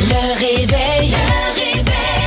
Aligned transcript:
Le 0.00 0.38
réveil. 0.38 1.10
Le 1.10 1.54
réveil. 1.54 2.17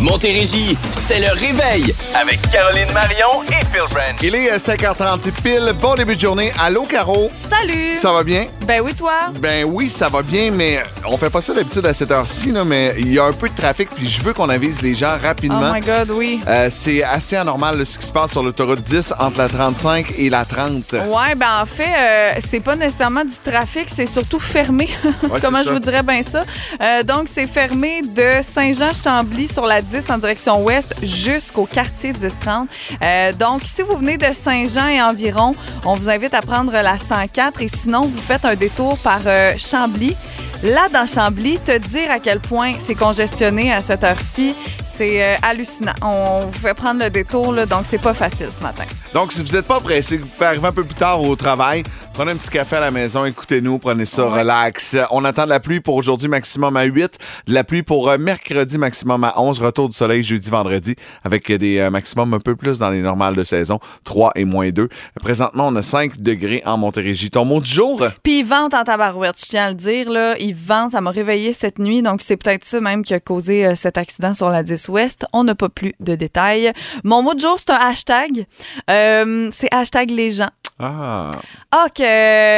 Montérégie, 0.00 0.76
c'est 0.90 1.18
le 1.20 1.30
réveil 1.32 1.94
avec 2.20 2.40
Caroline 2.50 2.90
Marion 2.92 3.42
et 3.48 3.64
Phil 3.70 3.82
Brand. 3.90 4.14
Il 4.22 4.34
est 4.34 4.56
5h30 4.56 5.30
pile. 5.42 5.72
Bon 5.80 5.94
début 5.94 6.16
de 6.16 6.20
journée. 6.20 6.50
Allô, 6.60 6.82
Caro? 6.82 7.28
Salut! 7.32 7.96
Ça 7.96 8.12
va 8.12 8.24
bien? 8.24 8.46
Ben 8.66 8.80
oui, 8.82 8.94
toi? 8.94 9.12
Ben 9.40 9.64
oui, 9.64 9.88
ça 9.90 10.08
va 10.08 10.22
bien, 10.22 10.50
mais 10.50 10.82
on 11.06 11.16
fait 11.16 11.30
pas 11.30 11.40
ça 11.40 11.52
d'habitude 11.54 11.86
à 11.86 11.92
cette 11.92 12.10
heure-ci, 12.10 12.50
là, 12.50 12.64
mais 12.64 12.94
il 12.98 13.12
y 13.12 13.18
a 13.18 13.24
un 13.24 13.32
peu 13.32 13.48
de 13.48 13.54
trafic, 13.54 13.90
puis 13.90 14.08
je 14.08 14.22
veux 14.22 14.32
qu'on 14.32 14.48
avise 14.48 14.80
les 14.82 14.94
gens 14.94 15.12
Oh 15.22 15.26
rapidement. 15.26 15.72
my 15.72 15.80
God, 15.80 16.10
oui. 16.10 16.40
Euh, 16.48 16.68
c'est 16.70 17.02
assez 17.04 17.36
anormal 17.36 17.78
là, 17.78 17.84
ce 17.84 17.98
qui 17.98 18.06
se 18.06 18.12
passe 18.12 18.32
sur 18.32 18.42
l'autoroute 18.42 18.82
10 18.82 19.14
entre 19.20 19.38
la 19.38 19.48
35 19.48 20.14
et 20.18 20.30
la 20.30 20.44
30. 20.44 20.92
Ouais, 20.92 21.34
ben 21.36 21.60
en 21.62 21.66
fait, 21.66 21.84
euh, 21.96 22.30
c'est 22.48 22.60
pas 22.60 22.74
nécessairement 22.76 23.24
du 23.24 23.34
trafic, 23.44 23.88
c'est 23.94 24.06
surtout 24.06 24.40
fermé. 24.40 24.88
Comment 25.42 25.58
je 25.60 25.64
ça. 25.66 25.72
vous 25.72 25.78
dirais 25.80 26.02
bien 26.02 26.22
ça? 26.22 26.42
Euh, 26.80 27.02
donc, 27.04 27.28
c'est 27.32 27.46
fermé 27.46 28.00
de 28.02 28.40
Saint-Jean-Chambly 28.42 29.48
sur 29.48 29.66
la 29.66 29.81
10 29.82 30.10
en 30.10 30.18
direction 30.18 30.64
ouest 30.64 30.94
jusqu'au 31.02 31.66
quartier 31.66 32.12
1030. 32.12 32.68
Euh, 33.02 33.32
donc, 33.32 33.62
si 33.64 33.82
vous 33.82 33.96
venez 33.96 34.16
de 34.16 34.32
Saint-Jean 34.32 34.88
et 34.88 35.02
environ, 35.02 35.54
on 35.84 35.94
vous 35.94 36.08
invite 36.08 36.34
à 36.34 36.40
prendre 36.40 36.72
la 36.72 36.98
104 36.98 37.62
et 37.62 37.68
sinon, 37.68 38.02
vous 38.02 38.22
faites 38.22 38.44
un 38.44 38.54
détour 38.54 38.98
par 38.98 39.20
euh, 39.26 39.52
Chambly. 39.58 40.16
Là, 40.62 40.88
dans 40.92 41.06
Chambly, 41.06 41.58
te 41.58 41.76
dire 41.76 42.10
à 42.10 42.20
quel 42.20 42.38
point 42.38 42.72
c'est 42.78 42.94
congestionné 42.94 43.72
à 43.72 43.82
cette 43.82 44.04
heure-ci, 44.04 44.54
c'est 44.84 45.22
euh, 45.22 45.36
hallucinant. 45.42 45.92
On 46.02 46.46
vous 46.46 46.58
fait 46.58 46.74
prendre 46.74 47.02
le 47.02 47.10
détour, 47.10 47.54
donc 47.66 47.80
c'est 47.84 48.00
pas 48.00 48.14
facile 48.14 48.48
ce 48.56 48.62
matin. 48.62 48.84
Donc, 49.12 49.32
si 49.32 49.42
vous 49.42 49.52
n'êtes 49.52 49.66
pas 49.66 49.80
pressé, 49.80 50.18
vous 50.18 50.26
pouvez 50.26 50.46
arriver 50.46 50.68
un 50.68 50.72
peu 50.72 50.84
plus 50.84 50.94
tard 50.94 51.20
au 51.20 51.34
travail, 51.34 51.82
prenez 52.14 52.32
un 52.32 52.36
petit 52.36 52.50
café 52.50 52.76
à 52.76 52.80
la 52.80 52.90
maison, 52.90 53.24
écoutez-nous, 53.24 53.78
prenez 53.78 54.04
ça, 54.04 54.28
Ouais. 54.28 54.40
relax. 54.40 54.96
On 55.10 55.24
attend 55.24 55.44
de 55.44 55.48
la 55.48 55.60
pluie 55.60 55.80
pour 55.80 55.94
aujourd'hui, 55.94 56.28
maximum 56.28 56.76
à 56.76 56.82
8. 56.84 57.18
De 57.46 57.54
la 57.54 57.64
pluie 57.64 57.82
pour 57.82 58.08
euh, 58.10 58.18
mercredi, 58.18 58.76
maximum 58.78 59.24
à 59.24 59.40
11. 59.40 59.58
Retour 59.60 59.88
du 59.88 59.96
soleil 59.96 60.22
jeudi, 60.22 60.50
vendredi, 60.50 60.94
avec 61.24 61.50
des 61.50 61.78
euh, 61.78 61.90
maximums 61.90 62.34
un 62.34 62.38
peu 62.38 62.54
plus 62.54 62.78
dans 62.78 62.90
les 62.90 63.00
normales 63.00 63.34
de 63.34 63.42
saison, 63.42 63.78
3 64.04 64.32
et 64.36 64.44
moins 64.44 64.68
2. 64.70 64.88
Présentement, 65.22 65.68
on 65.68 65.76
a 65.76 65.82
5 65.82 66.18
degrés 66.20 66.62
en 66.66 66.76
Montérégie. 66.76 67.30
Ton 67.30 67.44
mot 67.46 67.60
du 67.60 67.70
jour? 67.70 68.04
Puis 68.22 68.40
il 68.40 68.44
vente 68.46 68.74
en 68.74 68.84
tabarouette, 68.84 69.36
je 69.40 69.46
tiens 69.46 69.64
à 69.66 69.68
le 69.70 69.74
dire. 69.76 70.10
Là, 70.10 70.36
il 70.38 70.54
vente, 70.54 70.92
ça 70.92 71.00
m'a 71.00 71.10
réveillé 71.10 71.52
cette 71.52 71.78
nuit, 71.78 72.02
donc 72.02 72.20
c'est 72.22 72.36
peut-être 72.36 72.64
ça 72.64 72.80
même 72.80 73.04
qui 73.04 73.14
a 73.14 73.20
causé 73.20 73.64
euh, 73.66 73.74
cet 73.74 73.96
accident 73.96 74.34
sur 74.34 74.50
la 74.50 74.62
10 74.62 74.88
Ouest. 74.88 75.24
On 75.32 75.44
n'a 75.44 75.54
pas 75.54 75.70
plus 75.70 75.94
de 76.00 76.14
détails. 76.14 76.72
Mon 77.04 77.22
mot 77.22 77.34
du 77.34 77.42
jour, 77.42 77.56
c'est 77.58 77.70
un 77.70 77.76
hashtag. 77.80 78.44
Euh, 78.90 79.48
c'est 79.50 79.72
hashtag 79.74 80.10
les 80.10 80.30
gens. 80.30 80.50
Ah. 80.82 81.30
Ah, 81.70 81.86
que 81.94 82.02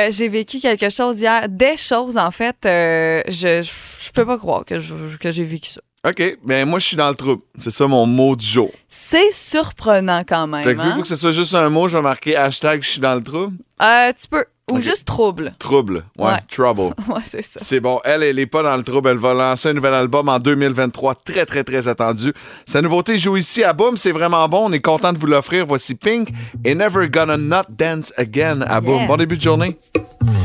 euh, 0.08 0.10
j'ai 0.10 0.28
vécu 0.28 0.58
quelque 0.58 0.88
chose 0.90 1.20
hier. 1.20 1.48
Des 1.48 1.76
choses, 1.76 2.16
en 2.16 2.30
fait. 2.30 2.56
euh, 2.66 3.22
je, 3.28 3.62
je, 3.62 3.70
je 4.06 4.10
peux 4.12 4.24
pas 4.24 4.38
croire 4.38 4.64
que, 4.64 4.80
je- 4.80 5.16
que 5.20 5.30
j'ai 5.30 5.44
vécu 5.44 5.70
ça. 5.70 5.80
OK. 6.08 6.38
Ben, 6.44 6.68
moi, 6.68 6.78
je 6.78 6.86
suis 6.86 6.96
dans 6.96 7.08
le 7.08 7.14
trouble. 7.14 7.42
C'est 7.58 7.70
ça 7.70 7.86
mon 7.86 8.04
mot 8.06 8.34
du 8.36 8.44
jour. 8.44 8.70
C'est 8.88 9.30
surprenant 9.30 10.22
quand 10.26 10.46
même. 10.46 10.62
Fait 10.64 10.74
que 10.74 10.80
hein? 10.80 10.94
vu 10.96 11.02
que 11.02 11.08
ce 11.08 11.16
soit 11.16 11.32
juste 11.32 11.54
un 11.54 11.68
mot, 11.70 11.88
je 11.88 11.96
vais 11.96 12.02
marquer 12.02 12.36
hashtag 12.36 12.82
je 12.82 12.88
suis 12.90 13.00
dans 13.00 13.14
le 13.14 13.22
trouble? 13.22 13.56
Euh, 13.82 14.12
tu 14.18 14.26
peux. 14.28 14.44
Ou 14.74 14.80
juste 14.80 15.06
trouble. 15.06 15.52
Trouble. 15.58 16.04
Ouais, 16.18 16.26
Ouais. 16.32 16.38
trouble. 16.50 16.94
Ouais, 17.08 17.20
c'est 17.24 17.42
ça. 17.42 17.60
C'est 17.62 17.80
bon. 17.80 18.00
Elle, 18.04 18.22
elle 18.22 18.38
est 18.38 18.46
pas 18.46 18.62
dans 18.62 18.76
le 18.76 18.82
trouble. 18.82 19.08
Elle 19.10 19.18
va 19.18 19.34
lancer 19.34 19.68
un 19.68 19.72
nouvel 19.74 19.94
album 19.94 20.28
en 20.28 20.38
2023. 20.38 21.14
Très, 21.24 21.46
très, 21.46 21.64
très 21.64 21.88
attendu. 21.88 22.32
Sa 22.66 22.82
nouveauté 22.82 23.16
joue 23.18 23.36
ici 23.36 23.62
à 23.64 23.72
Boom. 23.72 23.96
C'est 23.96 24.12
vraiment 24.12 24.48
bon. 24.48 24.66
On 24.68 24.72
est 24.72 24.80
content 24.80 25.12
de 25.12 25.18
vous 25.18 25.26
l'offrir. 25.26 25.66
Voici 25.66 25.94
Pink 25.94 26.28
et 26.64 26.74
Never 26.74 27.08
Gonna 27.08 27.36
Not 27.36 27.64
Dance 27.70 28.12
Again 28.16 28.62
à 28.62 28.80
Boom. 28.80 28.98
Yeah. 28.98 29.06
Bon 29.06 29.16
début 29.16 29.36
de 29.36 29.42
journée. 29.42 29.76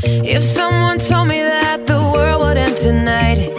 If 0.04 0.42
someone 0.42 0.98
told 0.98 1.26
me 1.28 1.40
that 1.42 1.86
the 1.86 1.98
world 1.98 2.42
would 2.42 2.56
end 2.56 2.76
tonight, 2.76 3.50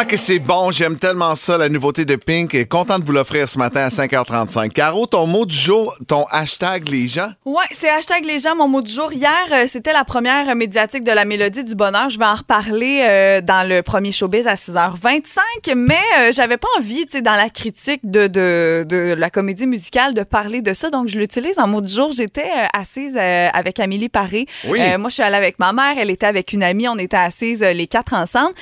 Ah, 0.00 0.04
que 0.04 0.16
c'est 0.16 0.38
bon. 0.38 0.70
J'aime 0.70 0.96
tellement 0.96 1.34
ça, 1.34 1.58
la 1.58 1.68
nouveauté 1.68 2.04
de 2.04 2.14
Pink. 2.14 2.54
Et 2.54 2.66
content 2.66 3.00
de 3.00 3.04
vous 3.04 3.10
l'offrir 3.10 3.48
ce 3.48 3.58
matin 3.58 3.80
à 3.80 3.88
5h35. 3.88 4.68
Caro, 4.68 5.06
ton 5.06 5.26
mot 5.26 5.44
du 5.44 5.56
jour, 5.56 5.92
ton 6.06 6.24
hashtag 6.30 6.88
les 6.88 7.08
gens? 7.08 7.30
Ouais, 7.44 7.64
c'est 7.72 7.88
hashtag 7.88 8.24
les 8.24 8.38
gens, 8.38 8.54
mon 8.54 8.68
mot 8.68 8.80
du 8.80 8.92
jour. 8.92 9.12
Hier, 9.12 9.32
euh, 9.50 9.64
c'était 9.66 9.92
la 9.92 10.04
première 10.04 10.54
médiatique 10.54 11.02
de 11.02 11.10
la 11.10 11.24
Mélodie 11.24 11.64
du 11.64 11.74
Bonheur. 11.74 12.10
Je 12.10 12.18
vais 12.20 12.26
en 12.26 12.36
reparler 12.36 13.00
euh, 13.02 13.40
dans 13.40 13.68
le 13.68 13.82
premier 13.82 14.12
showbiz 14.12 14.46
à 14.46 14.54
6h25, 14.54 15.74
mais 15.74 15.98
euh, 16.20 16.30
j'avais 16.30 16.58
pas 16.58 16.68
envie, 16.78 17.04
tu 17.06 17.16
sais, 17.16 17.20
dans 17.20 17.34
la 17.34 17.50
critique 17.50 18.02
de, 18.04 18.28
de, 18.28 18.84
de 18.84 19.14
la 19.18 19.30
comédie 19.30 19.66
musicale, 19.66 20.14
de 20.14 20.22
parler 20.22 20.62
de 20.62 20.74
ça. 20.74 20.90
Donc, 20.90 21.08
je 21.08 21.18
l'utilise 21.18 21.58
en 21.58 21.66
mot 21.66 21.80
du 21.80 21.92
jour. 21.92 22.12
J'étais 22.12 22.42
euh, 22.56 22.66
assise 22.72 23.16
avec 23.16 23.80
Amélie 23.80 24.10
Paré. 24.10 24.46
Oui. 24.68 24.78
Moi, 24.96 25.08
je 25.08 25.14
suis 25.14 25.24
allée 25.24 25.34
avec 25.34 25.58
ma 25.58 25.72
mère. 25.72 25.96
Elle 25.98 26.10
était 26.10 26.26
avec 26.26 26.52
une 26.52 26.62
amie. 26.62 26.86
On 26.86 26.98
était 26.98 27.16
assises 27.16 27.62
les 27.62 27.88
quatre 27.88 28.14
ensemble. 28.14 28.54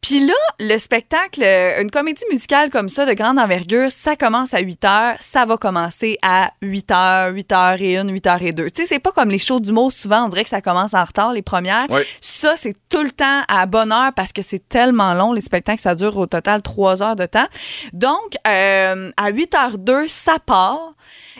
Puis 0.00 0.24
là, 0.24 0.34
le 0.60 0.75
spectacle, 0.78 1.42
euh, 1.42 1.82
une 1.82 1.90
comédie 1.90 2.24
musicale 2.30 2.70
comme 2.70 2.88
ça, 2.88 3.06
de 3.06 3.12
grande 3.12 3.38
envergure, 3.38 3.90
ça 3.90 4.16
commence 4.16 4.54
à 4.54 4.60
8 4.60 4.84
heures, 4.84 5.16
ça 5.20 5.44
va 5.44 5.56
commencer 5.56 6.18
à 6.22 6.52
8 6.62 6.90
heures, 6.90 7.32
8 7.32 7.52
heures 7.52 7.80
et 7.80 7.96
1, 7.96 8.08
8 8.08 8.26
heures 8.26 8.42
et 8.42 8.52
2. 8.52 8.70
Tu 8.70 8.82
sais, 8.82 8.86
c'est 8.86 8.98
pas 8.98 9.12
comme 9.12 9.30
les 9.30 9.38
shows 9.38 9.60
d'humour, 9.60 9.92
souvent, 9.92 10.26
on 10.26 10.28
dirait 10.28 10.44
que 10.44 10.50
ça 10.50 10.60
commence 10.60 10.94
en 10.94 11.04
retard, 11.04 11.32
les 11.32 11.42
premières. 11.42 11.86
Oui. 11.88 12.02
Ça, 12.20 12.54
c'est 12.56 12.74
tout 12.88 13.02
le 13.02 13.10
temps 13.10 13.42
à 13.48 13.66
bonne 13.66 13.92
heure 13.92 14.12
parce 14.14 14.32
que 14.32 14.42
c'est 14.42 14.68
tellement 14.68 15.14
long, 15.14 15.32
les 15.32 15.40
spectacles, 15.40 15.80
ça 15.80 15.94
dure 15.94 16.16
au 16.16 16.26
total 16.26 16.62
3 16.62 17.02
heures 17.02 17.16
de 17.16 17.26
temps. 17.26 17.46
Donc, 17.92 18.36
euh, 18.46 19.10
à 19.16 19.30
8 19.30 19.52
h 19.52 19.76
2, 19.78 20.08
ça 20.08 20.38
part. 20.44 20.94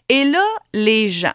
Et 0.09 0.25
là, 0.25 0.45
les 0.73 1.09
gens 1.09 1.33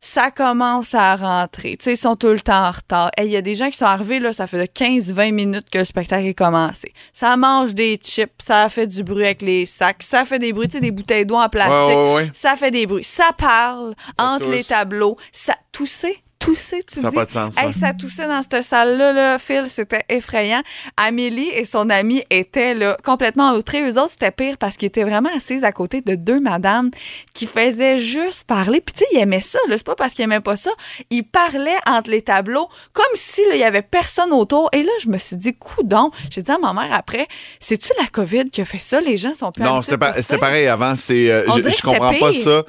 ça 0.00 0.30
commence 0.30 0.94
à 0.94 1.14
rentrer. 1.14 1.76
Tu 1.76 1.84
sais, 1.84 1.92
ils 1.92 1.96
sont 1.96 2.16
tout 2.16 2.28
le 2.28 2.40
temps 2.40 2.66
en 2.66 2.70
retard. 2.70 3.10
Et 3.18 3.24
il 3.24 3.30
y 3.30 3.36
a 3.36 3.42
des 3.42 3.54
gens 3.54 3.68
qui 3.68 3.76
sont 3.76 3.84
arrivés, 3.84 4.18
là, 4.18 4.32
ça 4.32 4.46
fait 4.46 4.64
15-20 4.64 5.32
minutes 5.32 5.70
que 5.70 5.78
le 5.78 5.84
spectacle 5.84 6.26
est 6.26 6.34
commencé. 6.34 6.92
Ça 7.12 7.36
mange 7.36 7.74
des 7.74 7.98
chips, 8.02 8.32
ça 8.38 8.68
fait 8.68 8.86
du 8.86 9.02
bruit 9.04 9.24
avec 9.24 9.42
les 9.42 9.66
sacs, 9.66 10.02
ça 10.02 10.24
fait 10.24 10.38
des 10.38 10.52
bruits, 10.52 10.68
tu 10.68 10.74
sais, 10.74 10.80
des 10.80 10.90
bouteilles 10.90 11.26
d'eau 11.26 11.36
en 11.36 11.48
plastique. 11.48 11.74
Ouais, 11.74 11.94
ouais, 11.96 12.14
ouais. 12.14 12.30
Ça 12.32 12.56
fait 12.56 12.70
des 12.70 12.86
bruits. 12.86 13.04
Ça 13.04 13.30
parle 13.36 13.94
entre 14.18 14.50
les 14.50 14.64
tableaux. 14.64 15.16
Ça 15.32 15.54
tousser. 15.72 16.22
Tousser, 16.40 16.80
tu 16.86 17.00
Ça 17.00 17.08
a 17.08 17.10
dis? 17.10 17.16
pas 17.16 17.26
de 17.26 17.30
sens, 17.30 17.54
Hey, 17.58 17.66
ouais. 17.66 17.72
ça 17.72 17.92
toussait 17.92 18.26
dans 18.26 18.42
cette 18.42 18.64
salle-là, 18.64 19.12
là, 19.12 19.38
Phil, 19.38 19.64
c'était 19.68 20.02
effrayant. 20.08 20.62
Amélie 20.96 21.50
et 21.50 21.66
son 21.66 21.90
amie 21.90 22.24
étaient 22.30 22.72
là, 22.74 22.96
complètement 23.04 23.52
outrés. 23.52 23.82
Eux 23.82 23.98
autres, 23.98 24.12
c'était 24.12 24.30
pire 24.30 24.56
parce 24.58 24.76
qu'ils 24.78 24.86
étaient 24.86 25.04
vraiment 25.04 25.28
assises 25.36 25.64
à 25.64 25.72
côté 25.72 26.00
de 26.00 26.14
deux 26.14 26.40
madames 26.40 26.90
qui 27.34 27.44
faisaient 27.46 27.98
juste 27.98 28.44
parler. 28.44 28.80
Puis 28.80 28.94
tu 28.94 29.00
sais, 29.00 29.06
ils 29.12 29.18
aimaient 29.18 29.42
ça. 29.42 29.58
C'est 29.68 29.84
pas 29.84 29.94
parce 29.94 30.14
qu'ils 30.14 30.24
aimaient 30.24 30.40
pas 30.40 30.56
ça. 30.56 30.70
Ils 31.10 31.24
parlaient 31.24 31.78
entre 31.86 32.10
les 32.10 32.22
tableaux 32.22 32.68
comme 32.94 33.04
si 33.14 33.42
là, 33.48 33.54
il 33.56 33.60
y 33.60 33.64
avait 33.64 33.82
personne 33.82 34.32
autour. 34.32 34.70
Et 34.72 34.82
là, 34.82 34.92
je 35.02 35.10
me 35.10 35.18
suis 35.18 35.36
dit, 35.36 35.54
coudon. 35.54 36.10
J'ai 36.30 36.40
dit 36.42 36.50
à 36.50 36.56
ma 36.58 36.72
mère 36.72 36.92
après, 36.94 37.28
c'est-tu 37.60 37.92
la 38.00 38.06
COVID 38.06 38.48
qui 38.50 38.62
a 38.62 38.64
fait 38.64 38.78
ça? 38.78 39.00
Les 39.02 39.18
gens 39.18 39.34
sont 39.34 39.52
plus 39.52 39.62
Non, 39.62 39.82
c'était 39.82 40.38
pareil 40.38 40.66
avant. 40.68 40.96
C'est, 40.96 41.30
euh, 41.30 41.42
je, 41.46 41.82
comprends 41.82 42.14
pas 42.18 42.32
ça. 42.32 42.64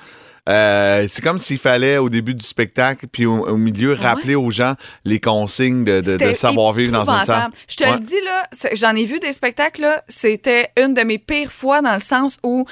Euh, 0.49 1.05
c'est 1.07 1.21
comme 1.21 1.37
s'il 1.37 1.59
fallait, 1.59 1.97
au 1.97 2.09
début 2.09 2.33
du 2.33 2.45
spectacle, 2.45 3.05
puis 3.11 3.25
au, 3.27 3.47
au 3.47 3.57
milieu, 3.57 3.93
rappeler 3.93 4.33
aux 4.35 4.49
gens 4.51 4.73
les 5.05 5.19
consignes 5.19 5.83
de, 5.83 5.97
de- 5.97 6.01
de 6.01 6.11
C'était 6.13 6.33
savoir 6.33 6.73
vivre 6.73 6.91
dans 6.91 7.09
une 7.09 7.23
salle. 7.25 7.51
Je 7.69 7.75
te 7.75 7.83
Ouais. 7.83 7.93
le 7.93 7.99
dis, 7.99 8.19
là, 8.25 8.47
j'en 8.73 8.95
ai 8.95 9.05
vu 9.05 9.19
des 9.19 9.33
spectacles, 9.33 9.81
là, 9.81 10.03
c'était 10.07 10.69
une 10.81 10.93
de 10.95 11.01
mes 11.01 11.19
pires 11.19 11.51
fois 11.51 11.81
dans 11.81 11.93
le 11.93 11.99
sens 11.99 12.37
où 12.43 12.65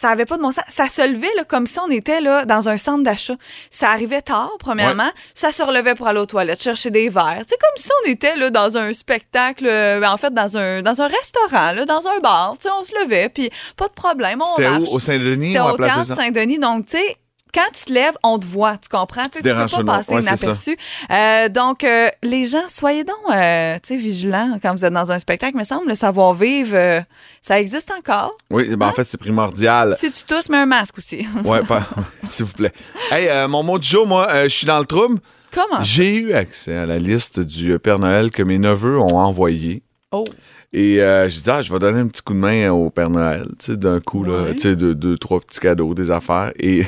ça 0.00 0.10
avait 0.10 0.26
pas 0.26 0.36
de 0.36 0.42
bon 0.42 0.52
sens. 0.52 0.64
Ça 0.68 0.86
se 0.86 1.02
levait 1.02 1.34
là, 1.36 1.42
comme 1.42 1.66
si 1.66 1.78
on 1.80 1.90
était 1.90 2.20
là, 2.20 2.44
dans 2.44 2.68
un 2.68 2.76
centre 2.76 3.02
d'achat. 3.02 3.34
Ça 3.68 3.90
arrivait 3.90 4.22
tard, 4.22 4.52
premièrement. 4.60 5.10
Ça 5.34 5.50
se 5.50 5.60
relevait 5.60 5.96
pour 5.96 6.06
aller 6.06 6.20
aux 6.20 6.26
toilettes, 6.26 6.62
chercher 6.62 6.90
des 6.90 7.08
verres. 7.08 7.42
C'est 7.48 7.58
comme 7.58 7.76
si 7.76 7.90
on 8.04 8.08
était 8.08 8.36
là, 8.36 8.50
dans 8.50 8.76
un 8.76 8.94
spectacle, 8.94 9.66
euh, 9.66 10.00
en 10.04 10.16
fait, 10.16 10.32
dans 10.32 10.56
un, 10.56 10.82
dans 10.82 11.02
un 11.02 11.08
restaurant, 11.08 11.72
là, 11.72 11.84
dans 11.84 12.06
un 12.06 12.20
bar. 12.20 12.56
Tu 12.58 12.68
sais, 12.68 12.74
on 12.78 12.84
se 12.84 12.92
levait, 13.02 13.28
puis 13.28 13.50
pas 13.76 13.88
de 13.88 13.92
problème, 13.92 14.40
on 14.40 14.56
C'était 14.56 14.68
où? 14.68 14.94
Au 14.94 14.98
Saint-Denis 15.00 15.48
C'était 15.48 15.60
au 15.60 15.74
Place? 15.74 16.14
Saint-Denis. 16.14 16.60
Donc, 16.60 16.86
tu 16.86 16.98
sais, 16.98 17.16
quand 17.52 17.70
tu 17.72 17.84
te 17.84 17.92
lèves, 17.92 18.14
on 18.22 18.38
te 18.38 18.46
voit, 18.46 18.76
tu 18.78 18.88
comprends? 18.88 19.24
Tu 19.24 19.42
tu 19.42 19.42
peux 19.42 19.84
pas 19.84 19.84
passer 19.84 20.14
Ouais, 20.14 20.22
inaperçu. 20.22 20.76
Euh, 21.10 21.48
donc, 21.48 21.84
euh, 21.84 22.08
les 22.22 22.46
gens, 22.46 22.66
soyez 22.68 23.04
donc 23.04 23.16
euh, 23.30 23.78
vigilants 23.90 24.58
quand 24.60 24.72
vous 24.72 24.84
êtes 24.84 24.92
dans 24.92 25.10
un 25.10 25.18
spectacle. 25.18 25.52
Il 25.54 25.58
me 25.58 25.64
semble, 25.64 25.88
le 25.88 25.94
savoir-vivre, 25.94 27.04
ça 27.42 27.60
existe 27.60 27.90
encore. 27.90 28.36
Oui, 28.50 28.74
ben, 28.76 28.88
en 28.88 28.92
fait, 28.92 29.04
c'est 29.04 29.18
primordial. 29.18 29.96
Si 29.98 30.10
tu 30.10 30.24
tousses, 30.24 30.48
mets 30.48 30.58
un 30.58 30.66
masque 30.66 30.98
aussi. 30.98 31.26
Pas, 31.68 31.86
s'il 32.22 32.44
vous 32.44 32.52
plaît. 32.52 32.72
Hey, 33.10 33.46
mon 33.48 33.62
mot 33.62 33.78
du 33.78 33.88
jour, 33.88 34.06
moi, 34.06 34.44
je 34.44 34.48
suis 34.48 34.66
dans 34.66 34.78
le 34.78 34.86
trouble. 34.86 35.18
Comment? 35.50 35.82
J'ai 35.82 36.14
eu 36.14 36.32
accès 36.34 36.76
à 36.76 36.86
la 36.86 36.98
liste 36.98 37.40
du 37.40 37.78
Père 37.78 37.98
Noël 37.98 38.30
que 38.30 38.42
mes 38.42 38.58
neveux 38.58 38.98
ont 38.98 39.18
envoyé. 39.18 39.82
Oh. 40.12 40.24
Et 40.72 41.00
euh, 41.02 41.28
je 41.30 41.40
dis, 41.40 41.50
ah, 41.50 41.62
je 41.62 41.72
vais 41.72 41.78
donner 41.78 42.00
un 42.00 42.06
petit 42.08 42.20
coup 42.22 42.34
de 42.34 42.38
main 42.38 42.70
au 42.70 42.90
Père 42.90 43.08
Noël, 43.08 43.46
tu 43.58 43.72
sais, 43.72 43.76
d'un 43.78 44.00
coup, 44.00 44.22
là, 44.24 44.42
Ouais. 44.44 44.54
tu 44.54 44.60
sais, 44.68 44.76
de 44.76 44.92
deux, 44.92 45.16
trois 45.16 45.40
petits 45.40 45.60
cadeaux, 45.60 45.94
des 45.94 46.10
affaires. 46.10 46.52
Et 46.60 46.84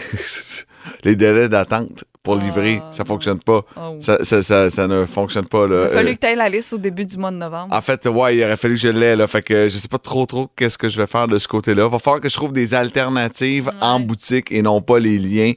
les 1.05 1.17
délais 1.17 1.49
d'attente 1.49 2.05
pour 2.23 2.37
livrer, 2.37 2.83
Ah, 2.85 2.89
ça 2.93 3.05
fonctionne 3.07 3.39
pas. 3.39 3.65
Oh. 3.79 3.97
Ça, 4.01 4.23
ça, 4.23 4.43
ça, 4.43 4.69
ça 4.69 4.87
ne 4.87 5.07
fonctionne 5.07 5.47
pas, 5.47 5.67
là. 5.67 5.85
Il 5.85 5.87
a 5.87 5.89
fallu 5.89 6.09
Euh, 6.11 6.13
que 6.15 6.19
tu 6.21 6.27
aies 6.27 6.37
la 6.37 6.51
liste 6.51 6.75
au 6.75 6.79
début 6.79 7.07
du 7.07 7.17
mois 7.17 7.31
de 7.31 7.37
novembre. 7.37 7.75
en 7.75 7.81
fait, 7.81 8.07
ouais, 8.07 8.37
il 8.37 8.45
aurait 8.45 8.59
fallu 8.59 8.75
que 8.75 8.81
je 8.81 8.89
l'aie, 8.89 9.17
là. 9.17 9.27
Fait 9.27 9.41
que 9.41 9.69
je 9.69 9.77
sais 9.79 9.89
pas 9.89 9.97
trop, 9.99 10.27
trop 10.27 10.49
qu'est-ce 10.55 10.77
que 10.77 10.89
je 10.91 10.99
vais 11.01 11.07
faire 11.07 11.27
de 11.27 11.39
ce 11.39 11.49
côté-là. 11.49 11.89
Va 11.89 11.99
falloir 11.99 12.21
que 12.21 12.29
je 12.29 12.35
trouve 12.35 12.53
des 12.53 12.75
alternatives 12.75 13.71
en 13.81 13.99
boutique 14.01 14.53
et 14.53 14.61
non 14.61 14.83
pas 14.83 14.99
les 14.99 15.19
liens 15.19 15.53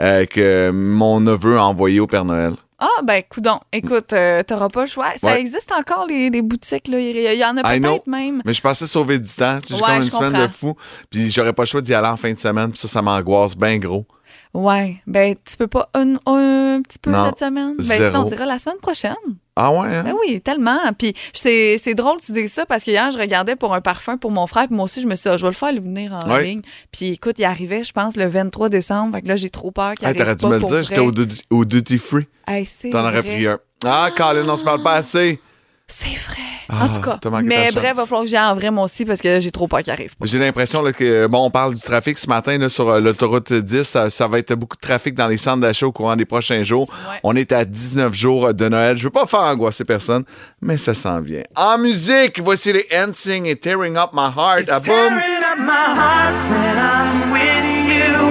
euh, 0.00 0.26
que 0.26 0.70
mon 0.72 1.20
neveu 1.20 1.56
a 1.58 1.64
envoyés 1.64 2.00
au 2.00 2.08
Père 2.08 2.24
Noël. 2.24 2.54
Ah, 2.80 3.02
ben, 3.02 3.22
coudon. 3.28 3.58
Écoute, 3.72 4.12
euh, 4.12 4.42
t'auras 4.44 4.68
pas 4.68 4.82
le 4.82 4.86
choix. 4.86 5.12
Ça 5.16 5.28
Ouais. 5.32 5.40
existe 5.40 5.72
encore, 5.72 6.06
les, 6.06 6.30
les 6.30 6.42
boutiques. 6.42 6.86
Là. 6.88 7.00
Il 7.00 7.16
y 7.38 7.44
en 7.44 7.56
a 7.56 7.62
peut-être 7.62 8.06
même. 8.06 8.40
Mais 8.44 8.52
je 8.52 8.60
pensais 8.60 8.86
sauver 8.86 9.18
du 9.18 9.32
temps. 9.32 9.58
J'ai 9.68 9.74
Ouais, 9.74 9.80
comme 9.80 9.96
une 9.96 10.02
semaine 10.04 10.30
comprends. 10.30 10.42
de 10.46 10.48
fou. 10.48 10.76
Puis 11.10 11.30
j'aurais 11.30 11.52
pas 11.52 11.62
le 11.62 11.66
choix 11.66 11.80
d'y 11.80 11.92
aller 11.92 12.06
en 12.06 12.16
fin 12.16 12.32
de 12.32 12.38
semaine. 12.38 12.70
Puis 12.70 12.78
ça, 12.78 12.86
ça 12.88 13.02
m'angoisse 13.02 13.56
bien 13.56 13.78
gros. 13.78 14.06
Ouais. 14.54 14.96
Ben, 15.06 15.34
tu 15.44 15.56
peux 15.56 15.66
pas 15.66 15.88
un, 15.94 16.14
un 16.26 16.80
petit 16.82 16.98
peu 17.00 17.10
Non, 17.10 17.26
cette 17.26 17.38
semaine? 17.40 17.76
Ben, 17.76 17.82
zéro. 17.84 18.04
sinon, 18.08 18.20
on 18.20 18.24
dira 18.24 18.46
la 18.46 18.58
semaine 18.58 18.78
prochaine. 18.80 19.14
Ah 19.56 19.72
ouais, 19.72 19.88
hein? 19.88 20.02
Ben 20.04 20.14
oui, 20.20 20.40
tellement. 20.40 20.78
Puis 20.98 21.14
c'est 21.34 21.94
drôle 21.94 22.18
que 22.18 22.24
tu 22.26 22.32
dises 22.32 22.52
ça 22.52 22.64
parce 22.64 22.84
que 22.84 22.90
hier, 22.92 23.10
je 23.10 23.18
regardais 23.18 23.56
pour 23.56 23.74
un 23.74 23.80
parfum 23.80 24.16
pour 24.16 24.30
mon 24.30 24.46
frère. 24.46 24.66
Puis 24.68 24.76
moi 24.76 24.84
aussi, 24.84 25.00
je 25.02 25.06
me 25.08 25.16
suis 25.16 25.24
dit, 25.24 25.34
Ah, 25.34 25.36
je 25.36 25.42
vais 25.42 25.48
le 25.48 25.54
faire 25.54 25.72
lui 25.72 25.80
venir 25.80 26.12
en 26.12 26.30
Ouais. 26.30 26.44
ligne. 26.44 26.62
Puis 26.92 27.08
écoute, 27.12 27.36
il 27.38 27.44
arrivait, 27.44 27.82
je 27.84 27.92
pense, 27.92 28.16
le 28.16 28.26
23 28.26 28.68
décembre. 28.68 29.16
Fait 29.16 29.22
que 29.22 29.28
là, 29.28 29.36
j'ai 29.36 29.50
trop 29.50 29.70
peur 29.70 29.94
qu'il 29.94 30.06
Hey, 30.06 30.14
arrive 30.20 30.36
T'aurais 30.36 30.58
dû 30.58 30.64
me 30.64 30.70
le 30.70 30.74
dire, 30.74 30.88
j'étais 30.88 31.00
au, 31.00 31.10
duty- 31.12 31.42
au 31.50 31.64
duty 31.64 31.98
free. 31.98 32.26
Hey, 32.46 32.66
T'en 32.92 33.00
aurais 33.06 33.22
pris 33.22 33.46
un. 33.46 33.58
Ah, 33.84 34.10
Colin, 34.16 34.48
on 34.48 34.56
se 34.56 34.64
parle 34.64 34.82
pas 34.82 34.94
assez. 34.94 35.40
C'est 35.88 36.16
vrai. 36.16 36.42
Ah, 36.68 36.84
en 36.84 36.88
tout 36.88 37.00
cas. 37.00 37.18
Mais 37.42 37.70
bref, 37.72 37.88
chance. 37.88 37.96
va 37.96 38.04
falloir 38.04 38.22
que 38.22 38.28
j'aille 38.28 38.44
en 38.44 38.54
vrai, 38.54 38.70
moi 38.70 38.84
aussi, 38.84 39.04
parce 39.04 39.20
que 39.20 39.40
j'ai 39.40 39.50
trop 39.50 39.68
peur 39.68 39.82
qu'il 39.82 39.92
arrive. 39.92 40.14
J'ai 40.22 40.38
l'impression 40.38 40.82
que, 40.92 41.26
bon, 41.26 41.44
on 41.46 41.50
parle 41.50 41.74
du 41.74 41.80
trafic 41.80 42.18
ce 42.18 42.28
matin 42.28 42.58
là, 42.58 42.68
sur 42.68 42.88
euh, 42.88 43.00
l'autoroute 43.00 43.52
10. 43.52 43.82
Ça, 43.82 44.10
ça 44.10 44.26
va 44.26 44.38
être 44.38 44.54
beaucoup 44.54 44.76
de 44.76 44.80
trafic 44.80 45.14
dans 45.14 45.28
les 45.28 45.36
centres 45.36 45.60
d'achat 45.60 45.86
au 45.86 45.92
courant 45.92 46.16
des 46.16 46.26
prochains 46.26 46.62
jours. 46.62 46.88
Ouais. 47.10 47.20
On 47.22 47.34
est 47.36 47.52
à 47.52 47.64
19 47.64 48.12
jours 48.14 48.52
de 48.52 48.68
Noël. 48.68 48.96
Je 48.96 49.04
veux 49.04 49.10
pas 49.10 49.26
faire 49.26 49.40
angoisser 49.40 49.84
personne, 49.84 50.24
mais 50.60 50.76
ça 50.76 50.94
s'en 50.94 51.20
vient. 51.20 51.42
En 51.56 51.78
musique, 51.78 52.40
voici 52.40 52.72
les 52.72 52.86
Hansing 52.94 53.46
et 53.46 53.56
Tearing 53.56 53.96
Up 53.96 54.10
My 54.12 54.28
Heart. 54.36 54.68
À 54.68 54.80
boum! 54.80 54.94
Tearing 54.94 55.42
up 55.52 55.58
my 55.58 55.94
heart 55.96 56.34
when 56.50 56.78
I'm 56.78 57.32
with 57.32 57.64
you. 57.88 58.28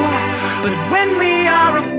But 0.61 0.91
when 0.91 1.17
we 1.17 1.47
are 1.47 1.97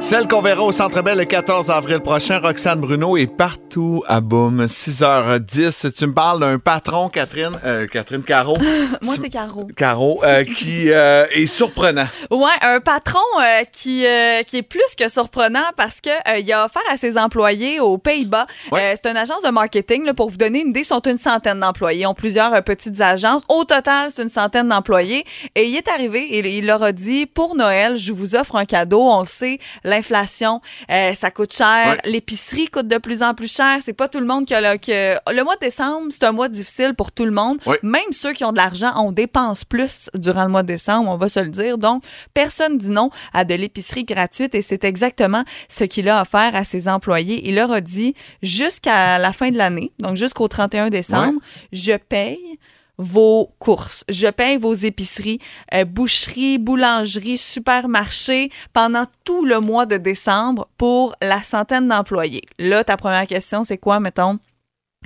Celle 0.00 0.28
qu'on 0.28 0.40
verra 0.40 0.62
au 0.62 0.70
Centre 0.70 1.02
Bell 1.02 1.18
le 1.18 1.24
14 1.24 1.70
avril 1.70 1.98
prochain, 1.98 2.38
Roxane 2.38 2.80
Bruno 2.80 3.16
est 3.16 3.26
partout 3.26 4.04
à 4.06 4.20
Boom, 4.20 4.64
6h10. 4.64 5.92
Tu 5.92 6.06
me 6.06 6.14
parles 6.14 6.38
d'un 6.38 6.60
patron, 6.60 7.08
Catherine, 7.08 7.58
euh, 7.64 7.86
Catherine 7.88 8.22
Caro. 8.22 8.56
Moi, 9.02 9.14
c'est 9.20 9.28
Caro. 9.28 9.66
Caro, 9.76 10.20
euh, 10.22 10.44
qui 10.44 10.92
euh, 10.92 11.24
est 11.32 11.48
surprenant. 11.48 12.06
Ouais, 12.30 12.48
un 12.62 12.78
patron 12.78 13.18
euh, 13.40 13.64
qui, 13.72 14.06
qui 14.46 14.56
est 14.56 14.62
plus 14.62 14.94
que 14.96 15.10
surprenant 15.10 15.66
parce 15.76 16.00
que 16.00 16.10
il 16.40 16.50
a 16.52 16.64
offert 16.64 16.82
à 16.90 16.96
ses 16.96 17.18
employés 17.18 17.80
aux 17.80 17.98
Pays-Bas. 17.98 18.46
Ouais. 18.70 18.94
C'est 19.02 19.10
une 19.10 19.16
agence 19.16 19.42
de 19.42 19.50
marketing, 19.50 20.04
là, 20.04 20.14
pour 20.14 20.30
vous 20.30 20.36
donner 20.36 20.60
une 20.60 20.68
idée, 20.68 20.80
ils 20.80 20.84
sont 20.84 21.00
une 21.00 21.18
centaine 21.18 21.58
d'employés. 21.58 22.02
Ils 22.02 22.06
ont 22.06 22.14
plusieurs 22.14 22.62
petites 22.62 23.00
agences. 23.00 23.42
Au 23.48 23.64
total, 23.64 24.10
c'est 24.14 24.22
une 24.22 24.28
centaine 24.28 24.68
d'employés. 24.68 25.24
Et 25.56 25.64
il 25.64 25.76
est 25.76 25.88
arrivé 25.88 26.20
et 26.20 26.58
il 26.58 26.66
leur 26.66 26.84
a 26.84 26.92
dit 26.92 27.26
pour 27.26 27.56
Noël, 27.56 27.96
je 27.96 28.12
vous 28.12 28.36
offre 28.36 28.54
un 28.54 28.64
cadeau. 28.64 29.02
On 29.02 29.20
le 29.20 29.26
sait, 29.26 29.58
l'inflation, 29.88 30.60
euh, 30.90 31.14
ça 31.14 31.30
coûte 31.30 31.52
cher. 31.52 31.98
Ouais. 32.04 32.10
L'épicerie 32.10 32.68
coûte 32.68 32.88
de 32.88 32.98
plus 32.98 33.22
en 33.22 33.34
plus 33.34 33.52
cher. 33.52 33.78
C'est 33.84 33.92
pas 33.92 34.08
tout 34.08 34.20
le 34.20 34.26
monde 34.26 34.46
qui 34.46 34.54
a 34.54 34.60
le, 34.60 34.78
que 34.78 35.16
le 35.32 35.44
mois 35.44 35.56
de 35.56 35.60
décembre, 35.60 36.06
c'est 36.10 36.24
un 36.24 36.32
mois 36.32 36.48
difficile 36.48 36.94
pour 36.94 37.12
tout 37.12 37.24
le 37.24 37.30
monde. 37.30 37.58
Ouais. 37.66 37.78
Même 37.82 38.12
ceux 38.12 38.32
qui 38.32 38.44
ont 38.44 38.52
de 38.52 38.56
l'argent, 38.56 38.92
on 38.96 39.12
dépense 39.12 39.64
plus 39.64 40.10
durant 40.14 40.44
le 40.44 40.50
mois 40.50 40.62
de 40.62 40.68
décembre, 40.68 41.10
on 41.10 41.16
va 41.16 41.28
se 41.28 41.40
le 41.40 41.48
dire. 41.48 41.78
Donc, 41.78 42.02
personne 42.34 42.78
dit 42.78 42.90
non 42.90 43.10
à 43.32 43.44
de 43.44 43.54
l'épicerie 43.54 44.04
gratuite 44.04 44.54
et 44.54 44.62
c'est 44.62 44.84
exactement 44.84 45.44
ce 45.68 45.84
qu'il 45.84 46.08
a 46.08 46.22
offert 46.22 46.54
à 46.54 46.64
ses 46.64 46.88
employés. 46.88 47.48
Il 47.48 47.54
leur 47.56 47.72
a 47.72 47.80
dit 47.80 48.14
jusqu'à 48.42 49.18
la 49.18 49.32
fin 49.32 49.50
de 49.50 49.58
l'année, 49.58 49.92
donc 50.00 50.16
jusqu'au 50.16 50.48
31 50.48 50.90
décembre, 50.90 51.40
je 51.72 51.96
paye 51.96 52.58
vos 52.98 53.54
courses. 53.58 54.04
Je 54.08 54.26
paye 54.26 54.56
vos 54.56 54.74
épiceries, 54.74 55.38
euh, 55.72 55.84
boucherie, 55.84 56.58
boulangerie, 56.58 57.38
supermarché 57.38 58.50
pendant 58.72 59.06
tout 59.24 59.44
le 59.44 59.60
mois 59.60 59.86
de 59.86 59.96
décembre 59.96 60.68
pour 60.76 61.14
la 61.22 61.42
centaine 61.42 61.88
d'employés. 61.88 62.42
Là, 62.58 62.84
ta 62.84 62.96
première 62.96 63.26
question, 63.26 63.64
c'est 63.64 63.78
quoi, 63.78 64.00
mettons? 64.00 64.38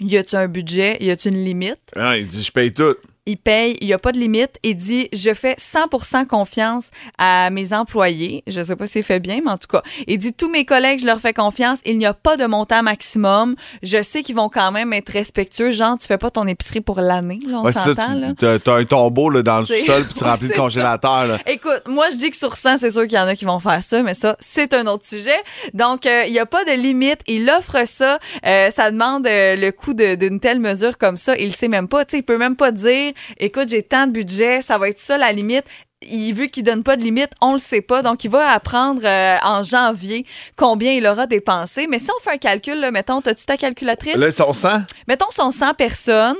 Y 0.00 0.16
a-tu 0.16 0.36
un 0.36 0.48
budget? 0.48 0.96
Y 1.00 1.10
a-tu 1.10 1.28
une 1.28 1.44
limite? 1.44 1.80
Ah, 1.94 2.16
il 2.16 2.26
dit, 2.26 2.42
je 2.42 2.50
paye 2.50 2.72
tout. 2.72 2.96
Il 3.26 3.36
paye, 3.36 3.76
il 3.80 3.86
n'y 3.86 3.92
a 3.92 3.98
pas 3.98 4.10
de 4.12 4.18
limite. 4.18 4.50
Il 4.64 4.74
dit 4.76 5.08
Je 5.12 5.32
fais 5.32 5.54
100% 5.54 6.26
confiance 6.26 6.90
à 7.18 7.50
mes 7.50 7.72
employés. 7.72 8.42
Je 8.48 8.60
ne 8.60 8.64
sais 8.64 8.74
pas 8.76 8.86
s'il 8.86 9.04
fait 9.04 9.20
bien, 9.20 9.40
mais 9.44 9.50
en 9.52 9.56
tout 9.56 9.68
cas, 9.68 9.82
il 10.08 10.18
dit 10.18 10.32
Tous 10.32 10.48
mes 10.50 10.64
collègues, 10.64 10.98
je 11.00 11.06
leur 11.06 11.20
fais 11.20 11.32
confiance. 11.32 11.78
Il 11.86 11.98
n'y 11.98 12.06
a 12.06 12.14
pas 12.14 12.36
de 12.36 12.46
montant 12.46 12.82
maximum. 12.82 13.54
Je 13.82 14.02
sais 14.02 14.22
qu'ils 14.22 14.34
vont 14.34 14.48
quand 14.48 14.72
même 14.72 14.92
être 14.92 15.10
respectueux. 15.10 15.70
Genre, 15.70 15.96
tu 15.98 16.06
fais 16.06 16.18
pas 16.18 16.30
ton 16.30 16.46
épicerie 16.46 16.80
pour 16.80 17.00
l'année, 17.00 17.38
on 17.48 17.62
Ouais, 17.62 17.72
c'est 17.72 17.94
s'entend. 17.94 18.34
tu- 18.38 18.60
t'as 18.60 18.76
un 18.76 18.84
tombeau 18.84 19.30
là, 19.30 19.42
dans 19.42 19.60
le 19.60 19.66
C'est- 19.66 19.84
sol, 19.84 20.04
puis 20.04 20.14
tu 20.14 20.24
remplis 20.24 20.48
le 20.48 20.54
c'est 20.54 20.58
congélateur. 20.60 21.26
Là. 21.26 21.38
Écoute, 21.46 21.82
moi, 21.88 22.06
je 22.10 22.16
dis 22.16 22.30
que 22.30 22.36
sur 22.36 22.56
100, 22.56 22.78
c'est 22.78 22.90
sûr 22.90 23.02
qu'il 23.02 23.14
y 23.16 23.20
en 23.20 23.26
a 23.28 23.34
qui 23.36 23.44
vont 23.44 23.60
faire 23.60 23.82
ça, 23.84 24.02
mais 24.02 24.14
ça, 24.14 24.36
c'est 24.40 24.74
un 24.74 24.86
autre 24.88 25.06
sujet. 25.06 25.38
Donc, 25.74 26.06
euh, 26.06 26.24
il 26.26 26.32
n'y 26.32 26.38
a 26.40 26.46
pas 26.46 26.64
de 26.64 26.72
limite. 26.72 27.20
Il 27.28 27.48
offre 27.50 27.86
ça. 27.86 28.18
Euh, 28.46 28.70
ça 28.70 28.90
demande 28.90 29.26
euh, 29.26 29.54
le 29.56 29.70
coût 29.70 29.94
d'une 29.94 30.40
telle 30.40 30.58
mesure 30.58 30.98
comme 30.98 31.16
ça. 31.16 31.36
Il 31.36 31.46
le 31.46 31.50
sait 31.52 31.68
même 31.68 31.86
pas. 31.88 32.04
Tu 32.04 32.12
sais, 32.12 32.18
il 32.18 32.22
peut 32.22 32.38
même 32.38 32.56
pas 32.56 32.72
dire, 32.72 33.11
écoute, 33.38 33.68
j'ai 33.68 33.82
tant 33.82 34.06
de 34.06 34.12
budget, 34.12 34.62
ça 34.62 34.78
va 34.78 34.88
être 34.88 34.98
ça 34.98 35.18
la 35.18 35.32
limite. 35.32 35.64
Il, 36.02 36.32
vu 36.34 36.48
qu'il 36.48 36.64
donne 36.64 36.82
pas 36.82 36.96
de 36.96 37.02
limite, 37.02 37.30
on 37.40 37.52
le 37.52 37.58
sait 37.58 37.80
pas. 37.80 38.02
Donc, 38.02 38.24
il 38.24 38.30
va 38.30 38.50
apprendre 38.50 39.02
euh, 39.04 39.36
en 39.44 39.62
janvier 39.62 40.26
combien 40.56 40.92
il 40.92 41.06
aura 41.06 41.26
dépensé. 41.26 41.86
Mais 41.86 42.00
si 42.00 42.08
on 42.10 42.20
fait 42.20 42.34
un 42.34 42.38
calcul, 42.38 42.80
là, 42.80 42.90
mettons, 42.90 43.20
as-tu 43.20 43.46
ta 43.46 43.56
calculatrice? 43.56 44.16
Là, 44.16 44.30
son 44.32 44.52
sang? 44.52 44.82
Mettons, 45.06 45.30
sont 45.30 45.52
100 45.52 45.74
personnes, 45.74 46.36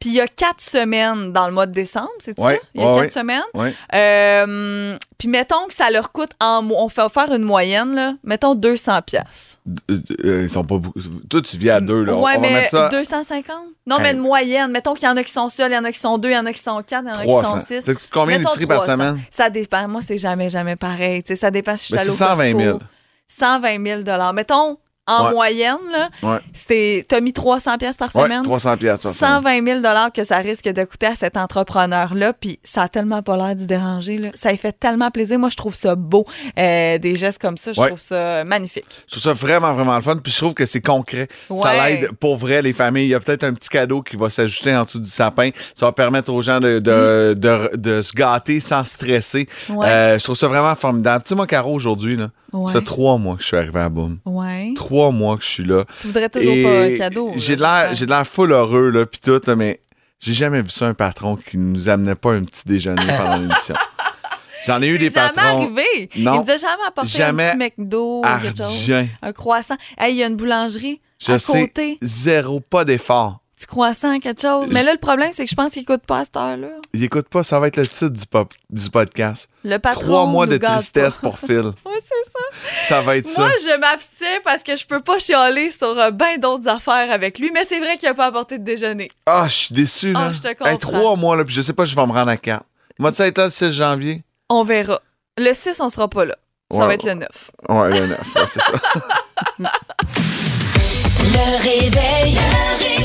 puis 0.00 0.10
il 0.10 0.14
y 0.16 0.20
a 0.20 0.26
4 0.26 0.60
semaines 0.60 1.32
dans 1.32 1.46
le 1.46 1.52
mois 1.52 1.66
de 1.66 1.72
décembre, 1.72 2.10
c'est 2.18 2.38
Ouais, 2.38 2.56
ça? 2.56 2.60
Il 2.74 2.80
y 2.80 2.84
a 2.84 2.88
ouais, 2.88 2.94
4 2.94 3.02
ouais. 3.04 3.10
semaines? 3.10 3.74
Euh, 3.94 4.96
puis 5.18 5.28
mettons 5.28 5.66
que 5.68 5.74
ça 5.74 5.90
leur 5.90 6.12
coûte 6.12 6.32
en 6.40 6.68
on 6.70 6.88
fait 6.88 7.08
faire 7.08 7.32
une 7.32 7.42
moyenne 7.42 7.94
là, 7.94 8.14
mettons 8.24 8.54
200 8.54 9.02
pièces. 9.02 9.60
Euh, 9.90 10.42
ils 10.42 10.50
sont 10.50 10.64
pas 10.64 10.76
beaucoup. 10.78 10.98
Toi, 11.30 11.40
tu 11.42 11.56
vis 11.56 11.70
à 11.70 11.80
deux. 11.80 12.04
Là. 12.04 12.14
Ouais, 12.16 12.32
on 12.36 12.40
va 12.40 12.48
mais 12.48 12.52
mettre 12.52 12.70
ça 12.70 12.88
250 12.88 13.56
Non, 13.86 13.96
mais 14.00 14.12
une 14.12 14.18
moyenne, 14.18 14.70
mettons 14.70 14.94
qu'il 14.94 15.08
y 15.08 15.10
en 15.10 15.16
a 15.16 15.22
qui 15.24 15.32
sont 15.32 15.48
seuls, 15.48 15.70
il 15.70 15.74
y 15.74 15.78
en 15.78 15.84
a 15.84 15.92
qui 15.92 15.98
sont 15.98 16.18
deux, 16.18 16.30
il 16.30 16.34
y 16.34 16.38
en 16.38 16.46
a 16.46 16.52
qui 16.52 16.62
sont 16.62 16.82
quatre, 16.82 17.04
il 17.06 17.10
y 17.10 17.12
en 17.12 17.18
a 17.18 17.22
qui 17.22 17.28
300. 17.28 17.60
sont 17.60 17.66
six. 17.66 17.90
Combien 18.12 18.38
d'épiceries 18.38 18.66
par 18.66 18.82
300. 18.82 18.92
semaine? 18.92 19.20
Ça 19.30 19.50
dépend. 19.50 19.88
Moi, 19.88 20.00
c'est 20.02 20.18
jamais 20.18 20.50
jamais 20.50 20.76
pareil, 20.76 21.22
ça 21.34 21.50
dépend 21.50 21.76
si 21.76 21.84
je 21.84 21.98
suis 21.98 21.98
allée 21.98 22.10
au 22.10 22.14
120 22.14 22.56
000. 22.56 22.72
Costco. 22.78 22.86
120 23.26 24.04
000 24.04 24.32
Mettons 24.34 24.78
en 25.06 25.26
Ouais. 25.26 25.30
moyenne 25.32 25.76
là, 25.92 26.08
Ouais. 26.22 26.38
c'est 26.52 27.04
t'as 27.08 27.20
mis 27.20 27.32
300 27.32 27.76
pièces 27.78 27.96
par 27.96 28.14
Ouais, 28.16 28.22
semaine. 28.22 28.42
300 28.42 28.76
pièces 28.76 29.02
par 29.02 29.12
semaine. 29.12 29.30
120 29.42 29.82
000 29.82 30.10
que 30.14 30.24
ça 30.24 30.38
risque 30.38 30.68
de 30.68 30.84
coûter 30.84 31.06
à 31.06 31.14
cet 31.14 31.36
entrepreneur-là, 31.36 32.32
puis 32.32 32.58
ça 32.64 32.82
a 32.82 32.88
tellement 32.88 33.22
pas 33.22 33.36
l'air 33.36 33.54
d'y 33.54 33.66
déranger. 33.66 34.18
Là. 34.18 34.28
Ça 34.34 34.50
lui 34.50 34.56
fait 34.58 34.72
tellement 34.72 35.10
plaisir. 35.10 35.38
Moi, 35.38 35.48
je 35.50 35.56
trouve 35.56 35.74
ça 35.74 35.94
beau, 35.94 36.24
euh, 36.58 36.98
des 36.98 37.16
gestes 37.16 37.40
comme 37.40 37.56
ça. 37.56 37.72
Je 37.72 37.80
Ouais. 37.80 37.88
trouve 37.88 38.00
ça 38.00 38.44
magnifique. 38.44 38.86
Je 39.06 39.12
trouve 39.12 39.22
ça 39.22 39.32
vraiment, 39.34 39.74
vraiment 39.74 39.96
le 39.96 40.02
fun. 40.02 40.16
Puis 40.16 40.32
je 40.32 40.38
trouve 40.38 40.54
que 40.54 40.66
c'est 40.66 40.80
concret. 40.80 41.28
Ça 41.48 41.54
Ouais. 41.54 41.96
l'aide 42.00 42.12
pour 42.12 42.36
vrai 42.36 42.62
les 42.62 42.72
familles. 42.72 43.04
Il 43.06 43.10
y 43.10 43.14
a 43.14 43.20
peut-être 43.20 43.44
un 43.44 43.52
petit 43.54 43.68
cadeau 43.68 44.02
qui 44.02 44.16
va 44.16 44.30
s'ajouter 44.30 44.74
en 44.74 44.84
dessous 44.84 45.00
du 45.00 45.10
sapin. 45.10 45.50
Ça 45.74 45.86
va 45.86 45.92
permettre 45.92 46.32
aux 46.32 46.40
gens 46.42 46.60
de, 46.60 46.78
de, 46.78 47.34
de- 47.36 47.76
de 47.76 48.02
se 48.02 48.12
gâter 48.12 48.60
sans 48.60 48.84
stresser. 48.84 49.48
Mm. 49.68 49.76
Ouais. 49.76 49.86
Euh, 49.86 50.18
je 50.18 50.24
trouve 50.24 50.36
ça 50.36 50.48
vraiment 50.48 50.74
formidable. 50.74 51.24
Sais, 51.26 51.34
moi, 51.34 51.46
Caro, 51.46 51.74
aujourd'hui, 51.74 52.16
là, 52.16 52.30
Ouais. 52.54 52.72
ça 52.72 52.78
fait 52.78 52.84
trois 52.84 53.18
mois 53.18 53.34
que 53.36 53.42
je 53.42 53.48
suis 53.48 53.56
arrivé 53.56 53.80
à 53.80 53.88
Boom. 53.88 54.18
Ouais. 54.24 54.72
Trois 54.76 55.10
mois 55.10 55.36
que 55.36 55.42
je 55.42 55.48
suis 55.48 55.64
là. 55.64 55.84
Tu 55.98 56.06
voudrais 56.06 56.28
toujours 56.28 56.54
Et 56.54 56.62
pas 56.62 56.82
un 56.82 56.96
cadeau. 56.96 57.32
J'ai 57.36 57.56
de 57.56 57.60
l'air, 57.62 57.92
j'ai 57.94 58.06
de 58.06 58.10
l'air 58.10 58.24
full 58.26 58.52
heureux, 58.52 58.90
là, 58.90 59.04
pis 59.06 59.18
tout, 59.20 59.40
mais 59.56 59.80
j'ai 60.20 60.32
jamais 60.32 60.62
vu 60.62 60.70
ça, 60.70 60.86
un 60.86 60.94
patron 60.94 61.34
qui 61.36 61.58
nous 61.58 61.88
amenait 61.88 62.14
pas 62.14 62.32
un 62.32 62.44
petit 62.44 62.62
déjeuner 62.64 63.02
pendant 63.18 63.36
l'émission. 63.38 63.74
J'en 64.66 64.80
ai 64.80 64.86
eu 64.88 64.98
des 64.98 65.10
jamais 65.10 65.28
patrons. 65.34 65.62
arrivé. 65.62 66.10
Non. 66.16 66.34
Il 66.36 66.40
nous 66.44 66.50
a 66.50 66.56
jamais 66.56 66.82
apporté 66.86 67.10
Jamais 67.10 67.48
un 67.50 67.58
petit 67.58 67.72
McDo 67.78 68.22
quelque 68.42 68.56
chose. 68.56 68.92
Un 69.20 69.32
croissant. 69.32 69.76
Hey, 69.98 70.14
il 70.14 70.18
y 70.18 70.22
a 70.22 70.26
une 70.28 70.36
boulangerie 70.36 71.00
Je 71.20 71.32
à 71.32 71.38
sais, 71.38 71.66
côté. 71.66 71.98
zéro, 72.00 72.60
pas 72.60 72.84
d'effort. 72.86 73.40
Petit 73.56 73.66
croissant, 73.66 74.18
quelque 74.18 74.42
chose. 74.42 74.68
Mais 74.72 74.82
là, 74.82 74.92
le 74.92 74.98
problème, 74.98 75.30
c'est 75.32 75.44
que 75.44 75.50
je 75.50 75.54
pense 75.54 75.70
qu'il 75.72 75.84
coûte 75.84 76.02
pas 76.04 76.18
à 76.20 76.24
cette 76.24 76.36
heure-là. 76.36 76.68
Il 76.92 77.04
écoute 77.04 77.28
pas, 77.28 77.44
ça 77.44 77.60
va 77.60 77.68
être 77.68 77.76
le 77.76 77.86
titre 77.86 78.08
du, 78.08 78.26
pop- 78.26 78.52
du 78.68 78.90
podcast. 78.90 79.48
Le 79.62 79.78
patron 79.78 80.00
Trois 80.00 80.26
mois 80.26 80.46
nous 80.46 80.52
de 80.52 80.56
gâte 80.56 80.72
tristesse 80.78 81.18
pas. 81.18 81.28
pour 81.30 81.38
Phil. 81.38 81.62
Ouais, 81.86 82.00
c'est 82.02 82.30
ça. 82.32 82.88
Ça 82.88 83.00
va 83.02 83.16
être 83.16 83.26
Moi, 83.38 83.48
ça. 83.48 83.54
je 83.62 83.78
m'abstiens 83.78 84.40
parce 84.42 84.62
que 84.64 84.74
je 84.76 84.84
peux 84.86 85.00
pas 85.00 85.18
chialer 85.20 85.70
sur 85.70 85.96
euh, 85.98 86.10
ben 86.10 86.38
d'autres 86.40 86.66
affaires 86.68 87.10
avec 87.12 87.38
lui, 87.38 87.50
mais 87.54 87.64
c'est 87.64 87.78
vrai 87.78 87.96
qu'il 87.96 88.08
a 88.08 88.14
pas 88.14 88.26
apporté 88.26 88.58
de 88.58 88.64
déjeuner. 88.64 89.10
Ah, 89.26 89.46
je 89.48 89.54
suis 89.54 89.74
déçu, 89.74 90.12
là. 90.12 90.26
Ah, 90.28 90.32
je 90.32 90.40
te 90.40 90.48
Hey, 90.48 90.54
comprends. 90.56 90.76
trois 90.78 91.16
mois, 91.16 91.36
là, 91.36 91.44
puis 91.44 91.54
je 91.54 91.62
sais 91.62 91.72
pas, 91.72 91.84
je 91.84 91.94
vais 91.94 92.06
me 92.06 92.12
rendre 92.12 92.30
à 92.30 92.36
quatre. 92.36 92.64
Moi, 92.98 93.12
tu 93.12 93.18
sais, 93.18 93.28
être 93.28 93.38
là 93.38 93.44
le 93.44 93.50
6 93.50 93.72
janvier. 93.72 94.24
On 94.50 94.64
verra. 94.64 95.00
Le 95.38 95.52
6, 95.54 95.80
on 95.80 95.88
sera 95.88 96.08
pas 96.08 96.24
là. 96.24 96.34
Ça 96.72 96.80
Ouais. 96.80 96.86
va 96.88 96.94
être 96.94 97.04
le 97.04 97.14
9. 97.14 97.28
Ouais, 97.68 97.90
le 98.00 98.06
9, 98.08 98.34
ouais, 98.34 98.42
c'est 98.48 98.60
ça. 98.60 98.72
Le 101.34 101.62
réveil. 101.62 102.34
Le 102.34 102.78
réveil. 102.84 103.03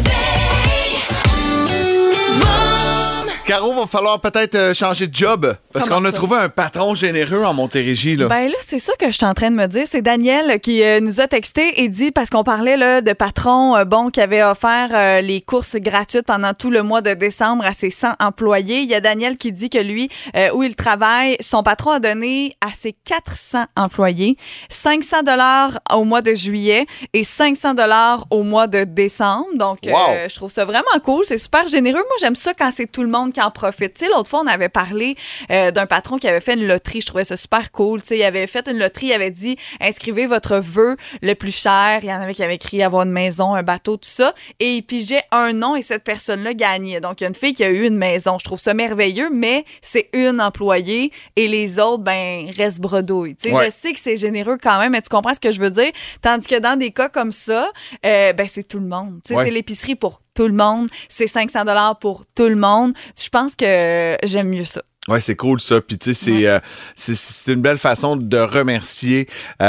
Caro, 3.50 3.74
va 3.74 3.88
falloir 3.88 4.22
peut-être 4.22 4.53
euh, 4.53 4.74
changer 4.75 5.08
de 5.08 5.15
job 5.15 5.56
parce 5.74 5.89
qu'on 5.89 6.06
a 6.06 6.12
trouvé 6.12 6.36
un 6.36 6.50
patron 6.50 6.94
généreux 6.94 7.44
en 7.44 7.56
Montérégie. 7.56 8.15
Là. 8.15 8.27
Ben 8.27 8.48
là, 8.48 8.56
c'est 8.60 8.77
ça 8.77 8.94
que 9.00 9.08
je 9.08 9.13
suis 9.13 9.25
en 9.25 9.34
train 9.34 9.50
de 9.50 9.56
me 9.56 9.65
dire. 9.65 9.88
C'est 9.89 10.03
Daniel 10.03 10.60
qui 10.60 10.84
euh, 10.84 11.00
nous 11.00 11.20
a 11.20 11.27
texté 11.27 11.82
et 11.82 11.89
dit, 11.89 12.12
parce 12.12 12.29
qu'on 12.29 12.44
parlait 12.44 12.77
là, 12.77 13.01
de 13.01 13.12
patron 13.12 13.75
euh, 13.75 13.86
bon, 13.86 14.12
qui 14.12 14.22
avait 14.22 14.44
offert 14.44 15.22
les 15.24 15.41
courses 15.41 15.77
gratuites 15.77 16.27
pendant 16.27 16.53
tout 16.53 16.70
le 16.70 16.84
mois 16.84 17.01
de 17.01 17.15
décembre 17.15 17.65
à 17.65 17.74
ses 17.74 17.89
100 17.89 18.10
employés. 18.20 18.82
Il 18.82 18.88
y 18.88 18.94
a 18.94 19.01
Daniel 19.01 19.36
qui 19.36 19.51
dit 19.51 19.72
que 19.72 19.79
lui, 19.79 20.10
où 20.53 20.62
il 20.62 20.75
travaille, 20.75 21.36
son 21.39 21.63
patron 21.63 21.91
a 21.91 22.00
donné 22.00 22.56
à 22.62 22.70
ses 22.75 22.94
400 22.94 23.65
employés 23.75 24.38
500 24.70 25.24
dollars 25.24 25.79
au 25.91 26.03
mois 26.03 26.22
de 26.22 26.36
juillet 26.36 26.86
et 27.13 27.24
500 27.24 27.74
dollars 27.74 28.27
au 28.29 28.44
mois 28.44 28.68
de 28.68 28.84
décembre. 28.84 29.48
Donc, 29.56 29.79
Wow. 29.88 30.27
je 30.29 30.36
trouve 30.36 30.51
ça 30.51 30.65
vraiment 30.65 30.86
cool. 31.03 31.25
C'est 31.25 31.39
super 31.39 31.68
généreux. 31.68 31.98
Moi, 31.98 32.15
j'aime 32.20 32.36
ça 32.36 32.53
quand 32.53 32.70
c'est 32.72 32.91
tout 32.91 33.01
le 33.01 33.10
monde 33.10 33.34
qui 33.34 33.38
en 33.41 33.51
profite. 33.51 33.93
Tu 33.96 34.05
sais, 34.05 34.12
l'autre 34.12 34.29
fois, 34.29 34.41
on 34.41 34.48
avait 34.48 34.69
parlé 34.69 35.15
euh, 35.51 35.72
d'un 35.72 35.86
patron 35.86 36.17
qui 36.17 36.27
avait 36.27 36.39
fait 36.41 36.53
une 36.53 36.67
loterie. 36.67 37.01
Je 37.01 37.05
trouvais 37.08 37.25
ça 37.25 37.38
super 37.38 37.72
cool. 37.72 38.01
Tu 38.01 38.10
sais, 38.10 38.17
il 38.17 38.24
avait 38.24 38.48
fait 38.48 38.67
une 38.67 38.77
loterie. 38.79 39.08
Il 39.08 39.13
avait 39.13 39.31
dit 39.31 39.58
inscrivez 39.81 40.27
votre 40.27 40.58
vœu 40.58 40.96
le 41.22 41.34
plus 41.36 41.55
cher. 41.55 42.00
Il 42.01 42.10
y 42.10 42.13
en 42.13 42.22
avait 42.22 42.34
qui 42.34 42.43
avaient 42.43 42.55
écrit 42.55 42.81
avoir 42.84 43.03
une 43.03 43.12
maison, 43.12 43.53
un 43.55 43.63
bateau, 43.63 43.98
tout 43.98 44.10
ça. 44.10 44.34
Et 44.60 44.74
il 44.75 44.81
pigeait 44.84 45.24
un 45.31 45.53
nom 45.53 45.75
et 45.75 45.81
cette 45.81 46.03
personne-là 46.03 46.53
gagnait. 46.53 47.01
Donc, 47.01 47.22
il 47.22 47.24
y 47.24 47.25
a 47.25 47.29
une 47.29 47.36
fille 47.36 47.53
qui 47.53 47.63
a 47.63 47.69
eu 47.69 47.86
une 47.88 47.98
maison. 47.98 48.38
Je 48.39 48.43
trouve 48.46 48.60
ça 48.60 48.74
merveilleux, 48.74 49.29
mais 49.31 49.65
c'est 49.81 50.10
une 50.13 50.41
employée 50.41 51.12
et 51.36 51.48
les 51.48 51.79
autres, 51.79 52.03
ben, 52.03 52.50
restent 52.55 52.79
bredouilles. 52.79 53.36
Tu 53.36 53.50
sais, 53.50 53.55
Ouais. 53.55 53.65
je 53.65 53.72
sais 53.72 53.93
que 53.93 54.00
c'est 54.00 54.17
généreux 54.17 54.58
quand 54.62 54.77
même, 54.79 54.91
mais 54.91 55.01
tu 55.01 55.10
comprends 55.10 55.34
ce 55.34 55.39
que 55.39 55.51
je 55.51 55.60
veux 55.60 55.72
dire? 55.72 55.91
Tandis 56.22 56.48
que 56.48 56.60
dans 56.60 56.77
des 56.77 56.91
cas 56.91 57.10
comme 57.10 57.31
ça, 57.31 57.72
euh, 58.05 58.34
ben, 58.34 58.48
c'est 58.48 58.63
tout 58.67 58.79
le 58.79 58.86
monde. 58.88 59.19
Tu 59.25 59.34
sais, 59.34 59.38
Ouais. 59.39 59.46
c'est 59.46 59.51
l'épicerie 59.51 59.96
pour 59.96 60.22
tout 60.39 60.48
le 60.48 60.53
monde. 60.53 60.88
C'est 61.10 61.27
500 61.27 61.65
dollars 61.65 62.00
pour 62.00 62.24
tout 62.34 62.48
le 62.48 62.55
monde. 62.55 62.93
Je 63.22 63.27
pense 63.27 63.55
que 63.58 64.15
j'aime 64.24 64.48
mieux 64.48 64.63
ça. 64.63 64.81
Ouais, 65.10 65.20
c'est 65.20 65.36
cool 65.36 65.60
ça. 65.60 65.82
Puis 65.82 65.98
tu 65.98 66.13
sais, 66.13 66.25
c'est 66.25 66.32
Ouais. 66.32 66.48
euh, 66.48 66.60
c'est- 66.96 67.51
une 67.51 67.62
belle 67.62 67.78
façon 67.78 68.16
de 68.16 68.38
remercier 68.38 69.28
euh, 69.62 69.66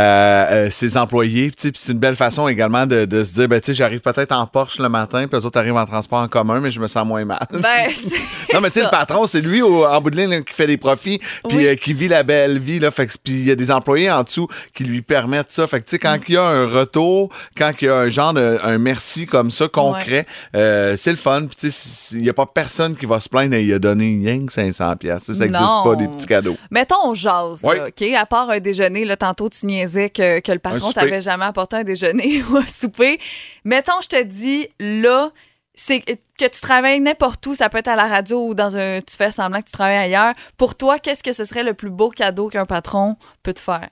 euh, 0.67 0.71
ses 0.71 0.97
employés. 0.97 1.51
Puis 1.51 1.73
c'est 1.75 1.93
une 1.93 1.99
belle 1.99 2.17
façon 2.17 2.47
également 2.49 2.87
de, 2.87 3.05
de 3.07 3.23
se 3.25 3.33
dire, 3.35 3.49
ben 3.49 3.61
tu 3.61 3.67
sais, 3.69 3.75
j'arrive 3.75 4.01
peut-être 4.01 4.33
en 4.33 4.47
Porsche 4.47 4.79
le 4.81 4.89
matin, 4.89 5.27
puis 5.27 5.39
les 5.39 5.47
autres 5.47 5.59
arrivent 5.59 5.77
en 5.77 5.87
transport 5.87 6.21
en 6.21 6.29
commun, 6.29 6.61
mais 6.61 6.71
je 6.71 6.79
me 6.81 6.87
sens 6.87 7.07
moins 7.07 7.25
mal. 7.25 7.47
Ben, 7.53 7.61
Non, 8.55 8.61
mais 8.61 8.69
tu 8.69 8.75
sais, 8.81 8.83
le 8.85 8.91
patron, 8.91 9.27
c'est 9.27 9.41
lui 9.41 9.63
au- 9.63 9.87
en 9.87 10.01
bout 10.01 10.11
de 10.11 10.17
ligne 10.17 10.31
là, 10.31 10.41
qui 10.43 10.53
fait 10.55 10.67
des 10.67 10.77
profits, 10.77 11.21
puis 11.49 11.57
Oui. 11.69 11.77
qui 11.79 11.93
vit 11.95 12.09
la 12.09 12.23
belle 12.23 12.59
vie. 12.59 12.79
Là, 12.79 12.91
fait 12.91 13.07
que, 13.07 13.13
puis 13.23 13.33
il 13.35 13.45
y 13.47 13.51
a 13.51 13.55
des 13.57 13.71
employés 13.71 14.11
en 14.11 14.23
dessous 14.23 14.49
qui 14.75 14.85
lui 14.85 15.03
permettent 15.03 15.53
ça. 15.53 15.67
Fait 15.67 15.81
que, 15.81 15.85
tu 15.85 15.91
sais, 15.93 15.99
quand 15.99 16.17
Mm. 16.17 16.21
il 16.29 16.35
y 16.35 16.37
a 16.37 16.45
un 16.45 16.67
retour, 16.69 17.31
quand 17.57 17.71
il 17.81 17.85
y 17.87 17.89
a 17.89 17.97
un 17.97 18.09
genre 18.11 18.35
de 18.35 18.59
un 18.63 18.79
merci 18.79 19.27
comme 19.27 19.51
ça, 19.51 19.69
concret, 19.69 20.27
euh, 20.57 20.97
c'est 20.97 21.11
le 21.11 21.17
fun. 21.17 21.47
Puis, 21.47 21.57
tu 21.57 21.71
sais, 21.71 22.17
il 22.17 22.23
n'y 22.23 22.29
a 22.29 22.35
pas 22.35 22.47
personne 22.47 22.95
qui 22.97 23.07
va 23.07 23.21
se 23.21 23.29
plaindre, 23.29 23.57
il 23.57 23.73
a 23.73 23.79
donné 23.79 24.19
rien 24.23 24.45
que 24.47 24.53
500$. 24.53 24.97
piastres. 24.97 25.30
Ça 25.35 25.47
n'existe 25.47 25.85
pas, 25.85 25.97
des 25.97 26.09
petits 26.09 26.27
cadeaux. 26.27 26.57
Mettons, 26.71 26.97
on 27.05 27.15
jase, 27.15 27.61
Oui. 27.65 27.77
là, 27.77 27.87
OK? 27.89 28.03
À 28.15 28.27
part 28.27 28.51
un 28.51 28.59
déjeuner, 28.61 29.05
là, 29.05 29.17
tantôt, 29.17 29.49
tu 29.49 29.67
niaisais 29.67 30.11
que, 30.11 30.41
que 30.41 30.53
le 30.53 30.59
patron 30.59 30.93
t'avait 30.93 31.21
jamais 31.21 31.45
apporté 31.45 31.77
un 31.77 31.85
déjeuner 31.85 32.43
ou 32.51 32.57
un 32.57 32.67
souper. 32.67 33.19
Mettons, 33.65 34.01
je 34.03 34.09
te 34.09 34.23
dis, 34.23 34.69
là, 34.79 35.31
c'est 35.75 36.01
que 36.01 36.13
tu 36.47 36.61
travailles 36.61 37.01
n'importe 37.01 37.47
où, 37.47 37.55
ça 37.55 37.69
peut 37.69 37.79
être 37.79 37.89
à 37.89 37.97
la 37.97 38.07
radio 38.07 38.49
ou 38.49 38.55
dans 38.55 38.77
un... 38.77 39.01
Tu 39.01 39.17
fais 39.17 39.31
semblant 39.31 39.61
que 39.61 39.67
tu 39.67 39.73
travailles 39.73 39.97
ailleurs. 39.97 40.35
Pour 40.57 40.75
toi, 40.75 40.99
qu'est-ce 40.99 41.23
que 41.23 41.33
ce 41.33 41.45
serait 41.45 41.63
le 41.63 41.75
plus 41.75 41.91
beau 41.91 42.11
cadeau 42.11 42.49
qu'un 42.49 42.67
patron 42.67 43.17
peut 43.43 43.55
te 43.55 43.61
faire? 43.61 43.89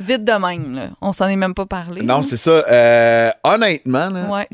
Vite 0.00 0.24
de 0.24 0.32
même, 0.32 0.74
là. 0.74 0.88
On 1.00 1.12
s'en 1.12 1.26
est 1.26 1.36
même 1.36 1.54
pas 1.54 1.66
parlé. 1.66 2.02
Non, 2.02 2.22
c'est 2.22 2.36
ça. 2.36 2.50
Euh, 2.68 3.30
honnêtement, 3.44 4.08
là, 4.10 4.28
Ouais. 4.30 4.46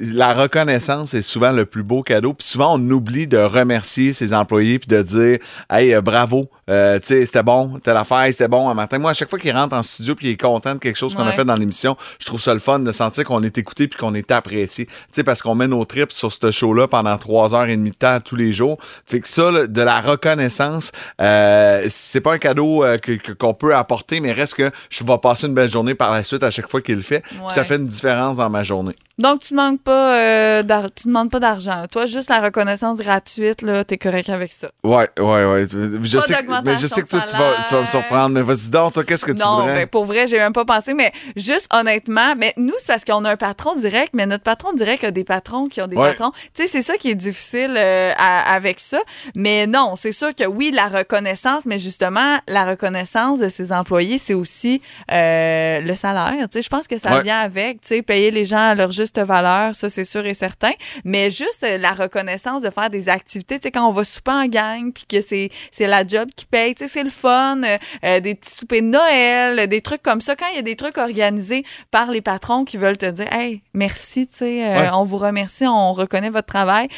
la 0.00 0.32
reconnaissance 0.32 1.14
est 1.14 1.22
souvent 1.22 1.52
le 1.52 1.66
plus 1.66 1.82
beau 1.82 2.02
cadeau. 2.02 2.32
Puis 2.34 2.46
souvent, 2.46 2.76
on 2.78 2.90
oublie 2.90 3.26
de 3.26 3.38
remercier 3.38 4.12
ses 4.12 4.32
employés 4.34 4.78
puis 4.78 4.88
de 4.88 5.02
dire, 5.02 5.38
hey, 5.70 5.92
euh, 5.94 6.00
bravo, 6.00 6.48
euh, 6.70 6.98
tu 7.00 7.08
sais, 7.08 7.26
c'était 7.26 7.42
bon, 7.42 7.78
telle 7.82 7.96
affaire, 7.96 8.26
c'était 8.30 8.48
bon 8.48 8.68
un 8.68 8.74
matin. 8.74 8.98
Moi, 8.98 9.10
à 9.10 9.14
chaque 9.14 9.28
fois 9.30 9.38
qu'il 9.38 9.52
rentre 9.52 9.74
en 9.76 9.82
studio 9.82 10.14
puis 10.14 10.28
il 10.28 10.30
est 10.32 10.40
content 10.40 10.74
de 10.74 10.78
quelque 10.78 10.96
chose 10.98 11.14
qu'on 11.14 11.26
a 11.26 11.32
fait 11.32 11.44
dans 11.44 11.56
l'émission, 11.56 11.96
je 12.20 12.26
trouve 12.26 12.40
ça 12.40 12.52
le 12.54 12.60
fun 12.60 12.78
de 12.80 12.92
sentir 12.92 13.24
qu'on 13.24 13.42
est 13.42 13.58
écouté 13.58 13.88
puis 13.88 13.98
qu'on 13.98 14.14
est 14.14 14.30
apprécié. 14.30 14.86
Tu 14.86 14.92
sais, 15.12 15.24
parce 15.24 15.42
qu'on 15.42 15.54
met 15.54 15.66
nos 15.68 15.84
trips 15.84 16.12
sur 16.12 16.32
ce 16.32 16.50
show-là 16.50 16.86
pendant 16.88 17.16
trois 17.18 17.54
heures 17.54 17.66
et 17.66 17.76
demie 17.76 17.90
de 17.90 17.96
temps 17.96 18.18
tous 18.20 18.36
les 18.36 18.52
jours. 18.52 18.78
Fait 19.06 19.20
que 19.20 19.28
ça, 19.28 19.50
là, 19.50 19.66
de 19.66 19.82
la 19.82 20.00
reconnaissance, 20.00 20.92
euh, 21.20 21.82
c'est 21.88 22.20
pas 22.20 22.34
un 22.34 22.38
cadeau 22.38 22.84
euh, 22.84 22.98
qu'on 23.38 23.54
peut 23.54 23.74
apporter, 23.74 24.20
mais 24.20 24.27
reste 24.32 24.54
que 24.54 24.70
je 24.90 25.04
vais 25.04 25.18
passer 25.18 25.46
une 25.46 25.54
belle 25.54 25.70
journée 25.70 25.94
par 25.94 26.12
la 26.12 26.22
suite 26.22 26.42
à 26.42 26.50
chaque 26.50 26.68
fois 26.68 26.80
qu'il 26.80 26.96
le 26.96 27.02
fait. 27.02 27.20
Puis 27.20 27.38
ça 27.50 27.64
fait 27.64 27.76
une 27.76 27.86
différence 27.86 28.36
dans 28.36 28.50
ma 28.50 28.62
journée. 28.62 28.94
Donc, 29.18 29.40
tu 29.40 29.52
pas, 29.82 30.14
euh, 30.16 30.62
d'ar- 30.62 30.94
tu 30.94 31.08
demandes 31.08 31.28
pas 31.28 31.40
d'argent. 31.40 31.84
Toi, 31.90 32.06
juste 32.06 32.30
la 32.30 32.38
reconnaissance 32.38 32.98
gratuite, 32.98 33.62
là, 33.62 33.82
t'es 33.82 33.98
correct 33.98 34.28
avec 34.30 34.52
ça. 34.52 34.68
Ouais, 34.84 35.08
ouais, 35.18 35.44
ouais. 35.44 35.64
Je 35.68 36.16
Pas 36.18 36.22
sais, 36.24 36.34
que, 36.34 36.62
mais 36.64 36.76
je 36.76 36.86
sais 36.86 37.02
que 37.02 37.08
toi, 37.08 37.20
tu 37.28 37.36
vas, 37.36 37.64
tu 37.68 37.74
vas 37.74 37.80
me 37.80 37.86
surprendre. 37.86 38.28
Mais 38.30 38.42
vas-y 38.42 38.70
donc, 38.70 38.92
toi, 38.92 39.02
qu'est-ce 39.02 39.24
que 39.24 39.32
tu 39.32 39.42
non, 39.42 39.56
voudrais? 39.56 39.74
ben, 39.74 39.86
pour 39.88 40.04
vrai, 40.04 40.28
j'ai 40.28 40.38
même 40.38 40.52
pas 40.52 40.64
pensé, 40.64 40.94
mais 40.94 41.12
juste 41.34 41.66
honnêtement, 41.74 42.34
mais 42.36 42.54
nous, 42.56 42.74
c'est 42.78 42.92
parce 42.92 43.04
qu'on 43.04 43.24
a 43.24 43.32
un 43.32 43.36
patron 43.36 43.74
direct, 43.74 44.10
mais 44.14 44.24
notre 44.26 44.44
patron 44.44 44.72
direct 44.72 45.02
a 45.02 45.10
des 45.10 45.24
patrons 45.24 45.66
qui 45.66 45.82
ont 45.82 45.88
des 45.88 45.96
Ouais. 45.96 46.10
patrons. 46.12 46.30
Tu 46.54 46.62
sais, 46.62 46.66
c'est 46.68 46.82
ça 46.82 46.96
qui 46.96 47.10
est 47.10 47.16
difficile 47.16 47.74
euh, 47.76 48.12
à- 48.16 48.54
avec 48.54 48.78
ça. 48.78 49.00
Mais 49.34 49.66
non, 49.66 49.94
c'est 49.96 50.12
sûr 50.12 50.32
que 50.32 50.46
oui, 50.46 50.70
la 50.72 50.86
reconnaissance, 50.86 51.66
mais 51.66 51.80
justement, 51.80 52.38
la 52.46 52.66
reconnaissance 52.66 53.40
de 53.40 53.48
ses 53.48 53.72
employés, 53.72 54.17
c'est 54.18 54.34
aussi 54.34 54.82
euh, 55.10 55.80
le 55.80 55.94
salaire. 55.94 56.34
Tu 56.42 56.58
sais, 56.58 56.62
je 56.62 56.68
pense 56.68 56.86
que 56.86 56.98
ça 56.98 57.16
Ouais. 57.16 57.22
vient 57.22 57.38
avec, 57.38 57.80
tu 57.80 57.88
sais, 57.88 58.02
payer 58.02 58.30
les 58.30 58.44
gens 58.44 58.58
à 58.70 58.74
leur 58.74 58.90
juste 58.90 59.18
valeur, 59.18 59.74
ça, 59.74 59.88
c'est 59.88 60.04
sûr 60.04 60.24
et 60.26 60.34
certain. 60.34 60.72
Mais 61.04 61.30
juste 61.30 61.64
euh, 61.64 61.78
la 61.78 61.92
reconnaissance 61.92 62.62
de 62.62 62.70
faire 62.70 62.90
des 62.90 63.08
activités, 63.08 63.58
tu 63.58 63.64
sais, 63.64 63.70
quand 63.70 63.88
on 63.88 63.92
va 63.92 64.04
souper 64.04 64.30
en 64.32 64.46
gang, 64.46 64.92
puis 64.92 65.04
que 65.08 65.20
c'est 65.20 65.48
c'est 65.70 65.86
la 65.86 66.06
job 66.06 66.28
qui 66.36 66.44
paye, 66.44 66.74
tu 66.74 66.84
sais, 66.84 66.88
c'est 66.88 67.02
le 67.04 67.10
fun, 67.10 67.60
euh, 68.04 68.20
des 68.20 68.34
petits 68.34 68.54
soupers 68.54 68.82
de 68.82 68.86
Noël, 68.86 69.66
des 69.68 69.80
trucs 69.80 70.02
comme 70.02 70.20
ça. 70.20 70.36
Quand 70.36 70.46
il 70.52 70.56
y 70.56 70.58
a 70.58 70.62
des 70.62 70.76
trucs 70.76 70.98
organisés 70.98 71.64
par 71.90 72.10
les 72.10 72.20
patrons 72.20 72.64
qui 72.64 72.76
veulent 72.76 72.98
te 72.98 73.06
dire, 73.10 73.32
hey, 73.32 73.62
merci, 73.74 74.26
tu 74.28 74.36
sais, 74.38 74.64
euh, 74.66 74.78
Ouais. 74.80 74.88
on 74.92 75.04
vous 75.04 75.18
remercie, 75.18 75.66
on 75.66 75.92
reconnaît 75.92 76.30
votre 76.30 76.46
travail, 76.46 76.88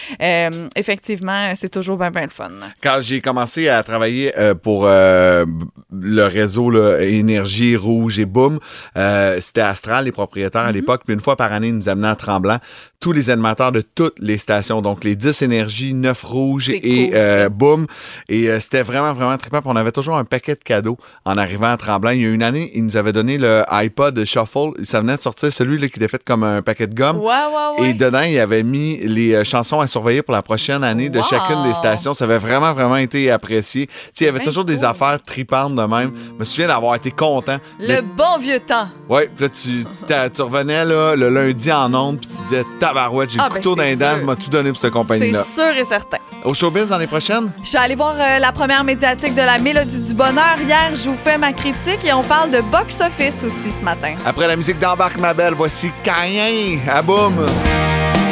effectivement, 0.77 1.53
c'est 1.57 1.69
toujours 1.69 1.97
bien, 1.97 2.11
bien 2.11 2.23
le 2.23 2.29
fun. 2.31 2.50
Quand 2.83 2.99
j'ai 3.00 3.21
commencé 3.21 3.69
à 3.69 3.83
travailler 3.83 4.33
pour 4.62 4.87
le 4.87 6.25
réseau 6.27 6.71
là, 6.71 7.00
Énergie 7.19 7.76
Rouge 7.76 8.19
et 8.19 8.25
Boom, 8.25 8.59
euh, 8.97 9.38
c'était 9.40 9.61
Astral, 9.61 10.05
les 10.05 10.12
propriétaires 10.12 10.62
à 10.62 10.73
l'époque. 10.73 11.02
Puis 11.05 11.14
une 11.14 11.21
fois 11.21 11.37
par 11.37 11.52
année, 11.52 11.69
ils 11.69 11.76
nous 11.76 11.88
amenaient 11.88 12.09
à 12.09 12.17
Tremblant 12.17 12.59
tous 13.00 13.12
les 13.12 13.30
animateurs 13.30 13.73
de 13.73 13.80
toutes 13.80 14.19
les 14.19 14.37
stations. 14.37 14.83
Donc 14.83 15.04
les 15.04 15.16
10 15.16 15.40
Énergie, 15.42 15.95
9 15.95 16.23
Rouge 16.23 16.66
C'est 16.66 16.76
et 16.76 17.07
cool, 17.09 17.14
euh, 17.16 17.42
ça. 17.45 17.49
Boom. 17.49 17.87
Et 18.28 18.50
euh, 18.50 18.61
c'était 18.61 18.83
vraiment, 18.83 19.14
vraiment 19.14 19.37
trippant. 19.38 19.61
Puis 19.62 19.71
on 19.73 19.76
avait 19.76 19.90
toujours 19.90 20.19
un 20.19 20.25
paquet 20.25 20.54
de 20.54 20.61
cadeaux 20.62 20.99
en 21.25 21.37
arrivant 21.38 21.69
à 21.73 21.76
Tremblant. 21.78 22.11
Il 22.11 22.23
y 22.23 22.26
a 22.26 22.28
une 22.28 22.42
année, 22.42 22.71
ils 22.75 22.85
nous 22.85 22.99
avaient 22.99 23.12
donné 23.14 23.38
le 23.38 23.62
iPod 23.71 24.23
Shuffle. 24.26 24.73
Ça 24.83 25.00
venait 25.00 25.16
de 25.16 25.23
sortir 25.23 25.50
celui 25.50 25.78
là, 25.80 25.88
qui 25.88 25.99
était 25.99 26.09
fait 26.09 26.23
comme 26.23 26.45
un 26.45 26.61
paquet 26.61 26.87
de 26.87 26.95
gomme. 26.95 27.19
Ouais, 27.19 27.25
ouais, 27.25 27.80
ouais. 27.83 27.90
Et 27.90 27.95
dedans, 27.95 28.21
il 28.23 28.38
avait 28.38 28.62
mis 28.62 28.99
les 28.99 29.33
euh, 29.35 29.45
chansons 29.45 29.80
à 29.80 29.87
surveiller 29.87 30.21
pour 30.23 30.35
la 30.35 30.42
prochaine 30.42 30.85
année 30.85 31.09
de 31.09 31.19
Wow. 31.21 31.25
chacune 31.25 31.62
des 31.64 31.75
stations. 31.75 32.12
Ça 32.12 32.25
avait 32.26 32.38
vraiment, 32.38 32.75
vraiment 32.75 32.97
été 32.97 33.30
apprécié. 33.30 33.87
Tu 33.87 33.92
sais, 34.12 34.25
il 34.25 34.26
y 34.26 34.28
avait 34.28 34.40
toujours 34.40 34.64
des 34.66 34.85
affaires 34.85 35.19
tripantes 35.25 35.75
de 35.75 35.83
même. 35.83 36.12
Je 36.35 36.38
me 36.38 36.45
souviens 36.45 36.66
d'avoir 36.69 36.95
été 36.97 37.11
content. 37.11 37.57
Le 37.78 38.00
bon 38.02 38.38
vieux 38.38 38.61
temps. 38.61 38.88
Ouais, 39.09 39.30
puis 39.35 39.45
là, 39.45 39.49
tu, 39.50 40.30
tu 40.35 40.42
revenais 40.42 40.85
là, 40.85 41.16
le 41.16 41.30
lundi 41.30 41.73
en 41.73 41.92
ondes, 41.95 42.19
puis 42.21 42.28
tu 42.28 42.42
disais 42.45 42.64
Tabarouette, 42.95 43.31
j'ai 43.31 43.39
Ah, 43.39 43.45
le 43.45 43.49
ben, 43.51 43.57
couteau 43.57 43.77
c'est 43.79 43.97
dents, 43.97 44.17
sûr. 44.17 44.25
m'a 44.27 44.37
tout 44.37 44.51
donné 44.51 44.71
pour 44.71 44.79
cette 44.81 44.91
C'est 44.93 44.99
compagnie-là. 44.99 45.43
sûr 45.45 45.77
et 45.79 45.85
certain. 45.85 46.17
Au 46.45 46.55
showbiz 46.55 46.91
l'année 46.91 47.07
prochaine? 47.07 47.53
Je 47.63 47.69
suis 47.69 47.79
allée 47.79 47.95
voir 47.95 48.15
euh, 48.19 48.39
la 48.41 48.51
première 48.51 48.83
médiatique 48.83 49.35
de 49.35 49.43
la 49.43 49.59
Mélodie 49.59 50.01
du 50.01 50.15
Bonheur. 50.15 50.57
Hier, 50.67 50.91
je 50.95 51.09
vous 51.11 51.15
fais 51.17 51.39
ma 51.39 51.53
critique 51.53 52.05
et 52.05 52.13
on 52.13 52.25
parle 52.25 52.51
de 52.51 52.61
box-office 52.63 53.45
aussi 53.45 53.71
ce 53.71 53.85
matin. 53.85 54.15
Après 54.27 54.49
la 54.49 54.57
musique 54.57 54.79
d'Embarque 54.81 55.19
ma 55.19 55.33
belle, 55.35 55.55
voici 55.55 55.93
Cayen 56.03 56.79
à 56.91 57.01
boum. 57.03 57.35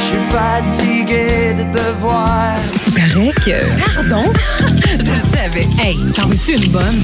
Je 0.00 0.04
suis 0.06 0.16
fatigué 0.30 1.54
de 1.54 1.62
te 1.78 1.84
voir. 2.00 2.54
Paraît 2.96 3.32
que. 3.44 3.94
Pardon? 3.94 4.32
Je 4.98 5.10
le 5.12 5.20
savais. 5.36 5.68
Hey, 5.80 5.96
t'en 6.14 6.26
veux-tu 6.26 6.54
une 6.56 6.72
bonne? 6.72 7.02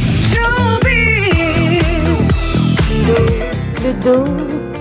Le 3.84 3.92
dos, 4.02 4.24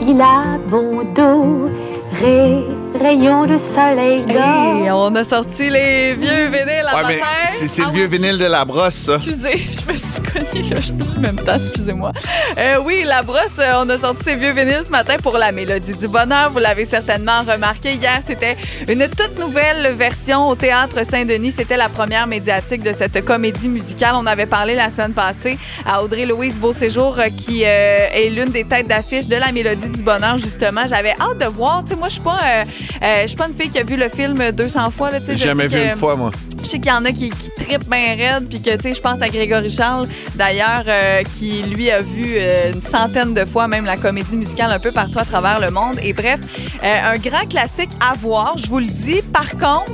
il 0.01 0.19
a 0.21 0.57
bon 0.69 1.03
dos. 1.13 1.69
Ré, 2.13 2.67
rayons 2.99 3.45
de 3.45 3.57
soleil 3.57 4.25
Hey, 4.29 4.89
on 4.91 5.13
a 5.15 5.23
sorti 5.23 5.69
les 5.69 6.13
vieux 6.15 6.47
vinyles 6.47 6.85
à 6.87 7.03
Ouais, 7.05 7.19
c'est 7.47 7.67
c'est 7.67 7.81
Ah 7.83 7.87
le 7.87 7.93
vieux 7.93 8.07
oui, 8.09 8.17
vinyle 8.17 8.37
de 8.37 8.45
la 8.45 8.63
brosse, 8.65 8.93
ça. 8.93 9.15
Excusez, 9.15 9.67
je 9.71 9.91
me 9.91 9.97
suis 9.97 10.21
cognée 10.21 10.69
là, 10.69 10.77
en 11.17 11.19
même 11.19 11.35
temps, 11.37 11.55
excusez-moi. 11.55 12.11
Euh, 12.57 12.77
oui, 12.83 13.03
la 13.05 13.21
brosse, 13.23 13.59
euh, 13.59 13.73
on 13.83 13.89
a 13.89 13.97
sorti 13.97 14.23
ces 14.25 14.35
vieux 14.35 14.51
vinyles 14.51 14.83
ce 14.85 14.89
matin 14.91 15.15
pour 15.21 15.37
la 15.37 15.51
Mélodie 15.51 15.93
du 15.95 16.07
Bonheur. 16.07 16.51
Vous 16.51 16.59
l'avez 16.59 16.85
certainement 16.85 17.41
remarqué 17.41 17.93
hier, 17.93 18.19
c'était 18.25 18.55
une 18.87 19.07
toute 19.07 19.39
nouvelle 19.39 19.93
version 19.93 20.47
au 20.47 20.55
Théâtre 20.55 21.05
Saint-Denis. 21.05 21.51
C'était 21.51 21.77
la 21.77 21.89
première 21.89 22.27
médiatique 22.27 22.83
de 22.83 22.93
cette 22.93 23.23
comédie 23.25 23.69
musicale. 23.69 24.13
On 24.15 24.25
avait 24.25 24.45
parlé 24.45 24.75
la 24.75 24.89
semaine 24.89 25.13
passée 25.13 25.57
à 25.85 26.03
Audrey-Louise 26.03 26.59
Beauséjour, 26.59 27.19
euh, 27.19 27.27
qui 27.35 27.63
euh, 27.65 28.07
est 28.13 28.29
l'une 28.29 28.49
des 28.49 28.63
têtes 28.65 28.87
d'affiche 28.87 29.27
de 29.27 29.35
la 29.35 29.51
Mélodie 29.51 29.89
du 29.89 30.01
Bonheur, 30.03 30.37
justement. 30.37 30.81
J'avais 30.87 31.13
hâte 31.19 31.39
de 31.39 31.45
voir. 31.45 31.83
Tu 31.83 31.93
sais, 31.93 31.95
moi, 31.99 32.07
je 32.07 32.13
suis 32.13 32.21
pas, 32.21 32.39
euh, 32.45 32.63
euh, 33.03 33.21
je 33.23 33.27
suis 33.27 33.37
pas 33.37 33.47
une 33.47 33.53
fille 33.53 33.69
qui 33.69 33.79
a 33.79 33.83
vu 33.83 33.95
le 33.95 34.09
film 34.09 34.51
200 34.51 34.91
fois. 34.91 35.09
Là, 35.11 35.19
J'ai 35.25 35.35
jamais 35.37 35.67
vu 35.67 35.77
que- 35.77 35.91
une 35.93 35.97
fois, 35.97 36.15
moi. 36.15 36.31
je 36.61 36.67
sais 36.67 36.79
qu'il 36.79 36.91
y 36.91 36.95
en 36.95 37.05
a 37.05 37.11
qui, 37.11 37.29
qui 37.29 37.49
trippent 37.55 37.89
bien 37.89 38.15
raide, 38.15 38.47
puis 38.49 38.61
que, 38.61 38.71
tu 38.75 38.81
sais, 38.81 38.93
je 38.93 39.01
pense 39.01 39.21
à 39.21 39.29
Grégory 39.29 39.69
Charles, 39.69 40.07
d'ailleurs, 40.35 40.83
euh, 40.87 41.23
qui, 41.33 41.63
lui, 41.63 41.89
a 41.91 42.01
vu 42.01 42.35
euh, 42.37 42.73
une 42.73 42.81
centaine 42.81 43.33
de 43.33 43.45
fois 43.45 43.67
même 43.67 43.85
la 43.85 43.97
comédie 43.97 44.35
musicale 44.35 44.71
un 44.71 44.79
peu 44.79 44.91
partout 44.91 45.19
à 45.19 45.25
travers 45.25 45.59
le 45.59 45.69
monde. 45.69 45.97
Et 46.01 46.13
bref, 46.13 46.39
euh, 46.83 47.13
un 47.13 47.17
grand 47.17 47.47
classique 47.47 47.89
à 47.99 48.13
voir, 48.15 48.57
je 48.57 48.67
vous 48.67 48.79
le 48.79 48.85
dis. 48.87 49.21
Par 49.21 49.51
contre, 49.51 49.91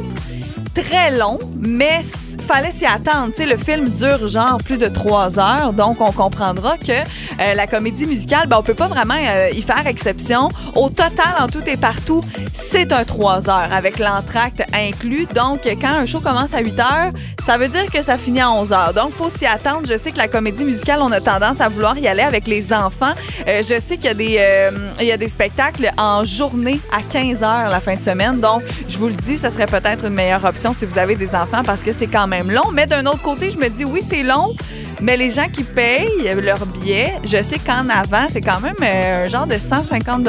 très 0.73 1.11
long, 1.17 1.39
mais 1.59 2.01
fallait 2.47 2.71
s'y 2.71 2.85
attendre. 2.85 3.31
Tu 3.35 3.43
sais, 3.43 3.45
le 3.45 3.57
film 3.57 3.87
dure 3.89 4.27
genre 4.27 4.57
plus 4.57 4.77
de 4.77 4.87
trois 4.87 5.39
heures, 5.39 5.73
donc 5.73 6.01
on 6.01 6.11
comprendra 6.11 6.77
que 6.77 6.91
euh, 6.91 7.53
la 7.53 7.67
comédie 7.67 8.05
musicale, 8.05 8.47
ben, 8.47 8.57
on 8.57 8.63
peut 8.63 8.73
pas 8.73 8.87
vraiment 8.87 9.15
euh, 9.15 9.49
y 9.51 9.61
faire 9.61 9.85
exception. 9.87 10.49
Au 10.75 10.89
total, 10.89 11.35
en 11.39 11.47
tout 11.47 11.63
et 11.67 11.77
partout, 11.77 12.21
c'est 12.53 12.91
un 12.91 13.03
trois 13.03 13.49
heures 13.49 13.71
avec 13.71 13.99
l'entracte 13.99 14.63
inclus. 14.73 15.27
Donc, 15.33 15.61
quand 15.79 15.89
un 15.89 16.05
show 16.05 16.19
commence 16.19 16.53
à 16.53 16.61
8 16.61 16.79
heures, 16.79 17.11
ça 17.39 17.57
veut 17.57 17.67
dire 17.67 17.85
que 17.91 18.01
ça 18.01 18.17
finit 18.17 18.41
à 18.41 18.51
11 18.51 18.73
heures. 18.73 18.93
Donc, 18.93 19.11
faut 19.11 19.29
s'y 19.29 19.45
attendre. 19.45 19.83
Je 19.87 19.97
sais 19.97 20.11
que 20.11 20.17
la 20.17 20.27
comédie 20.27 20.63
musicale, 20.63 20.99
on 21.01 21.11
a 21.11 21.21
tendance 21.21 21.61
à 21.61 21.69
vouloir 21.69 21.97
y 21.97 22.07
aller 22.07 22.23
avec 22.23 22.47
les 22.47 22.73
enfants. 22.73 23.13
Euh, 23.47 23.61
je 23.61 23.79
sais 23.79 23.97
qu'il 23.97 24.05
y 24.05 24.09
a 24.09 24.13
des, 24.13 25.05
y 25.05 25.11
a 25.11 25.17
des 25.17 25.27
spectacles 25.27 25.91
en 25.97 26.23
journée 26.25 26.79
à 26.91 27.01
15 27.03 27.43
heures 27.43 27.69
la 27.69 27.79
fin 27.79 27.95
de 27.95 28.01
semaine. 28.01 28.39
Donc, 28.39 28.63
je 28.87 28.97
vous 28.97 29.07
le 29.07 29.13
dis, 29.13 29.37
ça 29.37 29.49
serait 29.49 29.67
peut-être 29.67 30.05
une 30.05 30.13
meilleure 30.13 30.45
option 30.45 30.58
si 30.59 30.85
vous 30.85 30.97
avez 30.97 31.15
des 31.15 31.33
enfants 31.35 31.63
parce 31.65 31.83
que 31.83 31.93
c'est 31.93 32.07
quand 32.07 32.27
même 32.27 32.51
long. 32.51 32.71
Mais 32.73 32.85
d'un 32.85 33.05
autre 33.05 33.21
côté, 33.21 33.49
je 33.49 33.57
me 33.57 33.69
dis, 33.69 33.85
oui, 33.85 34.01
c'est 34.05 34.23
long, 34.23 34.55
mais 35.01 35.17
les 35.17 35.29
gens 35.29 35.47
qui 35.51 35.63
payent 35.63 36.33
leur 36.41 36.65
billet, 36.65 37.13
je 37.23 37.41
sais 37.41 37.59
qu'en 37.59 37.87
avant, 37.89 38.27
c'est 38.29 38.41
quand 38.41 38.59
même 38.59 38.75
euh, 38.81 39.25
un 39.25 39.27
genre 39.27 39.47
de 39.47 39.57
150 39.57 40.23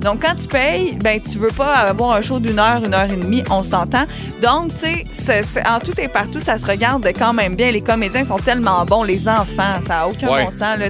Donc, 0.00 0.22
quand 0.22 0.34
tu 0.34 0.46
payes, 0.46 0.96
ben, 1.02 1.20
tu 1.20 1.38
veux 1.38 1.50
pas 1.50 1.74
avoir 1.74 2.12
un 2.16 2.22
show 2.22 2.38
d'une 2.38 2.58
heure, 2.58 2.82
une 2.84 2.94
heure 2.94 3.10
et 3.10 3.16
demie, 3.16 3.42
on 3.50 3.62
s'entend. 3.62 4.04
Donc, 4.42 4.72
tu 4.78 5.06
sais, 5.12 5.42
en 5.68 5.78
tout 5.78 5.98
et 6.00 6.08
partout, 6.08 6.40
ça 6.40 6.58
se 6.58 6.66
regarde 6.66 7.06
quand 7.18 7.32
même 7.32 7.54
bien. 7.54 7.70
Les 7.70 7.80
comédiens 7.82 8.24
sont 8.24 8.38
tellement 8.38 8.84
bons, 8.84 9.02
les 9.02 9.28
enfants, 9.28 9.80
ça 9.86 9.94
n'a 9.94 10.08
aucun 10.08 10.28
Ouais. 10.28 10.44
bon 10.44 10.50
sens. 10.50 10.78
Là. 10.78 10.86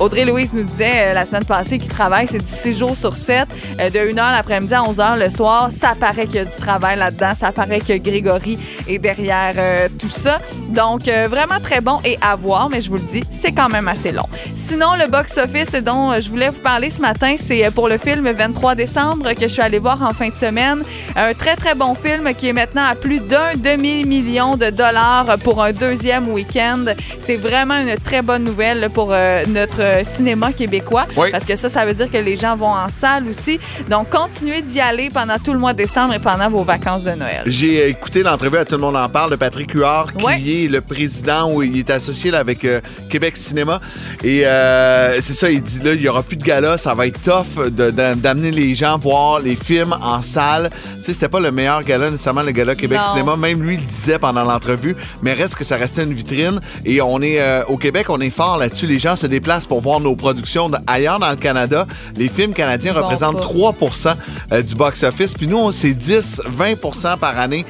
Audrey-Louise 0.00 0.52
nous 0.52 0.64
disait 0.64 1.10
euh, 1.10 1.14
la 1.14 1.24
semaine 1.24 1.44
passée 1.44 1.78
qu'il 1.78 1.90
travaille, 1.90 2.26
c'est 2.28 2.38
du 2.38 2.46
6 2.46 2.78
jours 2.78 2.96
sur 2.96 3.14
7, 3.14 3.48
euh, 3.80 3.90
de 3.90 3.98
1h 3.98 4.32
l'après-midi 4.32 4.74
à 4.74 4.82
11h 4.82 5.18
le 5.18 5.30
soir. 5.30 5.70
Ça 5.70 5.94
paraît 5.98 6.26
qu'il 6.26 6.36
y 6.36 6.38
a 6.38 6.44
du 6.44 6.56
travail 6.56 6.98
là-dedans. 6.98 7.32
Ça 7.34 7.52
paraît 7.52 7.80
que 7.80 7.96
Grégory 7.96 8.58
est 8.88 8.98
derrière 8.98 9.54
euh, 9.56 9.88
tout 9.98 10.08
ça. 10.08 10.40
Donc, 10.68 11.02
vraiment 11.04 11.60
très 11.62 11.80
bon 11.80 11.98
et 12.04 12.18
à 12.20 12.36
voir, 12.36 12.51
mais 12.70 12.80
je 12.80 12.90
vous 12.90 12.96
le 12.96 13.02
dis, 13.02 13.22
c'est 13.30 13.52
quand 13.52 13.68
même 13.68 13.88
assez 13.88 14.12
long. 14.12 14.26
Sinon, 14.54 14.94
le 14.98 15.08
box-office 15.08 15.72
dont 15.82 16.12
euh, 16.12 16.20
je 16.20 16.28
voulais 16.28 16.50
vous 16.50 16.60
parler 16.60 16.90
ce 16.90 17.00
matin, 17.00 17.34
c'est 17.40 17.64
euh, 17.64 17.70
pour 17.70 17.88
le 17.88 17.98
film 17.98 18.30
23 18.30 18.74
décembre 18.74 19.32
que 19.34 19.42
je 19.42 19.46
suis 19.48 19.62
allée 19.62 19.78
voir 19.78 20.02
en 20.02 20.10
fin 20.10 20.28
de 20.28 20.34
semaine. 20.34 20.82
Un 21.16 21.34
très, 21.34 21.56
très 21.56 21.74
bon 21.74 21.94
film 21.94 22.32
qui 22.34 22.48
est 22.48 22.52
maintenant 22.52 22.84
à 22.84 22.94
plus 22.94 23.20
d'un 23.20 23.54
demi-million 23.56 24.56
de 24.56 24.70
dollars 24.70 25.38
pour 25.42 25.62
un 25.62 25.72
deuxième 25.72 26.28
week-end. 26.28 26.84
C'est 27.18 27.36
vraiment 27.36 27.76
une 27.76 27.94
très 27.96 28.22
bonne 28.22 28.44
nouvelle 28.44 28.88
pour 28.92 29.10
euh, 29.12 29.44
notre 29.46 30.04
cinéma 30.04 30.52
québécois. 30.52 31.04
Oui. 31.16 31.30
Parce 31.30 31.44
que 31.44 31.56
ça, 31.56 31.68
ça 31.68 31.84
veut 31.84 31.94
dire 31.94 32.10
que 32.10 32.18
les 32.18 32.36
gens 32.36 32.56
vont 32.56 32.72
en 32.72 32.88
salle 32.88 33.28
aussi. 33.28 33.58
Donc, 33.88 34.10
continuez 34.10 34.62
d'y 34.62 34.80
aller 34.80 35.08
pendant 35.12 35.38
tout 35.38 35.52
le 35.52 35.58
mois 35.58 35.72
de 35.72 35.78
décembre 35.78 36.14
et 36.14 36.18
pendant 36.18 36.50
vos 36.50 36.64
vacances 36.64 37.04
de 37.04 37.12
Noël. 37.12 37.42
J'ai 37.46 37.88
écouté 37.88 38.22
l'entrevue 38.22 38.58
à 38.58 38.64
Tout 38.64 38.76
le 38.76 38.82
monde 38.82 38.96
en 38.96 39.08
parle 39.08 39.30
de 39.30 39.36
Patrick 39.36 39.72
Huard, 39.72 40.12
qui 40.12 40.64
est 40.64 40.68
le 40.68 40.80
président 40.80 41.52
ou 41.52 41.62
il 41.62 41.78
est 41.78 41.90
associé 41.90 42.30
là, 42.30 42.41
avec 42.42 42.64
euh, 42.64 42.80
Québec 43.08 43.36
Cinéma. 43.36 43.80
Et 44.22 44.46
euh, 44.46 45.20
c'est 45.20 45.32
ça, 45.32 45.50
il 45.50 45.62
dit 45.62 45.80
là, 45.80 45.94
il 45.94 46.00
n'y 46.00 46.08
aura 46.08 46.22
plus 46.22 46.36
de 46.36 46.44
gala, 46.44 46.76
ça 46.76 46.94
va 46.94 47.06
être 47.06 47.20
tough 47.22 47.70
d'amener 47.70 48.50
les 48.50 48.74
gens 48.74 48.98
voir 48.98 49.40
les 49.40 49.56
films 49.56 49.94
en 50.02 50.20
salle. 50.22 50.70
Tu 50.98 51.04
sais, 51.04 51.12
c'était 51.14 51.28
pas 51.28 51.40
le 51.40 51.50
meilleur 51.50 51.82
gala 51.82 52.10
nécessairement, 52.10 52.42
le 52.42 52.52
gala 52.52 52.74
Québec 52.74 53.00
Non. 53.00 53.08
Cinéma. 53.10 53.36
Même 53.36 53.62
lui 53.62 53.76
le 53.76 53.82
disait 53.82 54.18
pendant 54.18 54.44
l'entrevue, 54.44 54.96
mais 55.22 55.32
reste 55.32 55.56
que 55.56 55.64
ça 55.64 55.76
restait 55.76 56.04
une 56.04 56.12
vitrine. 56.12 56.60
Et 56.84 57.00
on 57.00 57.20
est 57.22 57.40
euh, 57.40 57.64
au 57.66 57.76
Québec, 57.76 58.06
on 58.10 58.20
est 58.20 58.30
fort 58.30 58.58
là-dessus. 58.58 58.86
Les 58.86 58.98
gens 58.98 59.16
se 59.16 59.26
déplacent 59.26 59.66
pour 59.66 59.80
voir 59.80 60.00
nos 60.00 60.14
productions 60.14 60.70
ailleurs 60.86 61.18
dans 61.18 61.30
le 61.30 61.36
Canada. 61.36 61.86
Les 62.16 62.28
films 62.28 62.52
canadiens 62.52 62.92
vont 62.92 63.02
représentent 63.02 63.38
pas. 63.38 63.42
3% 63.42 64.14
euh, 64.52 64.62
du 64.62 64.74
box-office. 64.74 65.34
Puis 65.34 65.46
nous, 65.46 65.72
c'est 65.72 65.92
10-20% 65.92 67.18
par 67.18 67.38
année. 67.38 67.64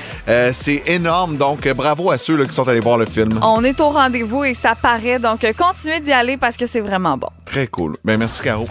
C'est 0.53 0.83
énorme. 0.87 1.37
Donc, 1.37 1.69
bravo 1.69 2.11
à 2.11 2.19
ceux 2.19 2.37
là, 2.37 2.45
qui 2.45 2.53
sont 2.53 2.69
allés 2.69 2.81
voir 2.81 2.99
le 2.99 3.07
film. 3.07 3.39
On 3.43 3.65
est 3.65 3.81
au 3.81 3.89
rendez-vous 3.91 4.45
et 4.45 4.55
ça 4.63 4.77
paraît. 4.77 5.19
Donc, 5.19 5.45
continuez 5.59 6.01
d'y 6.01 6.13
aller 6.13 6.37
parce 6.37 6.57
que 6.57 6.67
c'est 6.67 6.81
vraiment 6.81 7.17
bon. 7.17 7.29
Très 7.45 7.67
cool. 7.67 7.97
Ben, 8.05 8.17
merci, 8.17 8.43
Caro. 8.43 8.67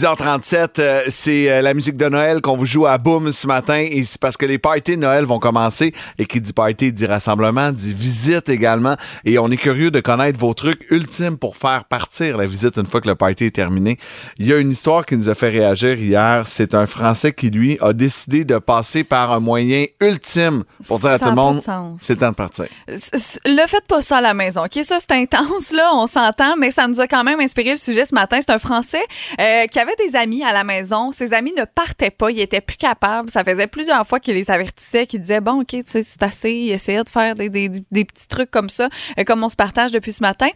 6h37, 0.00 0.68
euh, 0.78 1.02
c'est 1.08 1.50
euh, 1.50 1.60
la 1.60 1.74
musique 1.74 1.98
de 1.98 2.08
Noël 2.08 2.40
qu'on 2.40 2.56
vous 2.56 2.64
joue 2.64 2.86
à 2.86 2.96
Boom 2.96 3.32
ce 3.32 3.46
matin 3.46 3.76
et 3.86 4.02
c'est 4.04 4.18
parce 4.18 4.38
que 4.38 4.46
les 4.46 4.56
parties 4.56 4.96
de 4.96 5.02
Noël 5.02 5.26
vont 5.26 5.38
commencer 5.38 5.92
et 6.16 6.24
qui 6.24 6.40
dit 6.40 6.54
party 6.54 6.90
dit 6.90 7.04
rassemblement, 7.04 7.70
dit 7.70 7.92
visite 7.92 8.48
également 8.48 8.96
et 9.26 9.38
on 9.38 9.50
est 9.50 9.58
curieux 9.58 9.90
de 9.90 10.00
connaître 10.00 10.38
vos 10.38 10.54
trucs 10.54 10.90
ultimes 10.90 11.36
pour 11.36 11.58
faire 11.58 11.84
partir 11.84 12.38
la 12.38 12.46
visite 12.46 12.78
une 12.78 12.86
fois 12.86 13.02
que 13.02 13.08
le 13.08 13.14
party 13.14 13.44
est 13.44 13.54
terminé. 13.54 13.98
Il 14.38 14.46
y 14.46 14.54
a 14.54 14.56
une 14.56 14.70
histoire 14.70 15.04
qui 15.04 15.18
nous 15.18 15.28
a 15.28 15.34
fait 15.34 15.50
réagir 15.50 15.98
hier, 15.98 16.46
c'est 16.46 16.74
un 16.74 16.86
Français 16.86 17.34
qui 17.34 17.50
lui 17.50 17.76
a 17.82 17.92
décidé 17.92 18.46
de 18.46 18.56
passer 18.56 19.04
par 19.04 19.32
un 19.32 19.40
moyen 19.40 19.84
ultime 20.00 20.64
pour 20.88 21.00
dire 21.00 21.10
à 21.10 21.18
tout 21.18 21.28
le 21.28 21.34
monde 21.34 21.60
c'est 21.98 22.20
temps 22.20 22.30
de 22.30 22.36
partir. 22.36 22.64
Le 22.88 23.66
faites 23.66 23.86
pas 23.86 24.00
ça 24.00 24.16
à 24.16 24.20
la 24.22 24.32
maison. 24.32 24.64
OK, 24.64 24.82
ça, 24.82 24.96
c'est 24.98 25.12
intense, 25.12 25.72
là, 25.72 25.90
on 25.92 26.06
s'entend, 26.06 26.56
mais 26.56 26.70
ça 26.70 26.88
nous 26.88 27.02
a 27.02 27.06
quand 27.06 27.22
même 27.22 27.40
inspiré 27.40 27.72
le 27.72 27.76
sujet 27.76 28.06
ce 28.06 28.14
matin. 28.14 28.38
C'est 28.40 28.50
un 28.50 28.58
Français 28.58 29.04
euh, 29.38 29.66
qui 29.66 29.78
avait 29.78 29.89
des 29.98 30.16
amis 30.16 30.42
à 30.44 30.52
la 30.52 30.64
maison. 30.64 31.12
Ses 31.12 31.32
amis 31.32 31.52
ne 31.56 31.64
partaient 31.64 32.10
pas, 32.10 32.30
il 32.30 32.40
était 32.40 32.60
plus 32.60 32.76
capable. 32.76 33.30
Ça 33.30 33.44
faisait 33.44 33.66
plusieurs 33.66 34.06
fois 34.06 34.20
qu'il 34.20 34.34
les 34.34 34.50
avertissait, 34.50 35.06
qu'il 35.06 35.20
disait, 35.20 35.40
bon, 35.40 35.60
OK, 35.60 35.68
tu 35.68 35.82
sais, 35.86 36.02
c'est 36.02 36.22
assez. 36.22 36.50
Il 36.52 36.70
essayait 36.72 37.02
de 37.04 37.08
faire 37.08 37.34
des, 37.34 37.48
des- 37.48 37.68
des 37.68 38.04
petits 38.04 38.28
trucs 38.28 38.50
comme 38.50 38.68
ça, 38.70 38.88
euh, 39.18 39.24
comme 39.24 39.42
on 39.44 39.48
se 39.48 39.56
partage 39.56 39.92
depuis 39.92 40.12
ce 40.12 40.22
matin. 40.22 40.48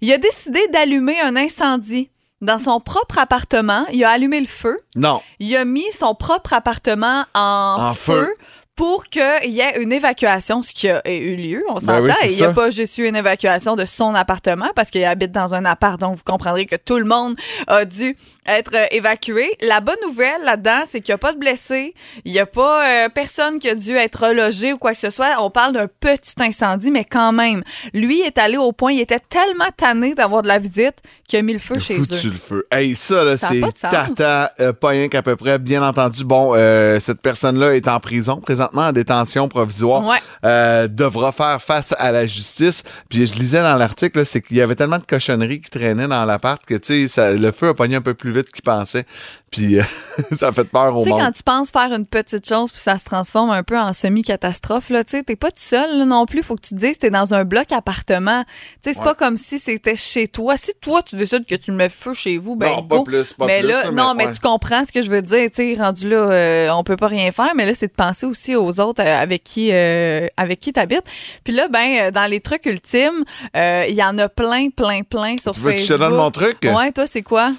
Il 0.00 0.12
a 0.12 0.18
décidé 0.18 0.60
d'allumer 0.72 1.20
un 1.20 1.36
incendie. 1.36 2.10
Dans 2.40 2.60
son 2.60 2.78
propre 2.80 3.18
appartement, 3.18 3.84
il 3.92 4.04
a 4.04 4.10
allumé 4.10 4.38
le 4.40 4.46
feu. 4.46 4.78
Non. 4.94 5.20
Il 5.40 5.56
a 5.56 5.64
mis 5.64 5.90
son 5.92 6.14
propre 6.14 6.52
appartement 6.52 7.24
en, 7.34 7.76
En 7.80 7.94
feu. 7.94 8.26
feu. 8.26 8.34
Pour 8.78 9.06
qu'il 9.06 9.50
y 9.50 9.58
ait 9.58 9.82
une 9.82 9.92
évacuation, 9.92 10.62
ce 10.62 10.72
qui 10.72 10.88
a 10.88 11.02
eu 11.10 11.34
lieu, 11.34 11.64
on 11.68 11.80
s'entend. 11.80 12.00
Ben 12.00 12.04
oui, 12.04 12.28
Et 12.28 12.30
il 12.30 12.36
n'y 12.36 12.44
a 12.44 12.52
pas 12.52 12.70
juste 12.70 12.96
eu 12.98 13.08
une 13.08 13.16
évacuation 13.16 13.74
de 13.74 13.84
son 13.84 14.14
appartement 14.14 14.70
parce 14.76 14.90
qu'il 14.90 15.04
habite 15.04 15.32
dans 15.32 15.52
un 15.52 15.64
appart, 15.64 16.00
donc 16.00 16.14
vous 16.14 16.22
comprendrez 16.24 16.64
que 16.64 16.76
tout 16.76 16.96
le 16.96 17.04
monde 17.04 17.34
a 17.66 17.84
dû 17.84 18.16
être 18.46 18.70
euh, 18.74 18.86
évacué. 18.92 19.50
La 19.66 19.80
bonne 19.80 19.98
nouvelle 20.06 20.44
là-dedans, 20.44 20.84
c'est 20.88 21.00
qu'il 21.00 21.12
n'y 21.12 21.16
a 21.16 21.18
pas 21.18 21.32
de 21.32 21.38
blessés, 21.38 21.92
il 22.24 22.30
n'y 22.30 22.38
a 22.38 22.46
pas 22.46 22.86
euh, 22.86 23.08
personne 23.08 23.58
qui 23.58 23.68
a 23.68 23.74
dû 23.74 23.96
être 23.96 24.28
logé 24.28 24.72
ou 24.72 24.78
quoi 24.78 24.92
que 24.92 24.98
ce 24.98 25.10
soit. 25.10 25.26
On 25.40 25.50
parle 25.50 25.72
d'un 25.72 25.88
petit 25.88 26.34
incendie, 26.38 26.92
mais 26.92 27.04
quand 27.04 27.32
même. 27.32 27.64
Lui 27.94 28.20
est 28.20 28.38
allé 28.38 28.58
au 28.58 28.70
point, 28.70 28.92
il 28.92 29.00
était 29.00 29.18
tellement 29.18 29.72
tanné 29.76 30.14
d'avoir 30.14 30.42
de 30.42 30.48
la 30.48 30.60
visite 30.60 30.98
qu'il 31.26 31.40
a 31.40 31.42
mis 31.42 31.52
le 31.52 31.58
feu 31.58 31.80
chez 31.80 31.96
foutu 31.96 32.14
eux. 32.14 32.30
le 32.30 32.36
feu. 32.36 32.66
Hey, 32.70 32.94
ça, 32.94 33.24
là, 33.24 33.36
c'est 33.36 33.60
tata, 33.80 34.52
euh, 34.60 34.72
pas 34.72 34.90
rien 34.90 35.08
qu'à 35.08 35.22
peu 35.22 35.34
près. 35.34 35.58
Bien 35.58 35.82
entendu, 35.82 36.22
bon, 36.22 36.52
euh, 36.54 37.00
cette 37.00 37.20
personne-là 37.20 37.74
est 37.74 37.88
en 37.88 37.98
prison, 37.98 38.36
présentement 38.36 38.67
en 38.74 38.92
détention 38.92 39.48
provisoire. 39.48 40.04
Ouais. 40.04 40.18
Euh, 40.44 40.88
devra 40.88 41.32
faire 41.32 41.60
face 41.62 41.94
à 41.98 42.12
la 42.12 42.26
justice. 42.26 42.82
Puis 43.08 43.26
je 43.26 43.34
lisais 43.34 43.62
dans 43.62 43.76
l'article, 43.76 44.24
c'est 44.26 44.40
qu'il 44.40 44.56
y 44.56 44.60
avait 44.60 44.74
tellement 44.74 44.98
de 44.98 45.04
cochonneries 45.04 45.60
qui 45.60 45.70
traînaient 45.70 46.08
dans 46.08 46.24
l'appart 46.24 46.64
que, 46.64 46.74
tu 46.74 47.06
sais, 47.06 47.08
ça- 47.08 47.32
le 47.32 47.50
feu 47.52 47.68
a 47.68 47.74
pogné 47.74 47.96
un 47.96 48.00
peu 48.02 48.14
plus 48.14 48.32
vite 48.32 48.50
qu'il 48.52 48.62
pensait. 48.62 49.04
Puis 49.50 49.78
euh, 49.78 49.82
ça 50.32 50.48
a 50.48 50.52
fait 50.52 50.64
peur 50.64 50.96
au 50.96 51.02
Tu 51.02 51.08
sais, 51.08 51.10
monde. 51.10 51.20
quand 51.20 51.32
tu 51.32 51.42
penses 51.42 51.70
faire 51.70 51.92
une 51.92 52.06
petite 52.06 52.46
chose 52.46 52.70
puis 52.70 52.80
ça 52.80 52.98
se 52.98 53.04
transforme 53.04 53.50
un 53.50 53.62
peu 53.62 53.78
en 53.78 53.92
semi-catastrophe, 53.92 54.90
là, 54.90 55.04
tu 55.04 55.12
sais, 55.12 55.22
t'es 55.22 55.36
pas 55.36 55.50
tout 55.50 55.56
seul 55.58 55.98
là, 55.98 56.04
non 56.04 56.26
plus. 56.26 56.42
Faut 56.42 56.56
que 56.56 56.62
tu 56.66 56.74
te 56.74 56.80
dises 56.80 56.94
que 56.96 57.00
t'es 57.02 57.10
dans 57.10 57.34
un 57.34 57.44
bloc 57.44 57.72
appartement. 57.72 58.44
Tu 58.82 58.90
sais, 58.90 58.94
c'est 58.96 59.02
pas 59.02 59.14
comme 59.14 59.36
si 59.36 59.58
c'était 59.58 59.96
chez 59.96 60.28
toi. 60.28 60.56
Si 60.56 60.72
toi, 60.80 61.02
tu 61.02 61.16
décides 61.16 61.46
que 61.46 61.54
tu 61.54 61.70
le 61.70 61.76
mets 61.76 61.88
feu 61.88 62.14
chez 62.14 62.36
vous, 62.38 62.56
ben 62.56 62.68
Non, 62.68 62.82
pas 62.82 63.02
plus, 63.02 63.32
pas 63.32 63.46
mais 63.46 63.60
plus, 63.60 63.68
là, 63.68 63.82
mais 63.86 63.90
non, 63.92 64.14
mais 64.14 64.26
ouais. 64.26 64.32
tu 64.32 64.40
comprends 64.40 64.84
ce 64.84 64.92
que 64.92 65.02
je 65.02 65.10
veux 65.10 65.22
dire. 65.22 65.48
Tu 65.50 65.74
sais, 65.74 65.82
rendu 65.82 66.08
là, 66.08 66.16
euh, 66.16 66.70
on 66.70 66.84
peut 66.84 66.96
pas 66.96 67.08
rien 67.08 67.32
faire, 67.32 67.52
mais 67.54 67.66
là, 67.66 67.72
c'est 67.74 67.88
de 67.88 67.92
penser 67.92 68.26
aussi 68.26 68.54
aux 68.54 68.80
autres 68.80 69.02
euh, 69.02 69.22
avec 69.22 69.44
qui 69.44 69.72
avec 69.72 70.60
qui 70.60 70.72
t'habites. 70.72 71.04
Puis 71.44 71.54
là, 71.54 71.68
ben, 71.68 72.10
dans 72.10 72.26
les 72.30 72.40
trucs 72.40 72.66
ultimes, 72.66 73.24
il 73.54 73.94
y 73.94 74.02
en 74.02 74.18
a 74.18 74.28
plein, 74.28 74.68
plein, 74.70 75.02
plein 75.02 75.36
sur 75.40 75.52
Tu 75.52 75.60
veux 75.60 75.74
je 75.74 75.86
te 75.86 75.94
donne 75.94 76.14
mon 76.16 76.30
truc? 76.30 76.58
Ouais, 76.64 76.92
toi, 76.92 77.04
c'est 77.10 77.22
quoi? 77.22 77.52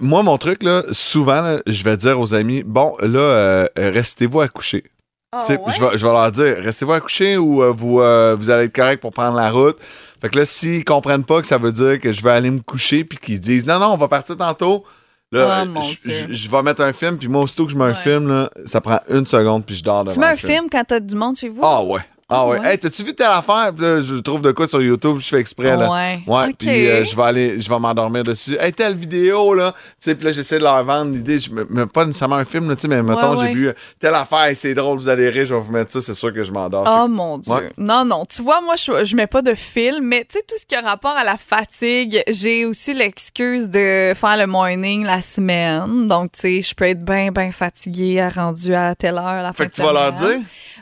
Moi, 0.00 0.22
mon 0.22 0.38
truc, 0.38 0.62
là, 0.62 0.82
souvent, 1.10 1.40
là, 1.40 1.58
je 1.66 1.82
vais 1.84 1.96
dire 1.96 2.18
aux 2.20 2.34
amis, 2.34 2.62
bon, 2.62 2.96
là, 3.00 3.18
euh, 3.18 3.66
restez-vous 3.76 4.40
à 4.40 4.48
coucher. 4.48 4.84
Ah, 5.32 5.40
je, 5.46 5.52
vais, 5.52 5.98
je 5.98 6.06
vais 6.06 6.12
leur 6.12 6.32
dire, 6.32 6.56
restez-vous 6.58 6.92
à 6.92 7.00
coucher 7.00 7.36
ou 7.36 7.62
euh, 7.62 7.72
vous, 7.72 8.00
euh, 8.00 8.36
vous 8.38 8.50
allez 8.50 8.64
être 8.64 8.74
correct 8.74 9.00
pour 9.00 9.12
prendre 9.12 9.36
la 9.36 9.50
route. 9.50 9.76
Fait 10.20 10.28
que 10.28 10.38
là, 10.38 10.44
s'ils 10.44 10.84
comprennent 10.84 11.24
pas 11.24 11.40
que 11.40 11.46
ça 11.46 11.58
veut 11.58 11.72
dire 11.72 12.00
que 12.00 12.10
je 12.12 12.22
vais 12.22 12.32
aller 12.32 12.50
me 12.50 12.60
coucher 12.60 13.04
puis 13.04 13.18
qu'ils 13.18 13.38
disent, 13.38 13.66
non, 13.66 13.78
non, 13.78 13.92
on 13.92 13.96
va 13.96 14.08
partir 14.08 14.36
tantôt. 14.36 14.84
Là, 15.32 15.62
Oh, 15.62 15.68
mon 15.68 15.80
je, 15.80 16.50
vais 16.50 16.62
mettre 16.62 16.82
un 16.82 16.92
film, 16.92 17.16
puis 17.16 17.28
moi, 17.28 17.42
aussitôt 17.42 17.64
que 17.64 17.70
je 17.70 17.76
mets 17.76 17.84
un 17.84 17.94
film, 17.94 18.26
là, 18.26 18.50
ça 18.66 18.80
prend 18.80 18.98
une 19.08 19.26
seconde, 19.26 19.64
puis 19.64 19.76
je 19.76 19.84
dors 19.84 20.02
devant 20.02 20.12
Tu 20.12 20.18
mets 20.18 20.26
un 20.26 20.36
film 20.36 20.66
quand 20.70 20.82
t'as 20.84 20.98
du 20.98 21.14
monde 21.14 21.36
chez 21.36 21.48
vous? 21.48 21.60
Ah 21.62 21.84
ouais. 21.84 22.00
Ah 22.30 22.46
ouais. 22.46 22.60
Ouais. 22.60 22.72
Hey, 22.72 22.78
t'as-tu 22.78 23.02
vu 23.02 23.14
telle 23.14 23.26
affaire? 23.26 23.72
Puis 23.74 23.84
là, 23.84 24.00
je 24.00 24.14
trouve 24.16 24.40
de 24.40 24.52
quoi 24.52 24.68
sur 24.68 24.80
YouTube, 24.80 25.18
je 25.18 25.28
fais 25.28 25.40
exprès, 25.40 25.76
là. 25.76 25.90
Ouais. 26.26 26.52
Puis 26.58 26.68
euh, 26.88 27.04
je 27.04 27.16
vais 27.16 27.22
aller, 27.22 27.60
je 27.60 27.68
vais 27.68 27.78
m'endormir 27.78 28.22
dessus. 28.22 28.56
Hey, 28.60 28.72
telle 28.72 28.94
vidéo, 28.94 29.54
là. 29.54 29.72
Tu 29.72 29.78
sais, 29.98 30.14
puis 30.14 30.26
là, 30.26 30.32
j'essaie 30.32 30.58
de 30.58 30.62
leur 30.62 30.82
vendre 30.84 31.12
l'idée. 31.12 31.38
Je 31.38 31.50
me, 31.50 31.86
pas 31.86 32.04
nécessairement 32.04 32.36
un 32.36 32.44
film, 32.44 32.68
là, 32.68 32.76
tu 32.76 32.82
sais, 32.82 32.88
mais 32.88 33.02
mettons, 33.02 33.36
ouais. 33.36 33.48
j'ai 33.48 33.52
vu 33.52 33.68
euh, 33.68 33.72
telle 33.98 34.14
affaire, 34.14 34.48
c'est 34.54 34.74
drôle, 34.74 34.98
vous 34.98 35.08
allez 35.08 35.28
rire, 35.28 35.46
je 35.46 35.54
vais 35.54 35.60
vous 35.60 35.72
mettre 35.72 35.92
ça, 35.92 36.00
c'est 36.00 36.14
sûr 36.14 36.32
que 36.32 36.44
je 36.44 36.52
m'endors. 36.52 36.86
Oh 36.88 37.08
mon 37.08 37.38
Dieu. 37.38 37.70
Non, 37.76 38.04
non. 38.04 38.24
Tu 38.24 38.42
vois, 38.42 38.60
moi, 38.60 38.76
je, 38.76 39.04
je 39.04 39.16
mets 39.16 39.26
pas 39.26 39.42
de 39.42 39.54
film, 39.54 40.04
mais 40.04 40.20
tu 40.20 40.38
sais, 40.38 40.44
tout 40.46 40.56
ce 40.58 40.66
qui 40.66 40.74
a 40.74 40.80
rapport 40.80 41.16
à 41.16 41.24
la 41.24 41.36
fatigue, 41.36 42.22
j'ai 42.28 42.64
aussi 42.64 42.94
l'excuse 42.94 43.68
de 43.68 44.12
faire 44.14 44.36
le 44.36 44.46
morning 44.46 45.04
la 45.04 45.20
semaine. 45.20 46.06
Donc, 46.06 46.32
tu 46.32 46.40
sais, 46.40 46.62
je 46.62 46.74
peux 46.74 46.84
être 46.84 47.04
bien, 47.04 47.30
bien 47.32 47.50
fatiguée, 47.50 48.26
rendu 48.28 48.74
à 48.74 48.94
telle 48.94 49.16
heure 49.16 49.42
la 49.42 49.52
fin 49.52 49.64
Fait 49.64 49.70
que 49.70 49.74
tu 49.74 49.82
vas 49.82 49.92
leur 49.92 50.12
dire? 50.12 50.38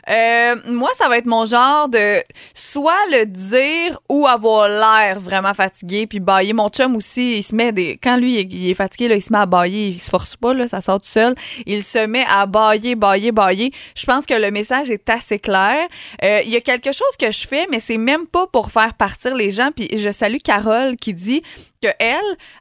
Euh, 0.09 0.55
moi, 0.67 0.89
ça 0.97 1.07
va 1.07 1.17
être 1.17 1.27
mon 1.27 1.45
genre 1.45 1.87
de 1.87 2.23
soit 2.53 3.05
le 3.11 3.25
dire 3.25 3.99
ou 4.09 4.25
avoir 4.27 4.67
l'air 4.67 5.19
vraiment 5.19 5.53
fatigué 5.53 6.07
puis 6.07 6.19
bailler. 6.19 6.53
Mon 6.53 6.69
chum 6.69 6.95
aussi, 6.95 7.37
il 7.37 7.43
se 7.43 7.53
met 7.53 7.71
des 7.71 7.99
quand 8.01 8.17
lui 8.17 8.39
il 8.39 8.69
est, 8.69 8.73
fatigué 8.73 9.07
là, 9.07 9.15
il 9.15 9.21
se 9.21 9.31
met 9.31 9.39
à 9.39 9.45
bailler, 9.45 9.89
il 9.89 9.99
se 9.99 10.09
force 10.09 10.35
pas 10.35 10.53
là, 10.53 10.67
ça 10.67 10.81
sort 10.81 10.99
tout 10.99 11.07
seul. 11.07 11.35
Il 11.65 11.83
se 11.83 12.05
met 12.05 12.25
à 12.27 12.45
bailler, 12.45 12.95
bailler, 12.95 13.31
bailler. 13.31 13.71
Je 13.95 14.05
pense 14.05 14.25
que 14.25 14.33
le 14.33 14.49
message 14.51 14.89
est 14.89 15.09
assez 15.09 15.39
clair. 15.39 15.87
Euh, 16.23 16.41
Il 16.43 16.49
y 16.49 16.55
a 16.55 16.61
quelque 16.61 16.91
chose 16.91 17.15
que 17.19 17.31
je 17.31 17.47
fais, 17.47 17.67
mais 17.69 17.79
c'est 17.79 17.97
même 17.97 18.25
pas 18.25 18.47
pour 18.47 18.71
faire 18.71 18.93
partir 18.95 19.35
les 19.35 19.51
gens. 19.51 19.69
Puis 19.75 19.89
je 19.95 20.11
salue 20.11 20.37
Carole 20.43 20.95
qui 20.95 21.13
dit 21.13 21.43
que 21.81 21.89
elle, 21.99 22.19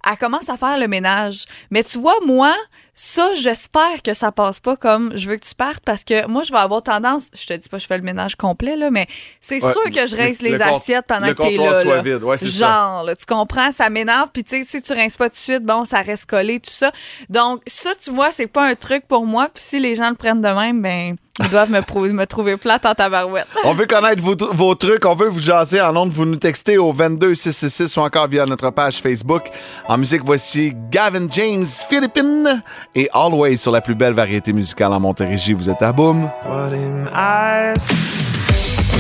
elle 0.09 0.17
commence 0.19 0.49
à 0.49 0.57
faire 0.57 0.79
le 0.79 0.87
ménage. 0.87 1.47
Mais 1.71 1.83
tu 1.83 1.99
vois, 1.99 2.19
moi, 2.25 2.55
ça, 3.01 3.33
j'espère 3.35 4.03
que 4.03 4.13
ça 4.13 4.33
passe 4.33 4.59
pas 4.59 4.75
comme 4.77 5.17
je 5.17 5.29
veux 5.29 5.37
que 5.37 5.47
tu 5.47 5.55
partes 5.55 5.85
parce 5.85 6.03
que 6.03 6.27
moi, 6.27 6.43
je 6.43 6.51
vais 6.51 6.59
avoir 6.59 6.83
tendance, 6.83 7.31
je 7.33 7.47
te 7.47 7.53
dis 7.55 7.69
pas, 7.69 7.79
je 7.79 7.87
fais 7.87 7.97
le 7.97 8.03
ménage 8.03 8.35
complet, 8.35 8.75
là, 8.75 8.91
mais 8.91 9.07
c'est 9.41 9.63
Ouais, 9.63 9.73
sûr 9.73 9.85
que 9.93 10.05
je 10.09 10.17
rince 10.17 10.43
le 10.43 10.49
les 10.49 10.61
assiettes 10.61 11.07
pendant 11.07 11.29
le 11.29 11.35
que 11.35 11.43
t'es 11.43 11.57
là. 11.57 11.81
soit 11.83 11.97
là. 11.97 12.03
vide. 12.03 12.25
Ouais, 12.25 12.37
c'est 12.37 12.49
ça. 12.49 12.67
Genre, 12.67 13.05
là, 13.05 13.15
tu 13.15 13.25
comprends, 13.25 13.71
ça 13.71 13.89
m'énerve. 13.89 14.31
Puis 14.33 14.43
tu 14.43 14.57
sais, 14.57 14.65
si 14.69 14.83
tu 14.83 14.93
rinces 14.95 15.17
pas 15.17 15.29
tout 15.29 15.37
de 15.37 15.41
suite, 15.41 15.63
bon, 15.65 15.85
ça 15.85 16.01
reste 16.01 16.27
collé, 16.27 16.59
tout 16.59 16.73
ça. 16.73 16.91
Donc, 17.29 17.63
ça, 17.69 17.91
tu 17.95 18.11
vois, 18.11 18.33
c'est 18.33 18.49
pas 18.49 18.67
un 18.67 18.75
truc 18.75 19.07
pour 19.07 19.27
moi. 19.27 19.49
Puis 19.55 19.63
si 19.65 19.79
les 19.79 19.95
gens 19.95 20.09
le 20.11 20.17
prennent 20.17 20.43
de 20.43 20.49
même, 20.49 20.83
ben, 20.83 21.15
ils 21.41 21.49
doivent 21.49 21.71
me, 21.71 21.81
prou- 21.81 22.13
me 22.13 22.25
trouver 22.27 22.57
plate 22.57 22.85
en 22.87 22.95
tabarouette. 22.95 23.47
On 23.65 23.75
veut 23.75 23.87
connaître 23.87 24.23
vos, 24.23 24.35
vos 24.53 24.75
trucs, 24.75 25.05
on 25.05 25.15
veut 25.15 25.29
vous 25.29 25.41
jaser 25.41 25.81
en 25.81 25.95
ondes, 25.97 26.13
vous 26.13 26.25
nous 26.25 26.37
textez 26.37 26.79
au 26.79 26.93
22666 26.93 27.97
ou 27.97 28.01
encore 28.01 28.29
via 28.29 28.45
notre 28.47 28.71
page 28.71 28.97
Facebook. 29.01 29.45
En 29.89 29.99
musique, 29.99 30.23
voici 30.25 30.73
Gavin 30.91 31.27
James, 31.31 31.65
Philippines 31.89 32.63
et 32.95 33.09
Always 33.13 33.57
sur 33.57 33.73
la 33.73 33.81
plus 33.81 33.95
belle 33.95 34.15
variété 34.15 34.53
musicale 34.53 34.93
en 34.93 35.01
Montérégie. 35.01 35.53
Vous 35.53 35.71
êtes 35.71 35.83
à 35.83 35.93
Boom. 35.93 36.31
What 36.47 36.73
am 36.73 37.09
I? 37.15 37.75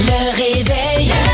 Le 0.06 0.36
réveil. 0.36 1.08
Le 1.08 1.14
réveil. 1.14 1.27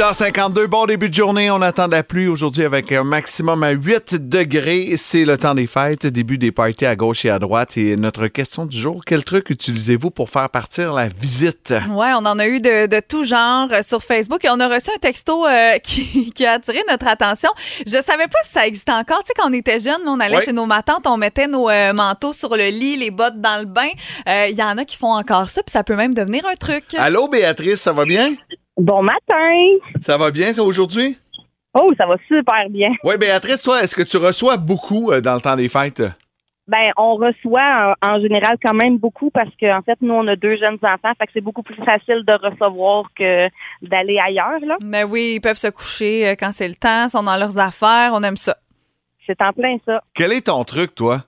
6h52, 0.00 0.64
bon 0.64 0.86
début 0.86 1.10
de 1.10 1.14
journée. 1.14 1.50
On 1.50 1.60
attend 1.60 1.86
de 1.86 1.92
la 1.92 2.02
pluie 2.02 2.26
aujourd'hui 2.26 2.64
avec 2.64 2.90
un 2.90 3.04
maximum 3.04 3.62
à 3.62 3.72
8 3.72 4.30
degrés. 4.30 4.94
C'est 4.96 5.26
le 5.26 5.36
temps 5.36 5.54
des 5.54 5.66
fêtes, 5.66 6.06
début 6.06 6.38
des 6.38 6.52
parties 6.52 6.86
à 6.86 6.96
gauche 6.96 7.26
et 7.26 7.28
à 7.28 7.38
droite. 7.38 7.76
Et 7.76 7.96
notre 7.96 8.28
question 8.28 8.64
du 8.64 8.78
jour, 8.78 9.02
quel 9.04 9.24
truc 9.24 9.50
utilisez-vous 9.50 10.10
pour 10.10 10.30
faire 10.30 10.48
partir 10.48 10.94
la 10.94 11.08
visite? 11.08 11.74
Ouais, 11.90 12.12
on 12.14 12.24
en 12.24 12.38
a 12.38 12.46
eu 12.46 12.60
de, 12.60 12.86
de 12.86 13.02
tout 13.06 13.24
genre 13.24 13.68
sur 13.82 14.02
Facebook 14.02 14.42
et 14.42 14.48
on 14.48 14.58
a 14.58 14.68
reçu 14.68 14.88
un 14.90 14.98
texto 14.98 15.46
euh, 15.46 15.76
qui, 15.84 16.32
qui 16.32 16.46
a 16.46 16.52
attiré 16.52 16.82
notre 16.88 17.06
attention. 17.06 17.50
Je 17.86 18.00
savais 18.02 18.28
pas 18.28 18.38
si 18.42 18.52
ça 18.52 18.66
existait 18.66 18.92
encore. 18.92 19.18
Tu 19.18 19.26
sais, 19.26 19.32
quand 19.36 19.50
on 19.50 19.52
était 19.52 19.80
jeunes, 19.80 20.00
on 20.06 20.18
allait 20.18 20.40
chez 20.40 20.54
nos 20.54 20.64
matantes, 20.64 21.06
on 21.08 21.18
mettait 21.18 21.46
nos 21.46 21.68
euh, 21.68 21.92
manteaux 21.92 22.32
sur 22.32 22.56
le 22.56 22.70
lit, 22.70 22.96
les 22.96 23.10
bottes 23.10 23.38
dans 23.38 23.60
le 23.60 23.66
bain. 23.66 23.90
Euh, 24.26 24.46
Il 24.48 24.56
y 24.56 24.62
en 24.62 24.78
a 24.78 24.86
qui 24.86 24.96
font 24.96 25.12
encore 25.12 25.50
ça, 25.50 25.62
puis 25.62 25.72
ça 25.72 25.84
peut 25.84 25.96
même 25.96 26.14
devenir 26.14 26.46
un 26.46 26.54
truc. 26.54 26.84
Allô, 26.96 27.28
Béatrice, 27.28 27.82
ça 27.82 27.92
va 27.92 28.06
bien? 28.06 28.32
Bon 28.76 29.02
matin! 29.02 29.78
Ça 30.00 30.16
va 30.16 30.30
bien, 30.30 30.52
ça, 30.52 30.62
aujourd'hui? 30.62 31.18
Oh, 31.74 31.92
ça 31.96 32.06
va 32.06 32.16
super 32.26 32.68
bien. 32.70 32.90
Oui, 33.04 33.16
Béatrice, 33.18 33.62
toi, 33.62 33.82
est-ce 33.82 33.94
que 33.94 34.02
tu 34.02 34.16
reçois 34.16 34.56
beaucoup 34.56 35.12
euh, 35.12 35.20
dans 35.20 35.34
le 35.34 35.40
temps 35.40 35.56
des 35.56 35.68
fêtes? 35.68 36.02
Ben, 36.66 36.90
on 36.96 37.16
reçoit 37.16 37.94
en, 38.00 38.08
en 38.08 38.20
général 38.20 38.56
quand 38.62 38.74
même 38.74 38.96
beaucoup 38.98 39.30
parce 39.30 39.50
qu'en 39.60 39.82
fait, 39.82 39.98
nous, 40.00 40.14
on 40.14 40.26
a 40.28 40.36
deux 40.36 40.56
jeunes 40.56 40.78
enfants, 40.82 41.12
fait 41.18 41.26
que 41.26 41.32
c'est 41.34 41.40
beaucoup 41.40 41.62
plus 41.62 41.76
facile 41.84 42.22
de 42.26 42.32
recevoir 42.32 43.06
que 43.16 43.48
d'aller 43.82 44.18
ailleurs, 44.18 44.60
là. 44.64 44.76
Mais 44.80 45.04
oui, 45.04 45.32
ils 45.36 45.40
peuvent 45.40 45.56
se 45.58 45.68
coucher 45.68 46.28
euh, 46.28 46.34
quand 46.38 46.52
c'est 46.52 46.68
le 46.68 46.74
temps, 46.76 47.06
ils 47.06 47.10
sont 47.10 47.22
dans 47.24 47.36
leurs 47.36 47.58
affaires, 47.58 48.12
on 48.14 48.22
aime 48.22 48.36
ça. 48.36 48.56
C'est 49.26 49.40
en 49.42 49.52
plein 49.52 49.76
ça. 49.84 50.02
Quel 50.14 50.32
est 50.32 50.46
ton 50.46 50.64
truc, 50.64 50.94
toi? 50.94 51.18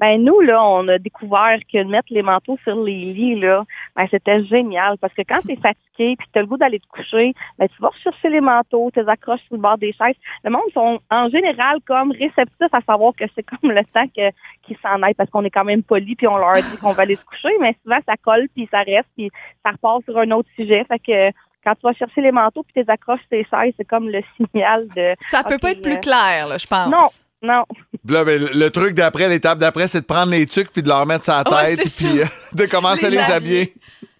Ben, 0.00 0.24
nous, 0.24 0.40
là, 0.40 0.64
on 0.64 0.88
a 0.88 0.98
découvert 0.98 1.58
que 1.70 1.84
mettre 1.84 2.08
les 2.08 2.22
manteaux 2.22 2.56
sur 2.64 2.82
les 2.82 3.12
lits, 3.12 3.38
là, 3.38 3.64
ben, 3.94 4.06
c'était 4.10 4.42
génial 4.44 4.96
parce 4.96 5.12
que 5.12 5.20
quand 5.20 5.42
t'es 5.46 5.56
fatigué 5.56 6.16
puis 6.16 6.26
t'as 6.32 6.40
le 6.40 6.46
goût 6.46 6.56
d'aller 6.56 6.80
te 6.80 6.86
coucher, 6.86 7.34
ben, 7.58 7.68
tu 7.68 7.82
vas 7.82 7.88
rechercher 7.88 8.30
les 8.30 8.40
manteaux, 8.40 8.90
t'es 8.94 9.06
accroches 9.06 9.42
sur 9.46 9.56
le 9.56 9.60
bord 9.60 9.76
des 9.76 9.92
chaises. 9.92 10.16
Le 10.42 10.50
monde 10.50 10.62
sont, 10.72 11.00
en 11.10 11.28
général, 11.28 11.80
comme 11.86 12.12
réceptifs 12.12 12.72
à 12.72 12.80
savoir 12.80 13.12
que 13.14 13.26
c'est 13.34 13.42
comme 13.42 13.70
le 13.70 13.84
temps 13.92 14.06
que, 14.16 14.30
qu'ils 14.62 14.78
s'en 14.82 15.02
aillent 15.02 15.12
parce 15.12 15.28
qu'on 15.28 15.44
est 15.44 15.50
quand 15.50 15.64
même 15.64 15.82
poli 15.82 16.16
puis 16.16 16.26
on 16.26 16.38
leur 16.38 16.54
dit 16.54 16.78
qu'on 16.80 16.92
va 16.92 17.02
aller 17.02 17.16
se 17.16 17.24
coucher, 17.26 17.54
mais 17.60 17.76
souvent, 17.82 17.98
ça 18.06 18.14
colle 18.16 18.48
puis 18.54 18.66
ça 18.70 18.78
reste 18.78 19.08
puis 19.18 19.30
ça 19.62 19.72
repart 19.72 20.02
sur 20.04 20.16
un 20.16 20.30
autre 20.30 20.48
sujet. 20.56 20.82
Fait 20.84 20.98
que, 20.98 21.36
quand 21.62 21.74
tu 21.74 21.82
vas 21.82 21.92
chercher 21.92 22.22
les 22.22 22.32
manteaux 22.32 22.62
puis 22.62 22.72
t'es 22.72 22.90
accroches 22.90 23.20
sur 23.20 23.28
tes 23.28 23.44
chaises, 23.44 23.74
c'est 23.76 23.84
comme 23.84 24.08
le 24.08 24.22
signal 24.38 24.88
de. 24.96 25.14
Ça 25.20 25.44
peut 25.44 25.58
pas 25.58 25.72
être 25.72 25.82
plus 25.82 26.00
clair, 26.00 26.46
là, 26.48 26.56
je 26.56 26.66
pense. 26.66 26.90
Non, 26.90 27.06
non. 27.42 27.64
Là, 28.08 28.24
ben, 28.24 28.40
le, 28.54 28.68
truc 28.70 28.94
d'après, 28.94 29.28
l'étape 29.28 29.58
d'après, 29.58 29.88
c'est 29.88 30.00
de 30.00 30.06
prendre 30.06 30.32
les 30.32 30.46
tucs 30.46 30.70
puis 30.72 30.82
de 30.82 30.88
leur 30.88 31.06
mettre 31.06 31.24
sa 31.24 31.38
Ouais, 31.38 31.76
tête 31.76 31.88
c'est 31.88 32.06
puis 32.08 32.20
euh, 32.20 32.24
de 32.54 32.66
commencer 32.66 33.06
à 33.06 33.10
Les 33.10 33.18
habiller. 33.18 33.74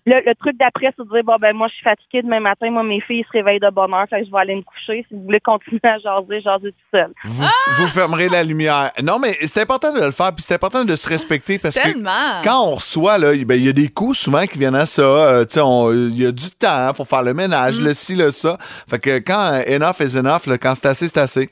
Le, 0.07 0.15
le 0.27 0.35
truc 0.35 0.57
d'après, 0.59 0.87
c'est 0.97 1.05
de 1.05 1.11
dire, 1.13 1.23
bon, 1.25 1.37
ben, 1.39 1.55
moi, 1.55 1.69
je 1.69 1.75
suis 1.75 1.85
fatiguée 1.85 2.23
demain 2.23 2.41
matin. 2.41 2.71
Moi, 2.71 2.83
mes 2.83 3.03
filles 3.03 3.23
se 3.31 3.33
réveillent 3.37 3.61
de 3.61 3.69
bonne 3.71 3.93
heure. 3.93 4.07
Fait 4.09 4.21
que 4.21 4.27
je 4.27 4.31
vais 4.33 4.39
aller 4.39 4.57
me 4.57 4.63
coucher. 4.63 5.05
Si 5.07 5.15
vous 5.15 5.25
voulez 5.25 5.41
continuer 5.41 5.79
à 5.85 5.99
jaser, 5.99 6.41
jaser 6.41 6.73
tout 6.73 6.89
seul. 6.91 7.13
Vous, 7.25 7.45
vous 7.79 7.87
fermerez 7.87 8.31
la 8.31 8.43
lumière. 8.43 8.91
Non, 9.03 9.19
mais 9.19 9.35
c'est 9.35 9.61
important 9.61 9.93
de 9.93 10.01
le 10.01 10.11
faire 10.11 10.35
puis 10.35 10.43
c'est 10.43 10.55
important 10.55 10.85
de 10.87 10.97
se 10.97 11.07
respecter 11.07 11.59
parce 11.59 11.79
que 11.79 12.43
quand 12.43 12.65
on 12.67 12.75
reçoit, 12.77 13.19
là, 13.19 13.33
ben, 13.45 13.55
il 13.57 13.67
y 13.67 13.69
a 13.69 13.73
des 13.75 13.89
coups 13.89 14.17
souvent 14.19 14.47
qui 14.47 14.59
viennent 14.59 14.75
à 14.75 14.87
ça. 14.87 15.03
Euh, 15.03 15.45
tu 15.45 15.55
sais, 15.55 15.61
on- 15.61 15.93
il 15.93 16.19
y 16.21 16.25
a 16.27 16.33
du 16.33 16.51
temps, 16.51 16.93
faut 16.95 17.05
faire 17.05 17.23
le 17.23 17.35
ménage, 17.35 17.79
Mm. 17.79 17.85
le 17.85 17.95
ci, 17.95 18.15
le 18.17 18.31
ça. 18.31 18.57
Fait 18.89 18.99
que 18.99 19.19
quand 19.19 19.61
enough 19.69 20.01
is 20.01 20.17
enough, 20.17 20.47
là, 20.47 20.57
quand 20.57 20.75
c'est 20.75 20.87
assez, 20.87 21.09
c'est 21.09 21.19
assez. 21.19 21.51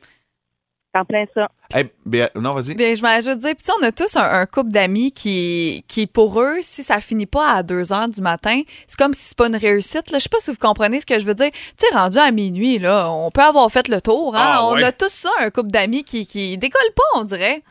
En 0.95 1.05
plein 1.05 1.27
ça. 1.35 1.49
Hey, 1.75 1.91
Béa- 2.07 2.31
non, 2.35 2.55
vas-y. 2.55 2.75
Bien, 2.75 2.95
je 2.95 3.03
vais 3.03 3.17
juste 3.23 3.39
dire, 3.41 3.51
puis 3.55 3.59
tu 3.59 3.67
sais, 3.67 3.73
on 3.79 3.83
a 3.85 3.93
tous 3.93 4.17
un, 4.17 4.23
un 4.41 4.47
couple 4.47 4.71
d'amis 4.71 5.13
qui, 5.13 5.85
qui, 5.87 6.07
pour 6.07 6.41
eux, 6.41 6.57
si 6.63 6.83
ça 6.83 6.99
finit 7.01 7.27
pas 7.27 7.53
à 7.53 7.63
2 7.63 7.93
heures 7.93 8.09
du 8.09 8.23
matin, 8.23 8.63
c'est 8.87 8.97
comme 8.99 9.13
si 9.13 9.21
c'est 9.29 9.37
pas 9.37 9.49
une 9.49 9.57
réussite. 9.57 10.11
Là. 10.11 10.19
Je 10.19 10.23
sais 10.25 10.29
pas 10.31 10.39
si 10.41 10.51
vous 10.51 10.57
comprenez 10.57 10.99
ce 11.01 11.07
que 11.07 11.21
je 11.21 11.27
veux 11.27 11.35
dire. 11.35 11.51
Tu 11.53 11.87
sais, 11.87 11.95
rendu 11.95 12.17
à 12.19 12.31
minuit, 12.31 12.79
là, 12.79 13.11
on 13.11 13.31
peut 13.31 13.43
avoir 13.43 13.71
fait 13.71 13.87
le 13.89 14.01
tour. 14.01 14.35
Hein? 14.35 14.41
Ah, 14.43 14.65
on 14.65 14.75
ouais. 14.77 14.85
a 14.85 14.91
tous 14.93 15.13
ça, 15.13 15.31
un 15.41 15.51
couple 15.51 15.71
d'amis 15.71 16.05
qui, 16.05 16.27
qui 16.27 16.57
décolle 16.57 16.91
pas, 16.97 17.21
on 17.21 17.25
dirait. 17.25 17.63